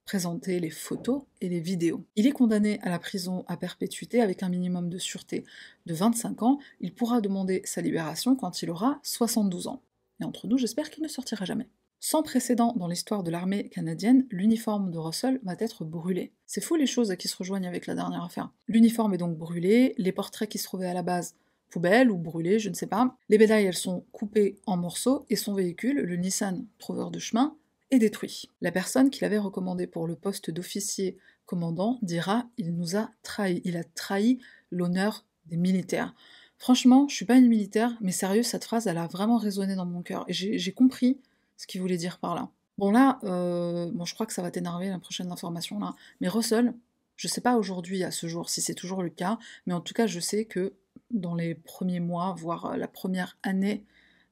présenter 0.06 0.60
les 0.60 0.70
photos 0.70 1.24
et 1.40 1.50
les 1.50 1.60
vidéos. 1.60 2.04
Il 2.16 2.28
est 2.28 2.32
condamné 2.32 2.80
à 2.82 2.90
la 2.90 3.00
prison 3.00 3.46
à 3.48 3.56
perpétuité 3.56 4.22
avec 4.22 4.44
un 4.44 4.50
minimum 4.50 4.90
de 4.90 4.98
sûreté 4.98 5.46
de 5.86 5.94
25 5.94 6.44
ans. 6.44 6.60
Il 6.80 6.94
pourra 6.94 7.22
demander 7.22 7.62
sa 7.66 7.82
libération 7.82 8.36
quand 8.36 8.62
il 8.62 8.70
aura 8.70 9.00
72 9.04 9.68
ans. 9.68 9.82
Et 10.20 10.26
entre 10.26 10.48
nous, 10.48 10.58
j'espère 10.58 10.90
qu'il 10.90 11.04
ne 11.04 11.08
sortira 11.08 11.46
jamais. 11.46 11.70
Sans 12.04 12.24
précédent 12.24 12.74
dans 12.78 12.88
l'histoire 12.88 13.22
de 13.22 13.30
l'armée 13.30 13.70
canadienne, 13.70 14.26
l'uniforme 14.32 14.92
de 14.92 14.98
Russell 14.98 15.40
va 15.44 15.54
être 15.60 15.86
brûlé. 15.86 16.34
C'est 16.48 16.60
fou 16.60 16.76
les 16.76 16.88
choses 16.88 17.16
qui 17.16 17.28
se 17.28 17.38
rejoignent 17.38 17.68
avec 17.68 17.86
la 17.86 17.94
dernière 17.94 18.24
affaire. 18.24 18.52
L'uniforme 18.68 19.14
est 19.14 19.20
donc 19.20 19.38
brûlé, 19.38 19.94
les 20.00 20.12
portraits 20.12 20.50
qui 20.50 20.58
se 20.58 20.64
trouvaient 20.64 20.90
à 20.90 20.96
la 20.96 21.04
base 21.04 21.36
poubelle 21.72 22.12
ou 22.12 22.18
brûlée, 22.18 22.60
je 22.60 22.70
ne 22.70 22.76
sais 22.76 22.86
pas. 22.86 23.16
Les 23.30 23.40
médailles, 23.40 23.66
elles 23.66 23.74
sont 23.74 24.06
coupées 24.12 24.60
en 24.68 24.78
morceaux 24.78 25.26
et 25.30 25.36
son 25.36 25.56
véhicule, 25.56 26.02
le 26.02 26.16
Nissan 26.18 26.68
Trouveur 26.78 27.10
de 27.10 27.18
chemin, 27.18 27.56
est 27.90 28.00
détruit. 28.00 28.44
La 28.62 28.72
personne 28.72 29.10
qui 29.10 29.22
l'avait 29.22 29.40
recommandé 29.40 29.88
pour 29.88 30.08
le 30.08 30.16
poste 30.16 30.52
d'officier 30.52 31.18
commandant 31.46 32.00
dira 32.02 32.46
il 32.58 32.74
nous 32.76 32.96
a 32.96 33.10
trahi, 33.24 33.62
il 33.66 33.76
a 33.76 33.84
trahi 33.84 34.40
l'honneur 34.70 35.26
des 35.48 35.58
militaires. 35.58 36.16
Franchement, 36.58 37.08
je 37.10 37.16
suis 37.16 37.26
pas 37.26 37.38
une 37.38 37.48
militaire, 37.48 37.98
mais 38.02 38.12
sérieux, 38.12 38.44
cette 38.44 38.64
phrase, 38.64 38.88
elle 38.88 38.98
a 38.98 39.08
vraiment 39.08 39.38
résonné 39.38 39.76
dans 39.76 39.86
mon 39.86 40.04
cœur 40.04 40.26
et 40.28 40.34
j'ai 40.34 40.72
compris 40.74 41.20
ce 41.58 41.68
qu'il 41.68 41.82
voulait 41.82 41.98
dire 41.98 42.20
par 42.20 42.36
là. 42.36 42.50
Bon 42.78 42.92
là, 42.92 43.20
euh, 43.24 43.92
je 44.06 44.14
crois 44.14 44.26
que 44.26 44.34
ça 44.34 44.42
va 44.42 44.52
t'énerver 44.52 44.90
la 44.90 45.00
prochaine 45.00 45.32
information 45.32 45.80
là, 45.80 45.96
mais 46.20 46.28
Russell, 46.28 46.74
je 47.16 47.28
sais 47.28 47.42
pas 47.42 47.58
aujourd'hui 47.58 48.04
à 48.04 48.12
ce 48.12 48.28
jour 48.28 48.50
si 48.50 48.62
c'est 48.62 48.74
toujours 48.74 49.04
le 49.04 49.10
cas, 49.10 49.38
mais 49.66 49.74
en 49.74 49.82
tout 49.82 49.94
cas 49.94 50.08
je 50.08 50.20
sais 50.20 50.46
que 50.46 50.74
dans 51.14 51.36
les 51.36 51.56
premiers 51.56 52.00
mois, 52.00 52.36
voire 52.38 52.66
euh, 52.66 52.78
la 52.78 52.88
première 52.88 53.38
année 53.44 53.84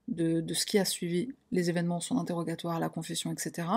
de, 0.08 0.54
ce 0.54 0.66
qui 0.66 0.80
a 0.80 0.86
suivi 0.86 1.30
les 1.52 1.70
événements, 1.70 2.00
son 2.00 2.18
interrogatoire, 2.18 2.80
la 2.80 2.90
confession, 2.90 3.32
etc., 3.32 3.68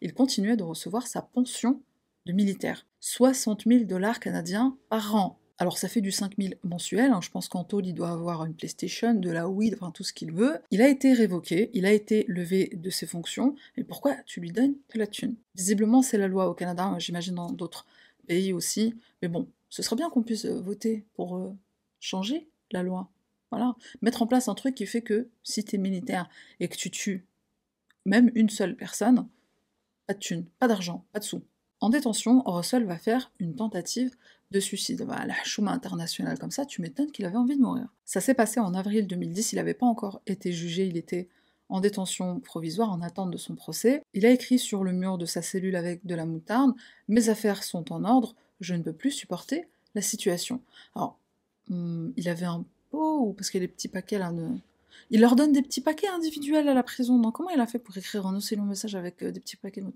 il 0.00 0.14
continuait 0.14 0.56
de 0.56 0.62
recevoir 0.62 1.06
sa 1.06 1.22
pension 1.22 1.82
de 2.26 2.32
militaire. 2.32 2.86
60 3.00 3.64
000 3.66 3.84
dollars 3.84 4.20
canadiens 4.20 4.76
par 4.88 5.14
an. 5.16 5.38
Alors 5.58 5.76
ça 5.76 5.88
fait 5.88 6.00
du 6.00 6.10
5 6.10 6.36
000 6.38 6.54
mensuel, 6.64 7.10
hein. 7.10 7.20
je 7.22 7.28
pense 7.28 7.48
qu'Anto 7.48 7.82
il 7.82 7.92
doit 7.92 8.10
avoir 8.10 8.46
une 8.46 8.54
PlayStation, 8.54 9.12
de 9.12 9.30
la 9.30 9.46
Wii, 9.46 9.74
enfin 9.74 9.90
tout 9.90 10.04
ce 10.04 10.14
qu'il 10.14 10.32
veut. 10.32 10.58
Il 10.70 10.80
a 10.80 10.88
été 10.88 11.12
révoqué, 11.12 11.70
il 11.74 11.84
a 11.84 11.92
été 11.92 12.24
levé 12.28 12.70
de 12.74 12.88
ses 12.88 13.06
fonctions, 13.06 13.54
et 13.76 13.84
pourquoi 13.84 14.14
tu 14.24 14.40
lui 14.40 14.52
donnes 14.52 14.76
de 14.94 14.98
la 14.98 15.06
thune? 15.06 15.34
Visiblement 15.54 16.00
c'est 16.00 16.16
la 16.16 16.28
loi 16.28 16.48
au 16.48 16.54
Canada, 16.54 16.94
j'imagine 16.98 17.34
dans 17.34 17.52
d'autres 17.52 17.84
pays 18.26 18.54
aussi, 18.54 18.94
mais 19.20 19.28
bon, 19.28 19.48
ce 19.68 19.82
serait 19.82 19.96
bien 19.96 20.08
qu'on 20.08 20.22
puisse 20.22 20.46
euh, 20.46 20.60
voter 20.60 21.04
pour 21.12 21.36
euh, 21.36 21.54
changer 22.00 22.48
la 22.72 22.82
loi. 22.82 23.10
Voilà. 23.50 23.74
Mettre 24.00 24.22
en 24.22 24.26
place 24.26 24.48
un 24.48 24.54
truc 24.54 24.74
qui 24.74 24.86
fait 24.86 25.02
que 25.02 25.28
si 25.42 25.64
tu 25.64 25.76
es 25.76 25.78
militaire 25.78 26.28
et 26.60 26.68
que 26.68 26.76
tu 26.76 26.90
tues 26.90 27.26
même 28.06 28.30
une 28.34 28.48
seule 28.48 28.76
personne, 28.76 29.28
pas 30.06 30.14
de 30.14 30.18
thune, 30.18 30.46
pas 30.58 30.68
d'argent, 30.68 31.04
pas 31.12 31.18
de 31.18 31.24
sous. 31.24 31.42
En 31.80 31.88
détention, 31.88 32.42
Russell 32.44 32.84
va 32.84 32.98
faire 32.98 33.32
une 33.38 33.54
tentative 33.54 34.14
de 34.50 34.60
suicide. 34.60 35.02
Voilà, 35.02 35.26
la 35.26 35.44
chouma 35.44 35.72
internationale 35.72 36.38
comme 36.38 36.50
ça, 36.50 36.66
tu 36.66 36.82
m'étonnes 36.82 37.10
qu'il 37.10 37.24
avait 37.24 37.36
envie 37.36 37.56
de 37.56 37.62
mourir. 37.62 37.88
Ça 38.04 38.20
s'est 38.20 38.34
passé 38.34 38.60
en 38.60 38.74
avril 38.74 39.06
2010, 39.06 39.52
il 39.52 39.56
n'avait 39.56 39.74
pas 39.74 39.86
encore 39.86 40.20
été 40.26 40.52
jugé, 40.52 40.86
il 40.86 40.96
était 40.96 41.28
en 41.68 41.80
détention 41.80 42.40
provisoire 42.40 42.90
en 42.90 43.00
attente 43.00 43.30
de 43.30 43.36
son 43.36 43.54
procès. 43.54 44.02
Il 44.12 44.26
a 44.26 44.30
écrit 44.30 44.58
sur 44.58 44.82
le 44.82 44.92
mur 44.92 45.16
de 45.16 45.26
sa 45.26 45.40
cellule 45.40 45.76
avec 45.76 46.04
de 46.04 46.14
la 46.14 46.26
moutarde 46.26 46.72
Mes 47.08 47.28
affaires 47.28 47.62
sont 47.62 47.92
en 47.92 48.04
ordre, 48.04 48.34
je 48.58 48.74
ne 48.74 48.82
peux 48.82 48.92
plus 48.92 49.12
supporter 49.12 49.68
la 49.94 50.02
situation. 50.02 50.60
Alors, 50.96 51.19
Hmm, 51.70 52.10
il 52.16 52.28
avait 52.28 52.46
un 52.46 52.64
pot, 52.90 53.32
parce 53.34 53.48
qu'il 53.48 53.62
a 53.62 53.66
des 53.66 53.72
petits 53.72 53.88
paquets 53.88 54.18
là. 54.18 54.32
Il 55.10 55.20
leur 55.20 55.36
donne 55.36 55.52
des 55.52 55.62
petits 55.62 55.80
paquets 55.80 56.08
individuels 56.08 56.68
à 56.68 56.74
la 56.74 56.82
prison. 56.82 57.18
Donc 57.18 57.34
comment 57.36 57.50
il 57.50 57.60
a 57.60 57.66
fait 57.66 57.78
pour 57.78 57.96
écrire 57.96 58.26
un 58.26 58.36
aussi 58.36 58.56
long 58.56 58.64
message 58.64 58.94
avec 58.94 59.22
euh, 59.22 59.30
des 59.30 59.40
petits 59.40 59.56
paquets 59.56 59.80
de 59.80 59.86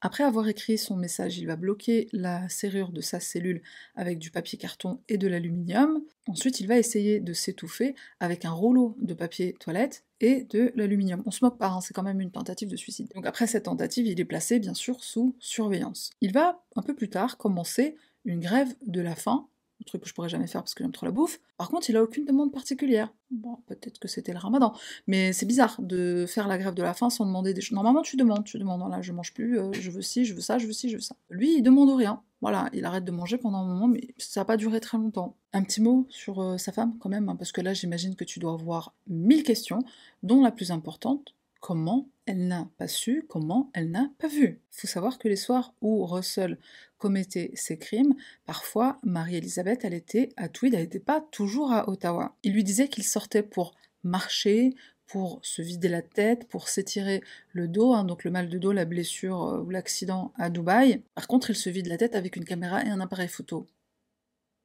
Après 0.00 0.22
avoir 0.22 0.48
écrit 0.48 0.78
son 0.78 0.96
message, 0.96 1.38
il 1.38 1.46
va 1.48 1.56
bloquer 1.56 2.08
la 2.12 2.48
serrure 2.48 2.92
de 2.92 3.00
sa 3.00 3.18
cellule 3.18 3.62
avec 3.96 4.18
du 4.18 4.30
papier 4.30 4.58
carton 4.58 5.00
et 5.08 5.18
de 5.18 5.26
l'aluminium. 5.26 6.02
Ensuite, 6.28 6.60
il 6.60 6.68
va 6.68 6.78
essayer 6.78 7.18
de 7.18 7.32
s'étouffer 7.32 7.96
avec 8.20 8.44
un 8.44 8.52
rouleau 8.52 8.96
de 9.00 9.14
papier 9.14 9.54
toilette 9.58 10.04
et 10.20 10.44
de 10.44 10.72
l'aluminium. 10.76 11.22
On 11.26 11.32
se 11.32 11.44
moque 11.44 11.58
pas, 11.58 11.68
hein, 11.68 11.80
c'est 11.80 11.94
quand 11.94 12.04
même 12.04 12.20
une 12.20 12.30
tentative 12.30 12.68
de 12.68 12.76
suicide. 12.76 13.10
Donc 13.14 13.26
après 13.26 13.48
cette 13.48 13.64
tentative, 13.64 14.06
il 14.06 14.20
est 14.20 14.24
placé 14.24 14.60
bien 14.60 14.74
sûr 14.74 15.02
sous 15.02 15.34
surveillance. 15.40 16.10
Il 16.20 16.32
va 16.32 16.62
un 16.76 16.82
peu 16.82 16.94
plus 16.94 17.10
tard 17.10 17.38
commencer 17.38 17.96
une 18.24 18.40
grève 18.40 18.72
de 18.86 19.00
la 19.00 19.16
faim 19.16 19.48
un 19.80 19.84
truc 19.84 20.02
que 20.02 20.08
je 20.08 20.14
pourrais 20.14 20.28
jamais 20.28 20.46
faire 20.46 20.62
parce 20.62 20.74
que 20.74 20.84
j'aime 20.84 20.92
trop 20.92 21.06
la 21.06 21.12
bouffe. 21.12 21.40
Par 21.56 21.68
contre, 21.68 21.90
il 21.90 21.96
a 21.96 22.02
aucune 22.02 22.24
demande 22.24 22.52
particulière. 22.52 23.12
Bon, 23.30 23.58
peut-être 23.66 23.98
que 23.98 24.08
c'était 24.08 24.32
le 24.32 24.38
ramadan, 24.38 24.72
mais 25.06 25.32
c'est 25.32 25.46
bizarre 25.46 25.76
de 25.80 26.24
faire 26.26 26.46
la 26.46 26.58
grève 26.58 26.74
de 26.74 26.82
la 26.82 26.94
faim 26.94 27.10
sans 27.10 27.26
demander 27.26 27.52
des 27.52 27.60
choses. 27.60 27.74
Normalement, 27.74 28.02
tu 28.02 28.16
demandes, 28.16 28.44
tu 28.44 28.58
demandes, 28.58 28.88
là, 28.90 29.02
je 29.02 29.12
mange 29.12 29.34
plus, 29.34 29.58
euh, 29.58 29.72
je 29.72 29.90
veux 29.90 30.02
ci, 30.02 30.24
je 30.24 30.34
veux 30.34 30.40
ça, 30.40 30.58
je 30.58 30.66
veux 30.66 30.72
ci, 30.72 30.88
je 30.88 30.96
veux 30.96 31.02
ça. 31.02 31.16
Lui, 31.30 31.56
il 31.56 31.62
demande 31.62 31.90
rien. 31.96 32.22
Voilà, 32.40 32.68
il 32.72 32.84
arrête 32.84 33.04
de 33.04 33.10
manger 33.10 33.38
pendant 33.38 33.58
un 33.58 33.66
moment, 33.66 33.88
mais 33.88 34.14
ça 34.18 34.40
n'a 34.40 34.44
pas 34.44 34.56
duré 34.56 34.78
très 34.78 34.98
longtemps. 34.98 35.36
Un 35.52 35.62
petit 35.64 35.80
mot 35.80 36.06
sur 36.10 36.42
euh, 36.42 36.58
sa 36.58 36.72
femme, 36.72 36.98
quand 36.98 37.08
même, 37.08 37.28
hein, 37.28 37.36
parce 37.36 37.52
que 37.52 37.60
là, 37.60 37.72
j'imagine 37.72 38.14
que 38.16 38.24
tu 38.24 38.38
dois 38.38 38.52
avoir 38.52 38.94
mille 39.06 39.42
questions, 39.42 39.80
dont 40.22 40.42
la 40.42 40.50
plus 40.50 40.70
importante, 40.70 41.34
comment 41.64 42.10
elle 42.26 42.46
n'a 42.46 42.68
pas 42.76 42.88
su, 42.88 43.24
comment 43.26 43.70
elle 43.72 43.90
n'a 43.90 44.10
pas 44.18 44.28
vu. 44.28 44.60
Il 44.70 44.80
faut 44.80 44.86
savoir 44.86 45.16
que 45.16 45.28
les 45.28 45.36
soirs 45.36 45.72
où 45.80 46.04
Russell 46.04 46.58
commettait 46.98 47.52
ses 47.54 47.78
crimes, 47.78 48.14
parfois 48.44 48.98
Marie-Elisabeth, 49.02 49.82
elle 49.82 49.94
était 49.94 50.28
à 50.36 50.50
Tweed, 50.50 50.74
elle 50.74 50.82
n'était 50.82 51.00
pas 51.00 51.22
toujours 51.22 51.72
à 51.72 51.88
Ottawa. 51.88 52.36
Il 52.42 52.52
lui 52.52 52.64
disait 52.64 52.88
qu'il 52.88 53.02
sortait 53.02 53.42
pour 53.42 53.74
marcher, 54.02 54.74
pour 55.06 55.40
se 55.42 55.62
vider 55.62 55.88
la 55.88 56.02
tête, 56.02 56.46
pour 56.48 56.68
s'étirer 56.68 57.22
le 57.52 57.66
dos, 57.66 57.94
hein, 57.94 58.04
donc 58.04 58.24
le 58.24 58.30
mal 58.30 58.50
de 58.50 58.58
dos, 58.58 58.72
la 58.72 58.84
blessure 58.84 59.44
euh, 59.44 59.60
ou 59.62 59.70
l'accident 59.70 60.34
à 60.36 60.50
Dubaï. 60.50 61.02
Par 61.14 61.26
contre, 61.28 61.48
il 61.48 61.56
se 61.56 61.70
vide 61.70 61.86
la 61.86 61.96
tête 61.96 62.14
avec 62.14 62.36
une 62.36 62.44
caméra 62.44 62.84
et 62.84 62.90
un 62.90 63.00
appareil 63.00 63.28
photo. 63.28 63.66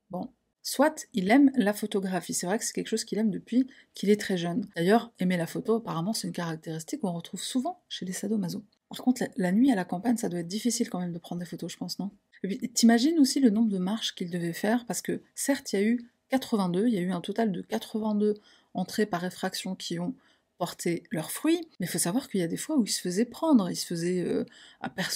Bon. 0.10 0.30
Soit 0.62 1.08
il 1.14 1.32
aime 1.32 1.52
la 1.56 1.74
photographie, 1.74 2.34
c'est 2.34 2.46
vrai 2.46 2.60
que 2.60 2.66
c'est 2.66 2.74
quelque 2.74 2.88
chose 2.90 3.06
qu'il 3.06 3.18
aime 3.18 3.32
depuis 3.32 3.68
qu'il 3.94 4.10
est 4.10 4.20
très 4.20 4.38
jeune. 4.38 4.68
D'ailleurs, 4.76 5.12
aimer 5.20 5.38
la 5.38 5.48
photo, 5.48 5.76
apparemment, 5.76 6.14
c'est 6.14 6.28
une 6.28 6.34
caractéristique 6.34 7.02
qu'on 7.02 7.14
retrouve 7.14 7.42
souvent 7.42 7.82
chez 7.88 8.06
les 8.06 8.12
sadomaso. 8.12 8.64
Par 8.90 9.00
contre, 9.04 9.24
la, 9.38 9.52
nuit 9.52 9.72
à 9.72 9.76
la 9.76 9.86
campagne, 9.86 10.18
ça 10.18 10.30
doit 10.30 10.40
être 10.40 10.48
difficile 10.48 10.90
quand 10.90 11.00
même 11.00 11.14
de 11.14 11.20
prendre 11.20 11.40
des 11.40 11.46
photos, 11.46 11.72
je 11.72 11.78
pense, 11.78 12.00
non? 12.00 12.12
T'imagines 12.74 13.20
aussi 13.20 13.40
le 13.40 13.50
nombre 13.50 13.70
de 13.70 13.78
marches 13.78 14.16
qu'il 14.16 14.32
devait 14.32 14.54
faire, 14.54 14.86
parce 14.86 15.02
que 15.02 15.22
certes, 15.36 15.74
il 15.74 15.80
y 15.80 15.84
a 15.84 15.86
eu 15.86 16.10
82, 16.30 16.88
il 16.88 16.94
y 16.94 16.98
a 16.98 17.02
eu 17.02 17.12
un 17.12 17.22
total 17.22 17.52
de 17.52 17.62
82 17.62 18.36
entrées 18.74 19.06
par 19.06 19.24
effraction 19.26 19.76
qui 19.76 20.00
ont 20.00 20.16
porter 20.60 21.04
leurs 21.10 21.32
fruits, 21.32 21.62
mais 21.80 21.86
il 21.86 21.90
faut 21.90 21.98
savoir 21.98 22.28
qu'il 22.28 22.42
y 22.42 22.44
a 22.44 22.48
des 22.48 22.58
fois 22.58 22.76
où 22.78 22.84
il 22.84 22.92
se 22.92 23.00
faisait 23.00 23.24
prendre, 23.24 23.72
il 23.72 23.78
se 23.78 23.86
faisait 23.86 24.20
euh, 24.20 24.44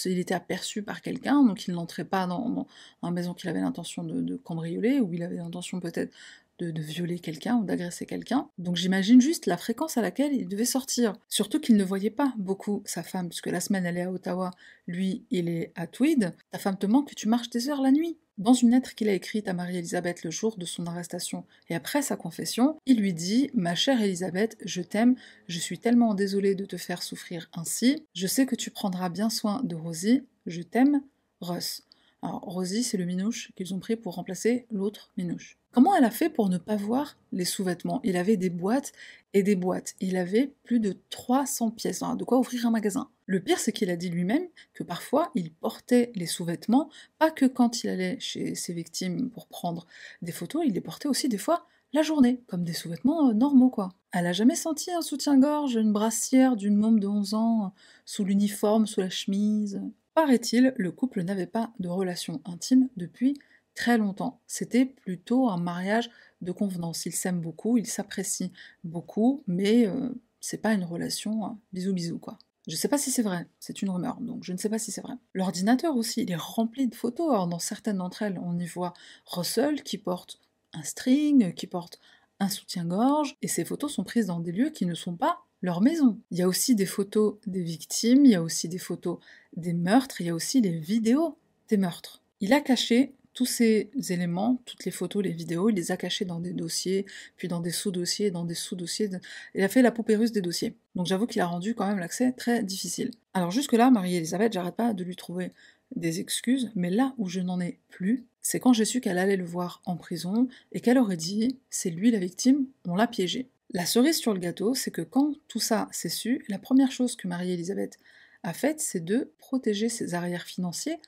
il 0.05 0.17
était 0.17 0.33
aperçu 0.33 0.83
par 0.83 1.01
quelqu'un, 1.01 1.43
donc 1.43 1.67
il 1.67 1.73
n'entrait 1.73 2.05
pas 2.05 2.25
dans, 2.25 2.65
la 3.03 3.11
maison 3.11 3.33
qu'il 3.33 3.49
avait 3.49 3.59
l'intention 3.59 4.05
de, 4.05 4.37
cambrioler, 4.37 5.01
ou 5.01 5.13
il 5.13 5.21
avait 5.21 5.35
l'intention 5.35 5.81
peut-être 5.81 6.13
de, 6.59 6.81
violer 6.81 7.19
quelqu'un 7.19 7.55
ou 7.57 7.63
d'agresser 7.63 8.05
quelqu'un. 8.05 8.49
Donc 8.57 8.75
j'imagine 8.75 9.21
juste 9.21 9.45
la 9.45 9.57
fréquence 9.57 9.97
à 9.97 10.01
laquelle 10.01 10.33
il 10.33 10.47
devait 10.47 10.65
sortir. 10.65 11.13
Surtout 11.27 11.59
qu'il 11.59 11.75
ne 11.75 11.83
voyait 11.83 12.09
pas 12.09 12.33
beaucoup 12.37 12.81
sa 12.85 13.03
femme, 13.03 13.29
puisque 13.29 13.47
la 13.47 13.59
semaine 13.59 13.85
elle 13.85 13.97
est 13.97 14.03
à 14.03 14.11
Ottawa, 14.11 14.51
lui 14.87 15.25
il 15.31 15.49
est 15.49 15.71
à 15.75 15.87
Tweed. 15.87 16.33
Ta 16.51 16.59
femme 16.59 16.77
te 16.77 16.85
manque 16.85 17.09
que 17.09 17.15
tu 17.15 17.27
marches 17.27 17.49
des 17.49 17.69
heures 17.69 17.81
la 17.81 17.91
nuit. 17.91 18.17
Dans 18.39 18.53
une 18.53 18.71
lettre 18.71 18.95
qu'il 18.95 19.09
a 19.09 19.13
écrite 19.13 19.47
à 19.47 19.53
Marie-Elisabeth 19.53 20.23
le 20.23 20.31
jour 20.31 20.57
de 20.57 20.65
son 20.65 20.87
arrestation 20.87 21.45
et 21.69 21.75
après 21.75 22.01
sa 22.01 22.15
confession, 22.15 22.79
il 22.87 22.99
lui 22.99 23.13
dit 23.13 23.51
Ma 23.53 23.75
chère 23.75 24.01
Elisabeth, 24.01 24.57
je 24.65 24.81
t'aime, 24.81 25.15
je 25.47 25.59
suis 25.59 25.77
tellement 25.77 26.15
désolé 26.15 26.55
de 26.55 26.65
te 26.65 26.77
faire 26.77 27.03
souffrir 27.03 27.49
ainsi, 27.53 28.07
je 28.15 28.25
sais 28.25 28.47
que 28.47 28.55
tu 28.55 28.71
prendras 28.71 29.09
bien 29.09 29.29
soin 29.29 29.61
de 29.63 29.75
Rosie, 29.75 30.23
je 30.47 30.63
t'aime, 30.63 31.03
Russ. 31.41 31.83
Alors, 32.23 32.39
Rosie, 32.39 32.83
c'est 32.83 32.97
le 32.97 33.05
minouche 33.05 33.51
qu'ils 33.55 33.73
ont 33.73 33.79
pris 33.79 33.97
pour 33.97 34.15
remplacer 34.15 34.65
l'autre 34.71 35.11
minouche. 35.17 35.57
Comment 35.73 35.95
elle 35.95 36.03
a 36.03 36.11
fait 36.11 36.29
pour 36.29 36.49
ne 36.49 36.59
pas 36.59 36.75
voir 36.75 37.17
les 37.31 37.45
sous-vêtements? 37.45 37.99
Il 38.03 38.15
avait 38.15 38.37
des 38.37 38.51
boîtes 38.51 38.91
et 39.33 39.41
des 39.41 39.55
boîtes. 39.55 39.95
Il 39.99 40.17
avait 40.17 40.53
plus 40.63 40.79
de 40.79 40.95
300 41.09 41.71
pièces. 41.71 42.01
de 42.01 42.23
quoi 42.23 42.37
ouvrir 42.37 42.67
un 42.67 42.69
magasin. 42.69 43.09
Le 43.25 43.39
pire, 43.39 43.57
c'est 43.57 43.71
qu'il 43.71 43.89
a 43.89 43.95
dit 43.95 44.09
lui-même 44.09 44.47
que 44.75 44.83
parfois 44.83 45.31
il 45.33 45.51
portait 45.51 46.11
les 46.13 46.27
sous-vêtements, 46.27 46.91
pas 47.17 47.31
que 47.31 47.47
quand 47.47 47.83
il 47.83 47.89
allait 47.89 48.19
chez 48.19 48.53
ses 48.53 48.73
victimes 48.73 49.31
pour 49.31 49.47
prendre 49.47 49.87
des 50.21 50.31
photos, 50.31 50.61
il 50.63 50.73
les 50.73 50.81
portait 50.81 51.07
aussi 51.07 51.27
des 51.27 51.39
fois 51.39 51.65
la 51.91 52.03
journée, 52.03 52.43
comme 52.45 52.63
des 52.63 52.73
sous-vêtements 52.73 53.29
euh, 53.29 53.33
normaux, 53.33 53.69
quoi. 53.69 53.89
Elle 54.11 54.27
a 54.27 54.33
jamais 54.33 54.55
senti 54.55 54.91
un 54.91 55.01
soutien-gorge, 55.01 55.75
une 55.75 55.91
brassière 55.91 56.55
d'une 56.55 56.75
môme 56.75 56.99
de 56.99 57.07
11 57.07 57.33
ans, 57.33 57.73
sous 58.05 58.23
l'uniforme, 58.23 58.85
sous 58.85 58.99
la 58.99 59.09
chemise? 59.09 59.81
Paraît-il, 60.13 60.75
le 60.77 60.91
couple 60.91 61.23
n'avait 61.23 61.47
pas 61.47 61.71
de 61.79 61.87
relation 61.87 62.41
intime 62.45 62.89
depuis 62.95 63.39
très 63.75 63.97
longtemps. 63.97 64.41
C'était 64.47 64.85
plutôt 64.85 65.49
un 65.49 65.57
mariage 65.57 66.09
de 66.41 66.51
convenance. 66.51 67.05
Ils 67.05 67.13
s'aiment 67.13 67.41
beaucoup, 67.41 67.77
ils 67.77 67.87
s'apprécient 67.87 68.51
beaucoup, 68.83 69.43
mais 69.47 69.87
euh, 69.87 70.09
c'est 70.39 70.61
pas 70.61 70.73
une 70.73 70.83
relation 70.83 71.45
hein, 71.45 71.59
bisous 71.71 71.93
bisous 71.93 72.19
quoi. 72.19 72.37
Je 72.67 72.77
sais 72.77 72.87
pas 72.87 72.97
si 72.97 73.11
c'est 73.11 73.23
vrai, 73.23 73.45
c'est 73.59 73.81
une 73.81 73.89
rumeur, 73.89 74.21
donc 74.21 74.45
je 74.45 74.53
ne 74.53 74.57
sais 74.57 74.69
pas 74.69 74.79
si 74.79 74.91
c'est 74.91 75.01
vrai. 75.01 75.15
L'ordinateur 75.33 75.97
aussi, 75.97 76.21
il 76.21 76.31
est 76.31 76.37
rempli 76.37 76.87
de 76.87 76.95
photos. 76.95 77.29
Alors 77.29 77.47
dans 77.47 77.59
certaines 77.59 77.97
d'entre 77.97 78.21
elles, 78.21 78.39
on 78.41 78.57
y 78.57 78.65
voit 78.65 78.93
Russell 79.25 79.83
qui 79.83 79.97
porte 79.97 80.39
un 80.71 80.83
string, 80.83 81.53
qui 81.53 81.67
porte 81.67 81.99
un 82.39 82.47
soutien-gorge, 82.47 83.35
et 83.41 83.49
ces 83.49 83.65
photos 83.65 83.93
sont 83.93 84.05
prises 84.05 84.27
dans 84.27 84.39
des 84.39 84.53
lieux 84.53 84.69
qui 84.69 84.85
ne 84.85 84.95
sont 84.95 85.15
pas 85.15 85.43
leur 85.61 85.81
maison. 85.81 86.19
Il 86.31 86.37
y 86.37 86.41
a 86.41 86.47
aussi 86.47 86.75
des 86.75 86.85
photos 86.85 87.35
des 87.47 87.61
victimes, 87.61 88.25
il 88.25 88.31
y 88.31 88.35
a 88.35 88.41
aussi 88.41 88.69
des 88.69 88.77
photos 88.77 89.19
des 89.55 89.73
meurtres, 89.73 90.21
il 90.21 90.27
y 90.27 90.29
a 90.29 90.35
aussi 90.35 90.61
les 90.61 90.77
vidéos 90.77 91.37
des 91.69 91.77
meurtres. 91.77 92.21
Il 92.39 92.53
a 92.53 92.61
caché 92.61 93.13
tous 93.33 93.45
ces 93.45 93.89
éléments, 94.09 94.61
toutes 94.65 94.85
les 94.85 94.91
photos, 94.91 95.23
les 95.23 95.31
vidéos, 95.31 95.69
il 95.69 95.75
les 95.75 95.91
a 95.91 95.97
cachés 95.97 96.25
dans 96.25 96.39
des 96.39 96.53
dossiers, 96.53 97.05
puis 97.35 97.47
dans 97.47 97.59
des 97.59 97.71
sous-dossiers, 97.71 98.31
dans 98.31 98.45
des 98.45 98.55
sous-dossiers. 98.55 99.09
Il 99.55 99.63
a 99.63 99.69
fait 99.69 99.81
la 99.81 99.91
poupée 99.91 100.17
des 100.17 100.41
dossiers. 100.41 100.75
Donc 100.95 101.07
j'avoue 101.07 101.25
qu'il 101.25 101.41
a 101.41 101.45
rendu 101.45 101.75
quand 101.75 101.87
même 101.87 101.99
l'accès 101.99 102.31
très 102.31 102.63
difficile. 102.63 103.11
Alors 103.33 103.51
jusque-là, 103.51 103.89
Marie-Elisabeth, 103.89 104.53
j'arrête 104.53 104.75
pas 104.75 104.93
de 104.93 105.03
lui 105.03 105.15
trouver 105.15 105.51
des 105.95 106.19
excuses, 106.19 106.71
mais 106.75 106.89
là 106.89 107.13
où 107.17 107.27
je 107.27 107.39
n'en 107.39 107.59
ai 107.59 107.79
plus, 107.89 108.25
c'est 108.41 108.59
quand 108.59 108.73
j'ai 108.73 108.85
su 108.85 108.99
qu'elle 108.99 109.17
allait 109.17 109.37
le 109.37 109.45
voir 109.45 109.81
en 109.85 109.95
prison 109.95 110.47
et 110.71 110.79
qu'elle 110.79 110.97
aurait 110.97 111.17
dit 111.17 111.57
c'est 111.69 111.89
lui 111.89 112.11
la 112.11 112.19
victime, 112.19 112.65
on 112.85 112.95
l'a 112.95 113.07
piégé. 113.07 113.49
La 113.71 113.85
cerise 113.85 114.17
sur 114.17 114.33
le 114.33 114.39
gâteau, 114.39 114.75
c'est 114.75 114.91
que 114.91 115.01
quand 115.01 115.33
tout 115.47 115.59
ça 115.59 115.87
s'est 115.91 116.09
su, 116.09 116.45
la 116.47 116.59
première 116.59 116.91
chose 116.91 117.15
que 117.15 117.27
Marie-Elisabeth 117.27 117.97
a 118.43 118.53
faite, 118.53 118.79
c'est 118.81 119.03
de 119.03 119.31
protéger 119.39 119.89
ses 119.89 120.13
arrières 120.13 120.45
financiers 120.45 120.99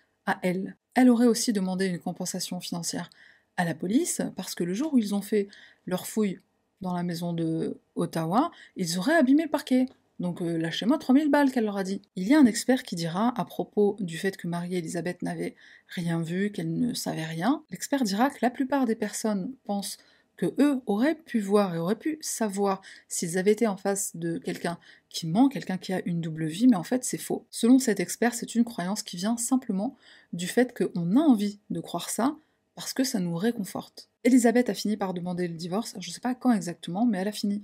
elle. 0.41 0.75
Elle 0.93 1.09
aurait 1.09 1.27
aussi 1.27 1.53
demandé 1.53 1.85
une 1.87 1.99
compensation 1.99 2.59
financière 2.59 3.09
à 3.57 3.65
la 3.65 3.73
police, 3.73 4.21
parce 4.35 4.55
que 4.55 4.63
le 4.63 4.73
jour 4.73 4.93
où 4.93 4.97
ils 4.97 5.15
ont 5.15 5.21
fait 5.21 5.47
leur 5.85 6.07
fouille 6.07 6.39
dans 6.81 6.93
la 6.93 7.03
maison 7.03 7.33
de 7.33 7.79
Ottawa, 7.95 8.51
ils 8.75 8.97
auraient 8.97 9.15
abîmé 9.15 9.43
le 9.43 9.49
parquet. 9.49 9.87
Donc 10.19 10.41
euh, 10.41 10.57
lâchez-moi 10.57 10.97
3000 10.97 11.29
balles, 11.29 11.51
qu'elle 11.51 11.65
leur 11.65 11.77
a 11.77 11.83
dit. 11.83 12.01
Il 12.15 12.27
y 12.27 12.33
a 12.33 12.39
un 12.39 12.45
expert 12.45 12.83
qui 12.83 12.95
dira, 12.95 13.33
à 13.39 13.45
propos 13.45 13.97
du 13.99 14.17
fait 14.17 14.37
que 14.37 14.47
Marie-Elisabeth 14.47 15.21
n'avait 15.21 15.55
rien 15.87 16.21
vu, 16.21 16.51
qu'elle 16.51 16.77
ne 16.77 16.93
savait 16.93 17.25
rien, 17.25 17.63
l'expert 17.71 18.03
dira 18.03 18.29
que 18.29 18.39
la 18.41 18.49
plupart 18.49 18.85
des 18.85 18.95
personnes 18.95 19.53
pensent 19.65 19.97
que 20.37 20.53
eux 20.59 20.81
auraient 20.85 21.15
pu 21.15 21.39
voir 21.39 21.75
et 21.75 21.77
auraient 21.77 21.97
pu 21.97 22.17
savoir 22.21 22.81
s'ils 23.07 23.37
avaient 23.37 23.51
été 23.51 23.67
en 23.67 23.77
face 23.77 24.15
de 24.15 24.37
quelqu'un 24.37 24.77
qui 25.09 25.27
ment, 25.27 25.47
quelqu'un 25.49 25.77
qui 25.77 25.93
a 25.93 26.01
une 26.05 26.21
double 26.21 26.45
vie, 26.45 26.67
mais 26.67 26.75
en 26.75 26.83
fait 26.83 27.03
c'est 27.03 27.17
faux. 27.17 27.45
Selon 27.49 27.79
cet 27.79 27.99
expert, 27.99 28.33
c'est 28.33 28.55
une 28.55 28.65
croyance 28.65 29.03
qui 29.03 29.17
vient 29.17 29.37
simplement 29.37 29.95
du 30.33 30.47
fait 30.47 30.77
qu'on 30.77 31.15
a 31.15 31.21
envie 31.21 31.59
de 31.69 31.79
croire 31.79 32.09
ça 32.09 32.35
parce 32.75 32.93
que 32.93 33.03
ça 33.03 33.19
nous 33.19 33.35
réconforte. 33.35 34.09
Elisabeth 34.23 34.69
a 34.69 34.73
fini 34.73 34.97
par 34.97 35.13
demander 35.13 35.47
le 35.47 35.55
divorce, 35.55 35.95
je 35.99 36.09
ne 36.09 36.13
sais 36.13 36.19
pas 36.19 36.35
quand 36.35 36.51
exactement, 36.51 37.05
mais 37.05 37.19
elle 37.19 37.27
a 37.27 37.31
fini 37.31 37.63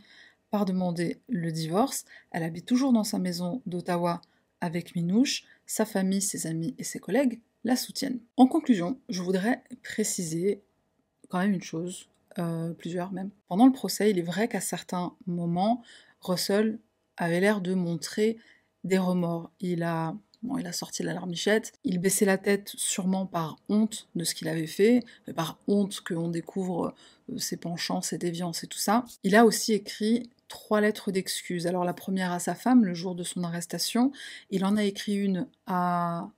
par 0.52 0.66
demander 0.66 1.20
le 1.28 1.52
divorce. 1.52 2.06
Elle 2.32 2.44
habite 2.44 2.66
toujours 2.66 2.94
dans 2.94 3.04
sa 3.04 3.20
maison 3.20 3.62
d'Ottawa 3.66 4.22
avec 4.62 4.96
Minouche, 4.96 5.44
sa 5.66 5.86
famille, 5.86 6.22
ses 6.22 6.48
amis 6.48 6.76
et 6.78 6.84
ses 6.84 7.00
collègues 7.00 7.42
la 7.64 7.76
soutiennent. 7.76 8.20
En 8.38 8.48
conclusion, 8.48 9.00
je 9.10 9.22
voudrais 9.22 9.64
préciser 9.84 10.62
quand 11.30 11.40
même 11.40 11.54
une 11.54 11.64
chose, 11.64 12.08
euh, 12.40 12.74
plusieurs 12.74 13.12
même. 13.12 13.30
Pendant 13.48 13.66
le 13.66 13.72
procès, 13.72 14.12
il 14.12 14.20
est 14.20 14.24
vrai 14.24 14.48
qu'à 14.48 14.62
certains 14.62 15.14
moments, 15.26 15.84
Russell 16.22 16.80
avait 17.18 17.40
l'air 17.40 17.62
de 17.62 17.74
montrer 17.74 18.38
des 18.84 18.98
remords. 18.98 19.52
Il 19.60 19.84
a, 19.84 20.16
bon, 20.42 20.58
il 20.58 20.68
a 20.68 20.72
sorti 20.72 21.04
la 21.04 21.14
larmichette, 21.14 21.74
il 21.84 22.00
baissait 22.00 22.26
la 22.26 22.38
tête 22.38 22.72
sûrement 22.76 23.26
par 23.26 23.58
honte 23.70 24.08
de 24.16 24.24
ce 24.24 24.34
qu'il 24.34 24.48
avait 24.48 24.68
fait, 24.68 25.04
par 25.36 25.60
honte 25.68 26.02
qu'on 26.02 26.30
découvre 26.30 26.94
euh, 27.32 27.38
ses 27.38 27.58
penchants, 27.58 28.02
ses 28.02 28.18
déviances 28.18 28.64
et 28.64 28.68
tout 28.68 28.80
ça. 28.80 29.06
Il 29.24 29.36
a 29.36 29.46
aussi 29.46 29.74
écrit 29.74 30.30
trois 30.48 30.82
lettres 30.82 31.12
d'excuses. 31.12 31.68
Alors 31.68 31.86
la 31.86 31.94
première 31.94 32.32
à 32.32 32.40
sa 32.40 32.56
femme 32.56 32.86
le 32.86 32.94
jour 32.94 33.16
de 33.16 33.24
son 33.24 33.44
arrestation, 33.44 34.12
il 34.50 34.66
en 34.66 34.78
a 34.78 34.84
écrit 34.84 35.16
une 35.16 35.48
à 35.66 36.30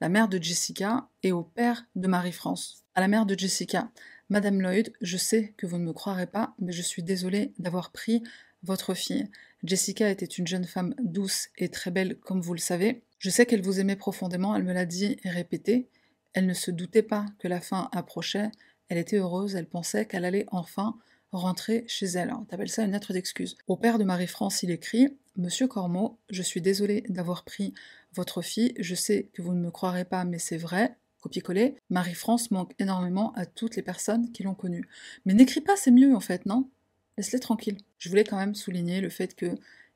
la 0.00 0.08
mère 0.08 0.28
de 0.28 0.42
Jessica 0.42 1.08
et 1.22 1.32
au 1.32 1.42
père 1.42 1.86
de 1.96 2.08
Marie-France. 2.08 2.84
À 2.94 3.00
la 3.00 3.08
mère 3.08 3.26
de 3.26 3.38
Jessica, 3.38 3.90
Madame 4.28 4.60
Lloyd, 4.60 4.92
je 5.00 5.16
sais 5.16 5.54
que 5.56 5.66
vous 5.66 5.78
ne 5.78 5.84
me 5.84 5.92
croirez 5.92 6.26
pas, 6.26 6.54
mais 6.58 6.72
je 6.72 6.82
suis 6.82 7.04
désolée 7.04 7.52
d'avoir 7.60 7.92
pris 7.92 8.24
votre 8.64 8.92
fille. 8.92 9.28
Jessica 9.62 10.10
était 10.10 10.26
une 10.26 10.48
jeune 10.48 10.64
femme 10.64 10.94
douce 10.98 11.48
et 11.58 11.68
très 11.68 11.92
belle, 11.92 12.16
comme 12.16 12.40
vous 12.40 12.52
le 12.52 12.58
savez. 12.58 13.02
Je 13.20 13.30
sais 13.30 13.46
qu'elle 13.46 13.62
vous 13.62 13.78
aimait 13.78 13.94
profondément, 13.94 14.56
elle 14.56 14.64
me 14.64 14.72
l'a 14.72 14.84
dit 14.84 15.16
et 15.22 15.30
répété. 15.30 15.88
Elle 16.32 16.46
ne 16.46 16.54
se 16.54 16.72
doutait 16.72 17.04
pas 17.04 17.26
que 17.38 17.46
la 17.46 17.60
fin 17.60 17.88
approchait. 17.92 18.50
Elle 18.88 18.98
était 18.98 19.18
heureuse, 19.18 19.54
elle 19.54 19.68
pensait 19.68 20.06
qu'elle 20.06 20.24
allait 20.24 20.46
enfin 20.50 20.98
rentrer 21.30 21.84
chez 21.86 22.06
elle. 22.06 22.32
T'appelles 22.48 22.68
ça 22.68 22.82
une 22.82 22.92
lettre 22.92 23.12
d'excuse. 23.12 23.56
Au 23.68 23.76
père 23.76 23.98
de 23.98 24.04
Marie-France, 24.04 24.64
il 24.64 24.72
écrit 24.72 25.16
Monsieur 25.36 25.68
Cormot, 25.68 26.18
je 26.30 26.42
suis 26.42 26.60
désolé 26.60 27.04
d'avoir 27.08 27.44
pris 27.44 27.74
votre 28.12 28.42
fille. 28.42 28.74
Je 28.78 28.96
sais 28.96 29.28
que 29.32 29.42
vous 29.42 29.54
ne 29.54 29.60
me 29.60 29.70
croirez 29.70 30.04
pas, 30.04 30.24
mais 30.24 30.38
c'est 30.40 30.56
vrai 30.56 30.96
copier-coller, 31.20 31.76
Marie-France 31.90 32.50
manque 32.50 32.74
énormément 32.78 33.32
à 33.34 33.46
toutes 33.46 33.76
les 33.76 33.82
personnes 33.82 34.30
qui 34.32 34.42
l'ont 34.42 34.54
connue. 34.54 34.88
Mais 35.24 35.34
n'écris 35.34 35.60
pas, 35.60 35.76
c'est 35.76 35.90
mieux 35.90 36.14
en 36.14 36.20
fait, 36.20 36.46
non? 36.46 36.68
Laisse-les 37.16 37.40
tranquilles. 37.40 37.78
Je 37.98 38.08
voulais 38.08 38.24
quand 38.24 38.36
même 38.36 38.54
souligner 38.54 39.00
le 39.00 39.08
fait 39.08 39.34
que 39.34 39.54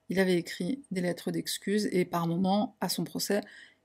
il 0.08 0.18
avait 0.18 0.36
écrit 0.36 0.82
des 0.90 1.00
lettres 1.00 1.30
d'excuses 1.30 1.88
et 1.92 2.04
par 2.04 2.26
moments, 2.26 2.76
à 2.80 2.88
son 2.88 3.04
procès, 3.04 3.42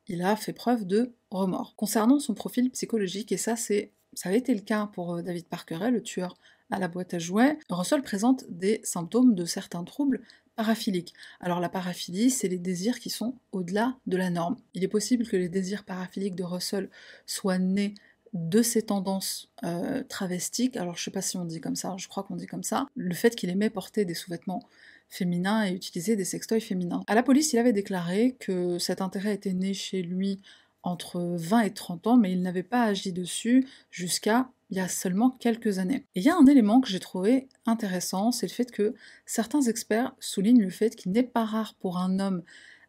il 0.07 0.23
a 0.23 0.35
fait 0.35 0.53
preuve 0.53 0.85
de 0.85 1.13
remords. 1.29 1.75
Concernant 1.75 2.19
son 2.19 2.33
profil 2.33 2.71
psychologique, 2.71 3.31
et 3.31 3.37
ça 3.37 3.55
c'est 3.55 3.91
ça 4.13 4.29
avait 4.29 4.37
été 4.37 4.53
le 4.53 4.61
cas 4.61 4.87
pour 4.93 5.15
euh, 5.15 5.21
David 5.21 5.45
Parkeret, 5.47 5.91
le 5.91 6.01
tueur 6.01 6.37
à 6.71 6.79
la 6.79 6.87
boîte 6.87 7.13
à 7.13 7.19
jouets, 7.19 7.59
Russell 7.69 8.01
présente 8.01 8.45
des 8.49 8.81
symptômes 8.83 9.35
de 9.35 9.45
certains 9.45 9.83
troubles 9.83 10.21
paraphilique. 10.55 11.13
Alors 11.39 11.59
la 11.59 11.69
paraphilie, 11.69 12.29
c'est 12.29 12.47
les 12.47 12.57
désirs 12.57 12.99
qui 12.99 13.09
sont 13.09 13.35
au-delà 13.51 13.95
de 14.07 14.17
la 14.17 14.29
norme. 14.29 14.57
Il 14.73 14.83
est 14.83 14.89
possible 14.89 15.27
que 15.27 15.37
les 15.37 15.49
désirs 15.49 15.83
paraphiliques 15.83 16.35
de 16.35 16.43
Russell 16.43 16.89
soient 17.25 17.57
nés 17.57 17.93
de 18.33 18.61
ces 18.61 18.81
tendances 18.81 19.49
euh, 19.63 20.03
travestiques, 20.03 20.75
alors 20.75 20.97
je 20.97 21.03
sais 21.03 21.11
pas 21.11 21.21
si 21.21 21.37
on 21.37 21.45
dit 21.45 21.61
comme 21.61 21.77
ça, 21.77 21.95
je 21.97 22.09
crois 22.09 22.23
qu'on 22.23 22.35
dit 22.35 22.47
comme 22.47 22.63
ça, 22.63 22.85
le 22.93 23.13
fait 23.13 23.33
qu'il 23.33 23.49
aimait 23.49 23.69
porter 23.69 24.03
des 24.03 24.13
sous-vêtements 24.13 24.61
féminins 25.07 25.65
et 25.65 25.71
utiliser 25.71 26.17
des 26.17 26.25
sextoys 26.25 26.59
féminins. 26.59 27.03
À 27.07 27.15
la 27.15 27.23
police, 27.23 27.53
il 27.53 27.59
avait 27.59 27.71
déclaré 27.71 28.35
que 28.39 28.77
cet 28.77 29.01
intérêt 29.01 29.33
était 29.33 29.53
né 29.53 29.73
chez 29.73 30.01
lui 30.01 30.41
entre 30.83 31.21
20 31.21 31.61
et 31.61 31.73
30 31.73 32.07
ans, 32.07 32.17
mais 32.17 32.31
il 32.31 32.41
n'avait 32.41 32.63
pas 32.63 32.83
agi 32.83 33.13
dessus 33.13 33.65
jusqu'à 33.89 34.49
il 34.69 34.77
y 34.77 34.79
a 34.79 34.87
seulement 34.87 35.31
quelques 35.31 35.79
années. 35.79 36.05
Et 36.15 36.19
il 36.19 36.23
y 36.23 36.29
a 36.29 36.35
un 36.35 36.45
élément 36.45 36.81
que 36.81 36.89
j'ai 36.89 36.99
trouvé 36.99 37.47
intéressant, 37.65 38.31
c'est 38.31 38.47
le 38.47 38.51
fait 38.51 38.71
que 38.71 38.93
certains 39.25 39.61
experts 39.61 40.15
soulignent 40.19 40.61
le 40.61 40.69
fait 40.69 40.95
qu'il 40.95 41.11
n'est 41.11 41.23
pas 41.23 41.45
rare 41.45 41.75
pour 41.75 41.97
un 41.97 42.19
homme 42.19 42.43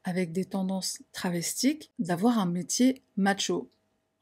avec 0.04 0.32
des 0.32 0.44
tendances 0.44 1.02
travestiques 1.12 1.90
d'avoir 1.98 2.38
un 2.38 2.46
métier 2.46 3.02
macho. 3.16 3.68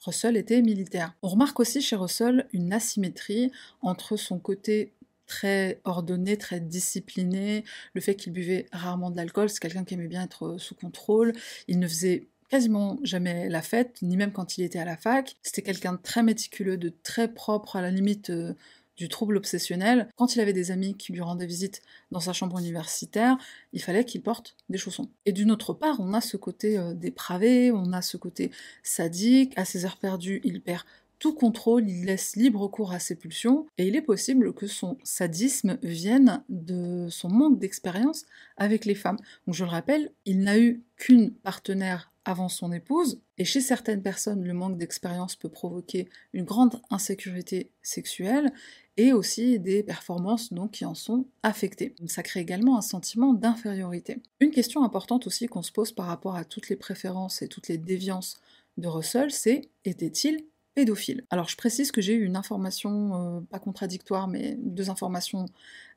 Russell 0.04 0.36
était 0.36 0.62
militaire. 0.62 1.14
On 1.22 1.28
remarque 1.28 1.60
aussi 1.60 1.80
chez 1.80 1.96
Russell 1.96 2.46
une 2.52 2.72
asymétrie 2.72 3.52
entre 3.80 4.16
son 4.16 4.38
côté 4.38 4.92
très 5.26 5.80
ordonné, 5.84 6.36
très 6.36 6.60
discipliné, 6.60 7.64
le 7.94 8.00
fait 8.00 8.14
qu'il 8.14 8.32
buvait 8.32 8.66
rarement 8.72 9.10
de 9.10 9.16
l'alcool, 9.16 9.48
c'est 9.48 9.60
quelqu'un 9.60 9.84
qui 9.84 9.94
aimait 9.94 10.08
bien 10.08 10.22
être 10.22 10.58
sous 10.58 10.74
contrôle, 10.74 11.32
il 11.68 11.78
ne 11.78 11.88
faisait 11.88 12.28
quasiment 12.48 12.98
jamais 13.02 13.48
la 13.48 13.62
fête, 13.62 14.00
ni 14.02 14.16
même 14.16 14.32
quand 14.32 14.58
il 14.58 14.64
était 14.64 14.78
à 14.78 14.84
la 14.84 14.96
fac. 14.96 15.36
C'était 15.42 15.62
quelqu'un 15.62 15.92
de 15.94 15.98
très 15.98 16.22
méticuleux, 16.22 16.76
de 16.76 16.92
très 17.02 17.32
propre, 17.32 17.76
à 17.76 17.82
la 17.82 17.90
limite 17.90 18.30
euh, 18.30 18.54
du 18.96 19.08
trouble 19.08 19.36
obsessionnel. 19.36 20.08
Quand 20.16 20.36
il 20.36 20.40
avait 20.40 20.52
des 20.52 20.70
amis 20.70 20.96
qui 20.96 21.12
lui 21.12 21.20
rendaient 21.20 21.46
visite 21.46 21.82
dans 22.10 22.20
sa 22.20 22.32
chambre 22.32 22.58
universitaire, 22.58 23.36
il 23.72 23.82
fallait 23.82 24.04
qu'il 24.04 24.22
porte 24.22 24.56
des 24.68 24.78
chaussons. 24.78 25.10
Et 25.26 25.32
d'une 25.32 25.50
autre 25.50 25.72
part, 25.72 25.96
on 26.00 26.12
a 26.12 26.20
ce 26.20 26.36
côté 26.36 26.78
euh, 26.78 26.94
dépravé, 26.94 27.72
on 27.72 27.92
a 27.92 28.02
ce 28.02 28.16
côté 28.16 28.50
sadique, 28.82 29.52
à 29.56 29.64
ses 29.64 29.84
heures 29.84 29.98
perdues, 29.98 30.40
il 30.44 30.60
perd 30.60 30.84
tout 31.18 31.34
contrôle, 31.34 31.88
il 31.88 32.04
laisse 32.04 32.36
libre 32.36 32.68
cours 32.68 32.92
à 32.92 32.98
ses 32.98 33.16
pulsions, 33.16 33.66
et 33.78 33.86
il 33.86 33.96
est 33.96 34.02
possible 34.02 34.52
que 34.52 34.66
son 34.66 34.98
sadisme 35.04 35.78
vienne 35.82 36.42
de 36.48 37.08
son 37.08 37.28
manque 37.28 37.58
d'expérience 37.58 38.26
avec 38.56 38.84
les 38.84 38.94
femmes. 38.94 39.18
Donc 39.46 39.54
je 39.54 39.64
le 39.64 39.70
rappelle, 39.70 40.12
il 40.26 40.40
n'a 40.40 40.58
eu 40.58 40.82
qu'une 40.96 41.32
partenaire 41.32 42.12
avant 42.24 42.48
son 42.48 42.72
épouse, 42.72 43.20
et 43.38 43.44
chez 43.44 43.60
certaines 43.60 44.02
personnes, 44.02 44.44
le 44.44 44.54
manque 44.54 44.78
d'expérience 44.78 45.36
peut 45.36 45.48
provoquer 45.48 46.08
une 46.32 46.44
grande 46.44 46.80
insécurité 46.90 47.70
sexuelle 47.82 48.52
et 48.96 49.12
aussi 49.12 49.58
des 49.58 49.82
performances 49.82 50.52
donc 50.52 50.72
qui 50.72 50.84
en 50.84 50.94
sont 50.94 51.26
affectées. 51.42 51.94
Ça 52.06 52.22
crée 52.22 52.40
également 52.40 52.78
un 52.78 52.82
sentiment 52.82 53.34
d'infériorité. 53.34 54.22
Une 54.40 54.50
question 54.50 54.84
importante 54.84 55.26
aussi 55.26 55.46
qu'on 55.46 55.62
se 55.62 55.72
pose 55.72 55.92
par 55.92 56.06
rapport 56.06 56.36
à 56.36 56.44
toutes 56.44 56.68
les 56.68 56.76
préférences 56.76 57.42
et 57.42 57.48
toutes 57.48 57.68
les 57.68 57.78
déviances 57.78 58.40
de 58.76 58.88
Russell, 58.88 59.30
c'est 59.30 59.62
était-il 59.84 60.44
pédophile. 60.74 61.24
Alors 61.30 61.48
je 61.48 61.56
précise 61.56 61.92
que 61.92 62.00
j'ai 62.00 62.14
eu 62.14 62.24
une 62.24 62.36
information, 62.36 63.38
euh, 63.38 63.40
pas 63.40 63.58
contradictoire, 63.58 64.28
mais 64.28 64.56
deux 64.60 64.90
informations 64.90 65.46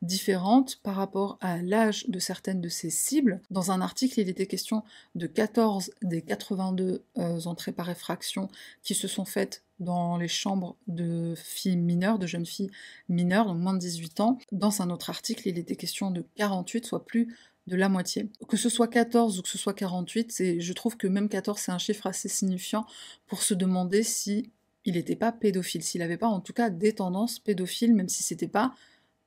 différentes 0.02 0.78
par 0.84 0.96
rapport 0.96 1.38
à 1.42 1.62
l'âge 1.62 2.06
de 2.08 2.20
certaines 2.20 2.62
de 2.62 2.70
ces 2.70 2.90
cibles. 2.90 3.42
Dans 3.50 3.72
un 3.72 3.82
article, 3.82 4.20
il 4.20 4.30
était 4.30 4.46
question 4.46 4.84
de 5.16 5.28
14 5.28 5.92
des 6.04 6.22
82 6.22 7.04
euh, 7.18 7.42
entrées 7.46 7.72
par 7.72 7.90
effraction 7.90 8.50
qui 8.84 8.94
se 8.94 9.08
sont 9.08 9.26
faites 9.26 9.64
dans 9.80 10.18
les 10.18 10.28
chambres 10.28 10.76
de 10.88 11.34
filles 11.36 11.78
mineures, 11.78 12.20
de 12.20 12.28
jeunes 12.28 12.46
filles 12.46 12.72
mineures, 13.10 13.46
donc 13.46 13.58
moins 13.58 13.74
de 13.74 13.80
18 13.80 14.20
ans. 14.22 14.38
Dans 14.52 14.82
un 14.82 14.90
autre 14.90 15.10
article, 15.10 15.48
il 15.48 15.58
était 15.58 15.76
question 15.76 16.12
de 16.12 16.26
48, 16.36 16.86
soit 16.86 17.06
plus 17.06 17.36
de 17.68 17.76
la 17.76 17.90
moitié. 17.90 18.30
Que 18.48 18.58
ce 18.58 18.70
soit 18.70 18.88
14 18.88 19.40
ou 19.40 19.42
que 19.42 19.50
ce 19.50 19.58
soit 19.58 19.74
48, 19.74 20.60
je 20.60 20.74
trouve 20.74 20.98
que 20.98 21.06
même 21.06 21.30
14 21.30 21.60
c'est 21.60 21.72
un 21.72 21.78
chiffre 21.78 22.08
assez 22.08 22.30
signifiant 22.30 22.86
pour 23.28 23.44
se 23.44 23.54
demander 23.54 24.04
si 24.04 24.52
il 24.88 24.94
n'était 24.94 25.18
pas 25.18 25.34
pédophile, 25.34 25.84
s'il 25.84 26.00
n'avait 26.00 26.18
pas 26.18 26.28
en 26.28 26.40
tout 26.40 26.54
cas 26.54 26.70
des 26.70 26.94
tendances 26.94 27.40
pédophiles, 27.40 27.94
même 27.94 28.08
si 28.08 28.24
c'était 28.24 28.48
pas 28.48 28.74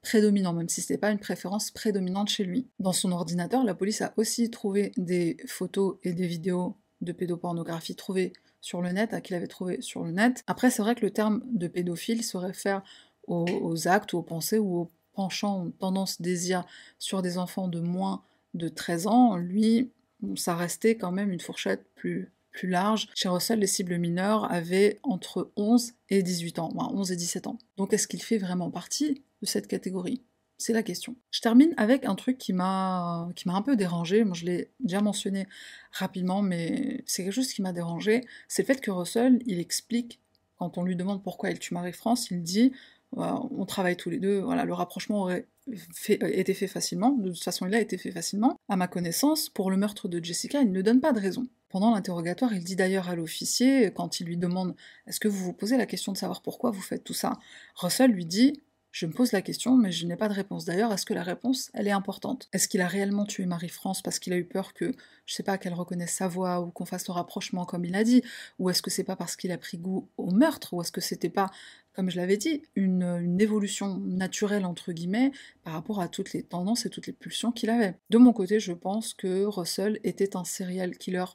prédominant, 0.01 0.55
même 0.55 0.71
si 0.71 0.81
c'était 0.81 0.97
pas 0.97 1.11
une 1.11 1.19
préférence 1.19 1.71
prédominante 1.71 2.31
chez 2.31 2.45
lui. 2.45 2.67
Dans 2.79 2.95
son 2.95 3.13
ordinateur, 3.13 3.63
la 3.63 3.75
police 3.75 4.01
a 4.01 4.15
aussi 4.17 4.51
trouvé 4.51 4.93
des 4.97 5.37
photos 5.47 5.99
et 6.03 6.15
des 6.15 6.27
vidéos 6.27 6.77
de 7.03 7.13
pédopornographie 7.13 7.95
trouvées 7.95 8.33
sur 8.63 8.81
le 8.81 8.91
net, 8.91 9.13
à 9.13 9.21
qu'il 9.21 9.37
avait 9.37 9.47
trouvé 9.47 9.83
sur 9.83 10.03
le 10.03 10.13
net. 10.13 10.43
Après, 10.47 10.71
c'est 10.71 10.81
vrai 10.81 10.95
que 10.95 11.05
le 11.05 11.11
terme 11.11 11.43
de 11.53 11.69
pédophile 11.69 12.25
se 12.25 12.39
réfère 12.39 12.83
aux, 13.27 13.87
actes 13.87 14.15
aux 14.15 14.23
pensées 14.23 14.59
ou 14.59 14.79
aux 14.79 14.91
penchants, 15.13 15.67
aux 15.67 15.71
tendances, 15.71 16.23
désirs 16.23 16.65
sur 16.99 17.21
des 17.21 17.37
enfants 17.37 17.69
de 17.69 17.81
moins 17.81 18.23
de 18.55 18.69
13 18.69 19.07
ans. 19.07 19.37
Lui, 19.37 19.91
ça 20.37 20.57
restait 20.57 20.97
quand 20.97 21.13
même 21.13 21.31
une 21.31 21.41
fourchette 21.41 21.85
plus 21.95 22.33
plus 22.51 22.69
large. 22.69 23.09
Chez 23.15 23.29
Russell, 23.29 23.61
les 23.61 23.67
cibles 23.67 23.99
mineures 23.99 24.51
avaient 24.51 24.99
entre 25.03 25.53
11 25.57 25.93
et 26.09 26.23
18 26.23 26.59
ans, 26.59 26.71
enfin 26.75 26.93
11 26.95 27.13
et 27.13 27.17
17 27.17 27.47
ans. 27.47 27.59
Donc 27.77 27.93
est-ce 27.93 28.09
qu'il 28.09 28.23
fait 28.23 28.39
vraiment 28.39 28.71
partie 28.71 29.23
de 29.43 29.47
cette 29.47 29.67
catégorie? 29.67 30.23
C'est 30.59 30.75
la 30.75 30.83
question. 30.83 31.17
Je 31.31 31.41
termine 31.41 31.73
avec 31.79 32.05
un 32.05 32.15
truc 32.15 32.37
qui 32.37 32.53
m'a 32.53 33.31
qui 33.35 33.49
m'a 33.49 33.55
un 33.55 33.63
peu 33.63 33.77
dérangé. 33.77 34.25
Moi, 34.25 34.35
je 34.35 34.45
l'ai 34.45 34.71
déjà 34.81 35.01
mentionné 35.01 35.47
rapidement, 35.91 36.43
mais 36.43 37.03
c'est 37.07 37.25
quelque 37.25 37.33
chose 37.33 37.53
qui 37.53 37.63
m'a 37.63 37.73
dérangé. 37.73 38.21
C'est 38.47 38.63
le 38.63 38.67
fait 38.67 38.81
que 38.81 38.91
Russell, 38.91 39.41
il 39.47 39.59
explique 39.59 40.21
quand 40.59 40.77
on 40.77 40.83
lui 40.83 40.97
demande 40.97 41.23
pourquoi 41.23 41.49
il 41.51 41.59
tue 41.59 41.73
Marie-France, 41.73 42.31
il 42.31 42.43
dit 42.43 42.73
on 43.13 43.65
travaille 43.65 43.97
tous 43.97 44.11
les 44.11 44.19
deux. 44.19 44.41
Voilà, 44.41 44.65
le 44.65 44.75
rapprochement 44.75 45.23
aurait 45.23 45.47
été 45.67 46.55
fait 46.55 46.69
facilement. 46.69 47.13
De 47.13 47.31
toute 47.31 47.43
façon, 47.43 47.67
il 47.67 47.75
a 47.75 47.81
été 47.81 47.97
fait 47.97 48.13
facilement. 48.13 48.57
À 48.69 48.77
ma 48.77 48.87
connaissance, 48.87 49.49
pour 49.49 49.71
le 49.71 49.79
meurtre 49.79 50.09
de 50.09 50.23
Jessica, 50.23 50.61
il 50.61 50.71
ne 50.73 50.83
donne 50.83 51.01
pas 51.01 51.13
de 51.13 51.21
raison. 51.21 51.49
Pendant 51.71 51.95
l'interrogatoire, 51.95 52.53
il 52.53 52.65
dit 52.65 52.77
d'ailleurs 52.77 53.09
à 53.09 53.15
l'officier, 53.15 53.93
quand 53.95 54.21
il 54.21 54.27
lui 54.27 54.37
demande 54.37 54.75
Est-ce 55.07 55.21
que 55.21 55.29
vous 55.29 55.45
vous 55.45 55.53
posez 55.53 55.77
la 55.77 55.87
question 55.87 56.13
de 56.13 56.19
savoir 56.19 56.43
pourquoi 56.43 56.71
vous 56.71 56.83
faites 56.83 57.05
tout 57.05 57.15
ça? 57.15 57.39
Russell 57.77 58.11
lui 58.11 58.27
dit 58.27 58.61
je 58.93 59.07
me 59.07 59.13
pose 59.13 59.31
la 59.31 59.41
question, 59.41 59.77
mais 59.77 59.93
je 59.93 60.05
n'ai 60.05 60.17
pas 60.17 60.29
de 60.29 60.35
réponse. 60.35 60.65
D'ailleurs, 60.65 60.93
est-ce 60.93 61.07
que 61.07 61.15
la 61.15 61.23
réponse, 61.23 61.71
elle 61.75 61.87
est 61.87 61.93
importante? 61.93 62.49
Est-ce 62.53 62.67
qu'il 62.67 62.81
a 62.81 62.89
réellement 62.89 63.25
tué 63.25 63.47
Marie-France 63.47 64.03
parce 64.03 64.19
qu'il 64.19 64.33
a 64.33 64.37
eu 64.37 64.45
peur 64.45 64.75
que, 64.75 64.93
je 65.27 65.35
sais 65.35 65.45
pas, 65.45 65.59
qu'elle 65.59 65.75
reconnaisse 65.75 66.13
sa 66.13 66.27
voix 66.27 66.61
ou 66.61 66.71
qu'on 66.71 66.85
fasse 66.85 67.07
le 67.07 67.13
rapprochement 67.13 67.65
comme 67.65 67.85
il 67.85 67.95
a 67.95 68.03
dit? 68.03 68.23
Ou 68.59 68.69
est-ce 68.69 68.83
que 68.83 68.91
c'est 68.91 69.05
pas 69.05 69.15
parce 69.15 69.37
qu'il 69.37 69.53
a 69.53 69.59
pris 69.59 69.79
goût 69.79 70.09
au 70.17 70.33
meurtre 70.33 70.75
Ou 70.75 70.83
est-ce 70.83 70.91
que 70.91 71.01
c'était 71.01 71.29
pas, 71.29 71.51
comme 71.95 72.11
je 72.11 72.17
l'avais 72.17 72.37
dit, 72.37 72.63
une, 72.75 73.05
une, 73.05 73.41
évolution 73.41 73.97
naturelle, 73.99 74.65
entre 74.65 74.91
guillemets, 74.91 75.31
par 75.63 75.75
rapport 75.75 76.01
à 76.01 76.09
toutes 76.09 76.33
les 76.33 76.43
tendances 76.43 76.85
et 76.85 76.91
toutes 76.91 77.07
les 77.07 77.13
pulsions 77.13 77.53
qu'il 77.53 77.71
avait? 77.71 77.95
De 78.11 78.19
mon 78.19 78.33
côté, 78.33 78.59
je 78.59 78.73
pense 78.73 79.15
que 79.15 79.45
Russell 79.45 80.01
était 80.03 80.37
un 80.37 80.45
serial 80.45 80.97
killer 80.99 81.27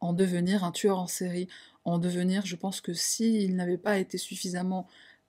en 0.00 0.12
devenir, 0.12 0.64
un 0.64 0.72
tueur 0.72 0.98
en 0.98 1.06
série 1.06 1.48
en 1.84 1.98
devenir. 1.98 2.44
Je 2.46 2.56
pense 2.56 2.80
que 2.80 2.92
s'il 2.92 3.56
n'avait 3.56 3.78
pas 3.78 3.98
été 3.98 4.18
suffisamment 4.18 4.86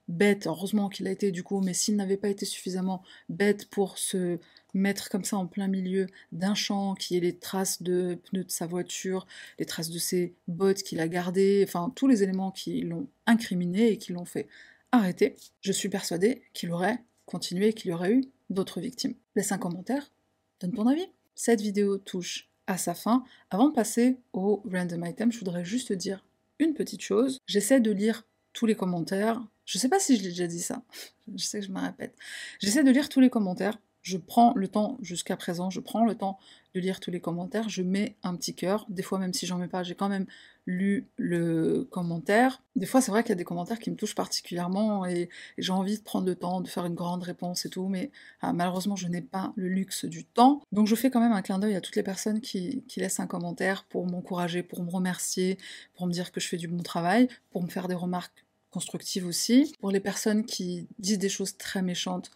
bête, 0.08 0.46
heureusement 0.46 0.88
qu'il 0.88 1.06
a 1.06 1.10
été 1.10 1.30
du 1.30 1.42
coup, 1.42 1.60
mais 1.60 1.74
s'il 1.74 1.96
n'avait 1.96 2.16
pas 2.16 2.28
été 2.28 2.44
suffisamment 2.44 3.02
bête 3.28 3.68
pour 3.68 3.98
se 3.98 4.38
mettre 4.74 5.08
comme 5.08 5.24
ça 5.24 5.36
en 5.36 5.46
plein 5.46 5.68
milieu 5.68 6.06
d'un 6.32 6.54
champ 6.54 6.94
qui 6.94 7.16
est 7.16 7.20
les 7.20 7.38
traces 7.38 7.82
de 7.82 8.18
pneus 8.24 8.44
de 8.44 8.50
sa 8.50 8.66
voiture, 8.66 9.26
les 9.58 9.66
traces 9.66 9.90
de 9.90 9.98
ses 9.98 10.34
bottes 10.48 10.82
qu'il 10.82 11.00
a 11.00 11.08
gardées, 11.08 11.64
enfin 11.66 11.92
tous 11.94 12.08
les 12.08 12.22
éléments 12.22 12.50
qui 12.50 12.82
l'ont 12.82 13.08
incriminé 13.26 13.92
et 13.92 13.98
qui 13.98 14.12
l'ont 14.12 14.24
fait 14.24 14.48
arrêter, 14.90 15.36
je 15.60 15.72
suis 15.72 15.88
persuadée 15.88 16.42
qu'il 16.52 16.72
aurait 16.72 16.98
continué, 17.26 17.72
qu'il 17.72 17.90
y 17.90 17.94
aurait 17.94 18.12
eu 18.12 18.24
d'autres 18.50 18.80
victimes. 18.80 19.14
Laisse 19.36 19.52
un 19.52 19.58
commentaire, 19.58 20.12
donne 20.60 20.72
ton 20.72 20.86
avis. 20.86 21.06
Cette 21.34 21.60
vidéo 21.60 21.96
touche 21.96 22.51
à 22.66 22.76
sa 22.76 22.94
fin. 22.94 23.24
Avant 23.50 23.68
de 23.68 23.74
passer 23.74 24.18
au 24.32 24.62
random 24.70 25.04
item, 25.04 25.32
je 25.32 25.38
voudrais 25.38 25.64
juste 25.64 25.92
dire 25.92 26.24
une 26.58 26.74
petite 26.74 27.02
chose. 27.02 27.38
J'essaie 27.46 27.80
de 27.80 27.90
lire 27.90 28.24
tous 28.52 28.66
les 28.66 28.74
commentaires. 28.74 29.42
Je 29.64 29.78
sais 29.78 29.88
pas 29.88 29.98
si 29.98 30.16
je 30.16 30.22
l'ai 30.22 30.28
déjà 30.28 30.46
dit 30.46 30.60
ça. 30.60 30.82
Je 31.34 31.44
sais 31.44 31.60
que 31.60 31.66
je 31.66 31.72
me 31.72 31.80
répète. 31.80 32.14
J'essaie 32.58 32.84
de 32.84 32.90
lire 32.90 33.08
tous 33.08 33.20
les 33.20 33.30
commentaires. 33.30 33.78
Je 34.02 34.18
prends 34.18 34.52
le 34.56 34.66
temps, 34.66 34.98
jusqu'à 35.00 35.36
présent, 35.36 35.70
je 35.70 35.78
prends 35.78 36.04
le 36.04 36.16
temps 36.16 36.36
de 36.74 36.80
lire 36.80 36.98
tous 36.98 37.12
les 37.12 37.20
commentaires. 37.20 37.68
Je 37.68 37.82
mets 37.82 38.16
un 38.24 38.34
petit 38.34 38.54
cœur. 38.54 38.84
Des 38.88 39.02
fois, 39.02 39.18
même 39.20 39.32
si 39.32 39.46
j'en 39.46 39.56
mets 39.56 39.68
pas, 39.68 39.84
j'ai 39.84 39.94
quand 39.94 40.08
même 40.08 40.26
lu 40.66 41.08
le 41.16 41.86
commentaire. 41.90 42.62
Des 42.76 42.86
fois, 42.86 43.00
c'est 43.00 43.10
vrai 43.10 43.22
qu'il 43.22 43.30
y 43.30 43.32
a 43.32 43.36
des 43.36 43.44
commentaires 43.44 43.78
qui 43.78 43.90
me 43.90 43.96
touchent 43.96 44.14
particulièrement 44.14 45.04
et, 45.06 45.28
j'ai 45.58 45.72
envie 45.72 45.98
de 45.98 46.02
prendre 46.02 46.26
le 46.26 46.34
temps 46.34 46.60
de 46.60 46.68
faire 46.68 46.86
une 46.86 46.94
grande 46.94 47.22
réponse 47.22 47.66
et 47.66 47.68
tout, 47.68 47.88
mais 47.88 48.10
ah, 48.40 48.52
malheureusement, 48.52 48.96
je 48.96 49.08
n'ai 49.08 49.22
pas 49.22 49.52
le 49.56 49.68
luxe 49.68 50.04
du 50.04 50.24
temps. 50.24 50.62
Donc, 50.72 50.86
je 50.86 50.94
fais 50.94 51.10
quand 51.10 51.20
même 51.20 51.32
un 51.32 51.42
clin 51.42 51.58
d'œil 51.58 51.74
à 51.74 51.80
toutes 51.80 51.96
les 51.96 52.02
personnes 52.02 52.40
qui, 52.40 52.84
qui 52.88 53.00
laissent 53.00 53.20
un 53.20 53.26
commentaire 53.26 53.84
pour 53.84 54.06
m'encourager, 54.06 54.62
pour 54.62 54.82
me 54.82 54.90
remercier, 54.90 55.58
pour 55.94 56.06
me 56.06 56.12
dire 56.12 56.32
que 56.32 56.40
je 56.40 56.48
fais 56.48 56.56
du 56.56 56.68
bon 56.68 56.82
travail, 56.82 57.28
pour 57.50 57.62
me 57.62 57.68
faire 57.68 57.88
des 57.88 57.94
remarques 57.94 58.44
constructive 58.72 59.26
aussi. 59.26 59.74
Pour 59.80 59.92
les 59.92 60.00
personnes 60.00 60.44
qui 60.44 60.88
disent 60.98 61.18
des 61.18 61.28
choses 61.28 61.56
très 61.56 61.82
méchantes, 61.82 62.32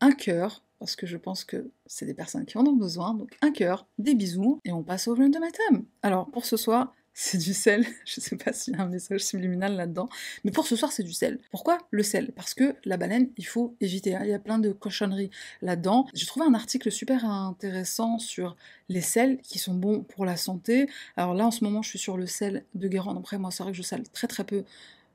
un 0.00 0.12
cœur, 0.12 0.62
parce 0.78 0.96
que 0.96 1.06
je 1.06 1.16
pense 1.16 1.44
que 1.44 1.70
c'est 1.86 2.06
des 2.06 2.14
personnes 2.14 2.46
qui 2.46 2.56
en 2.56 2.66
ont 2.66 2.76
besoin, 2.76 3.14
donc 3.14 3.36
un 3.42 3.50
cœur, 3.50 3.86
des 3.98 4.14
bisous, 4.14 4.60
et 4.64 4.72
on 4.72 4.82
passe 4.82 5.08
au 5.08 5.14
random 5.14 5.44
item. 5.44 5.84
Alors 6.02 6.30
pour 6.30 6.46
ce 6.46 6.56
soir, 6.56 6.94
c'est 7.18 7.38
du 7.38 7.54
sel. 7.54 7.86
Je 8.04 8.20
sais 8.20 8.36
pas 8.36 8.52
s'il 8.52 8.74
y 8.74 8.76
a 8.76 8.82
un 8.82 8.88
message 8.88 9.22
subliminal 9.24 9.74
là-dedans. 9.74 10.08
Mais 10.44 10.50
pour 10.50 10.66
ce 10.66 10.76
soir, 10.76 10.92
c'est 10.92 11.02
du 11.02 11.14
sel. 11.14 11.38
Pourquoi 11.50 11.78
le 11.90 12.02
sel? 12.02 12.30
Parce 12.32 12.52
que 12.52 12.76
la 12.84 12.98
baleine, 12.98 13.30
il 13.38 13.46
faut 13.46 13.74
éviter. 13.80 14.14
hein. 14.14 14.20
Il 14.22 14.28
y 14.28 14.34
a 14.34 14.38
plein 14.38 14.58
de 14.58 14.70
cochonneries 14.70 15.30
là-dedans. 15.62 16.06
J'ai 16.12 16.26
trouvé 16.26 16.44
un 16.44 16.52
article 16.52 16.92
super 16.92 17.24
intéressant 17.24 18.18
sur 18.18 18.54
les 18.90 19.00
sels 19.00 19.38
qui 19.38 19.58
sont 19.58 19.72
bons 19.74 20.02
pour 20.02 20.26
la 20.26 20.36
santé. 20.36 20.90
Alors 21.16 21.32
là, 21.32 21.46
en 21.46 21.50
ce 21.50 21.64
moment, 21.64 21.80
je 21.80 21.88
suis 21.88 21.98
sur 21.98 22.18
le 22.18 22.26
sel 22.26 22.64
de 22.74 22.86
Guérande. 22.86 23.16
Après, 23.16 23.38
moi, 23.38 23.50
c'est 23.50 23.62
vrai 23.62 23.72
que 23.72 23.78
je 23.78 23.82
sale 23.82 24.02
très 24.10 24.26
très 24.26 24.44
peu 24.44 24.64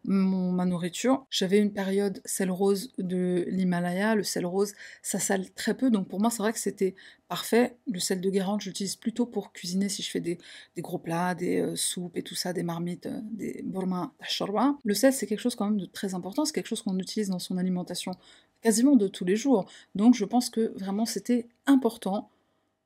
ma 0.03 0.65
nourriture. 0.65 1.25
J'avais 1.29 1.59
une 1.59 1.71
période 1.71 2.21
sel 2.25 2.49
rose 2.51 2.91
de 2.97 3.45
l'Himalaya. 3.47 4.15
Le 4.15 4.23
sel 4.23 4.45
rose, 4.45 4.73
ça 5.01 5.19
sale 5.19 5.51
très 5.51 5.75
peu. 5.75 5.89
Donc 5.89 6.07
pour 6.07 6.19
moi, 6.19 6.29
c'est 6.29 6.41
vrai 6.41 6.53
que 6.53 6.59
c'était 6.59 6.95
parfait. 7.27 7.77
Le 7.91 7.99
sel 7.99 8.19
de 8.21 8.29
Guérande, 8.29 8.61
je 8.61 8.69
l'utilise 8.69 8.95
plutôt 8.95 9.25
pour 9.25 9.53
cuisiner 9.53 9.89
si 9.89 10.01
je 10.01 10.09
fais 10.09 10.19
des, 10.19 10.37
gros 10.79 10.97
plats, 10.97 11.35
des 11.35 11.59
euh, 11.59 11.75
soupes 11.75 12.17
et 12.17 12.23
tout 12.23 12.35
ça, 12.35 12.53
des 12.53 12.63
marmites, 12.63 13.05
euh, 13.05 13.19
des 13.31 13.61
burma 13.63 14.13
shorba. 14.21 14.75
Le 14.83 14.93
sel, 14.93 15.13
c'est 15.13 15.27
quelque 15.27 15.39
chose 15.39 15.55
quand 15.55 15.65
même 15.65 15.79
de 15.79 15.85
très 15.85 16.13
important. 16.13 16.45
C'est 16.45 16.53
quelque 16.53 16.67
chose 16.67 16.81
qu'on 16.81 16.97
utilise 16.97 17.29
dans 17.29 17.39
son 17.39 17.57
alimentation 17.57 18.13
quasiment 18.61 18.95
de 18.95 19.07
tous 19.07 19.25
les 19.25 19.35
jours. 19.35 19.65
Donc 19.95 20.15
je 20.15 20.25
pense 20.25 20.49
que 20.49 20.73
vraiment 20.77 21.05
c'était 21.05 21.47
important 21.65 22.29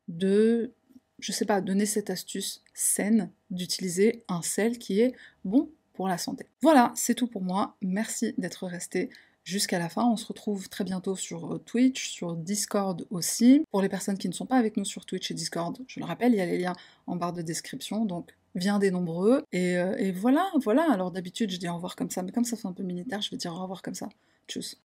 de, 0.07 0.74
je 1.20 1.32
sais 1.32 1.45
pas, 1.45 1.61
donner 1.61 1.86
cette 1.86 2.09
astuce 2.09 2.63
saine 2.74 3.32
d'utiliser 3.49 4.24
un 4.28 4.41
sel 4.41 4.78
qui 4.78 5.01
est 5.01 5.13
bon 5.43 5.70
la 6.03 6.17
santé. 6.17 6.45
Voilà, 6.61 6.91
c'est 6.95 7.15
tout 7.15 7.27
pour 7.27 7.41
moi. 7.41 7.75
Merci 7.81 8.33
d'être 8.37 8.67
resté 8.67 9.09
jusqu'à 9.43 9.79
la 9.79 9.89
fin. 9.89 10.05
On 10.05 10.17
se 10.17 10.25
retrouve 10.25 10.69
très 10.69 10.83
bientôt 10.83 11.15
sur 11.15 11.59
Twitch, 11.65 12.09
sur 12.09 12.35
Discord 12.35 13.05
aussi. 13.09 13.63
Pour 13.71 13.81
les 13.81 13.89
personnes 13.89 14.17
qui 14.17 14.27
ne 14.27 14.33
sont 14.33 14.45
pas 14.45 14.57
avec 14.57 14.75
nous 14.77 14.85
sur 14.85 15.05
Twitch 15.05 15.31
et 15.31 15.33
Discord, 15.33 15.77
je 15.87 15.99
le 15.99 16.05
rappelle, 16.05 16.33
il 16.33 16.37
y 16.37 16.41
a 16.41 16.45
les 16.45 16.57
liens 16.57 16.75
en 17.07 17.15
barre 17.15 17.33
de 17.33 17.41
description, 17.41 18.05
donc 18.05 18.35
viens 18.55 18.79
des 18.79 18.91
nombreux. 18.91 19.43
Et, 19.51 19.77
euh, 19.77 19.95
et 19.97 20.11
voilà, 20.11 20.51
voilà. 20.61 20.91
Alors 20.91 21.11
d'habitude, 21.11 21.51
je 21.51 21.57
dis 21.57 21.69
au 21.69 21.75
revoir 21.75 21.95
comme 21.95 22.09
ça, 22.09 22.23
mais 22.23 22.31
comme 22.31 22.45
ça 22.45 22.57
fait 22.57 22.67
un 22.67 22.73
peu 22.73 22.83
militaire, 22.83 23.21
je 23.21 23.31
vais 23.31 23.37
dire 23.37 23.53
au 23.53 23.61
revoir 23.61 23.81
comme 23.81 23.95
ça. 23.95 24.09
Tchuss. 24.47 24.77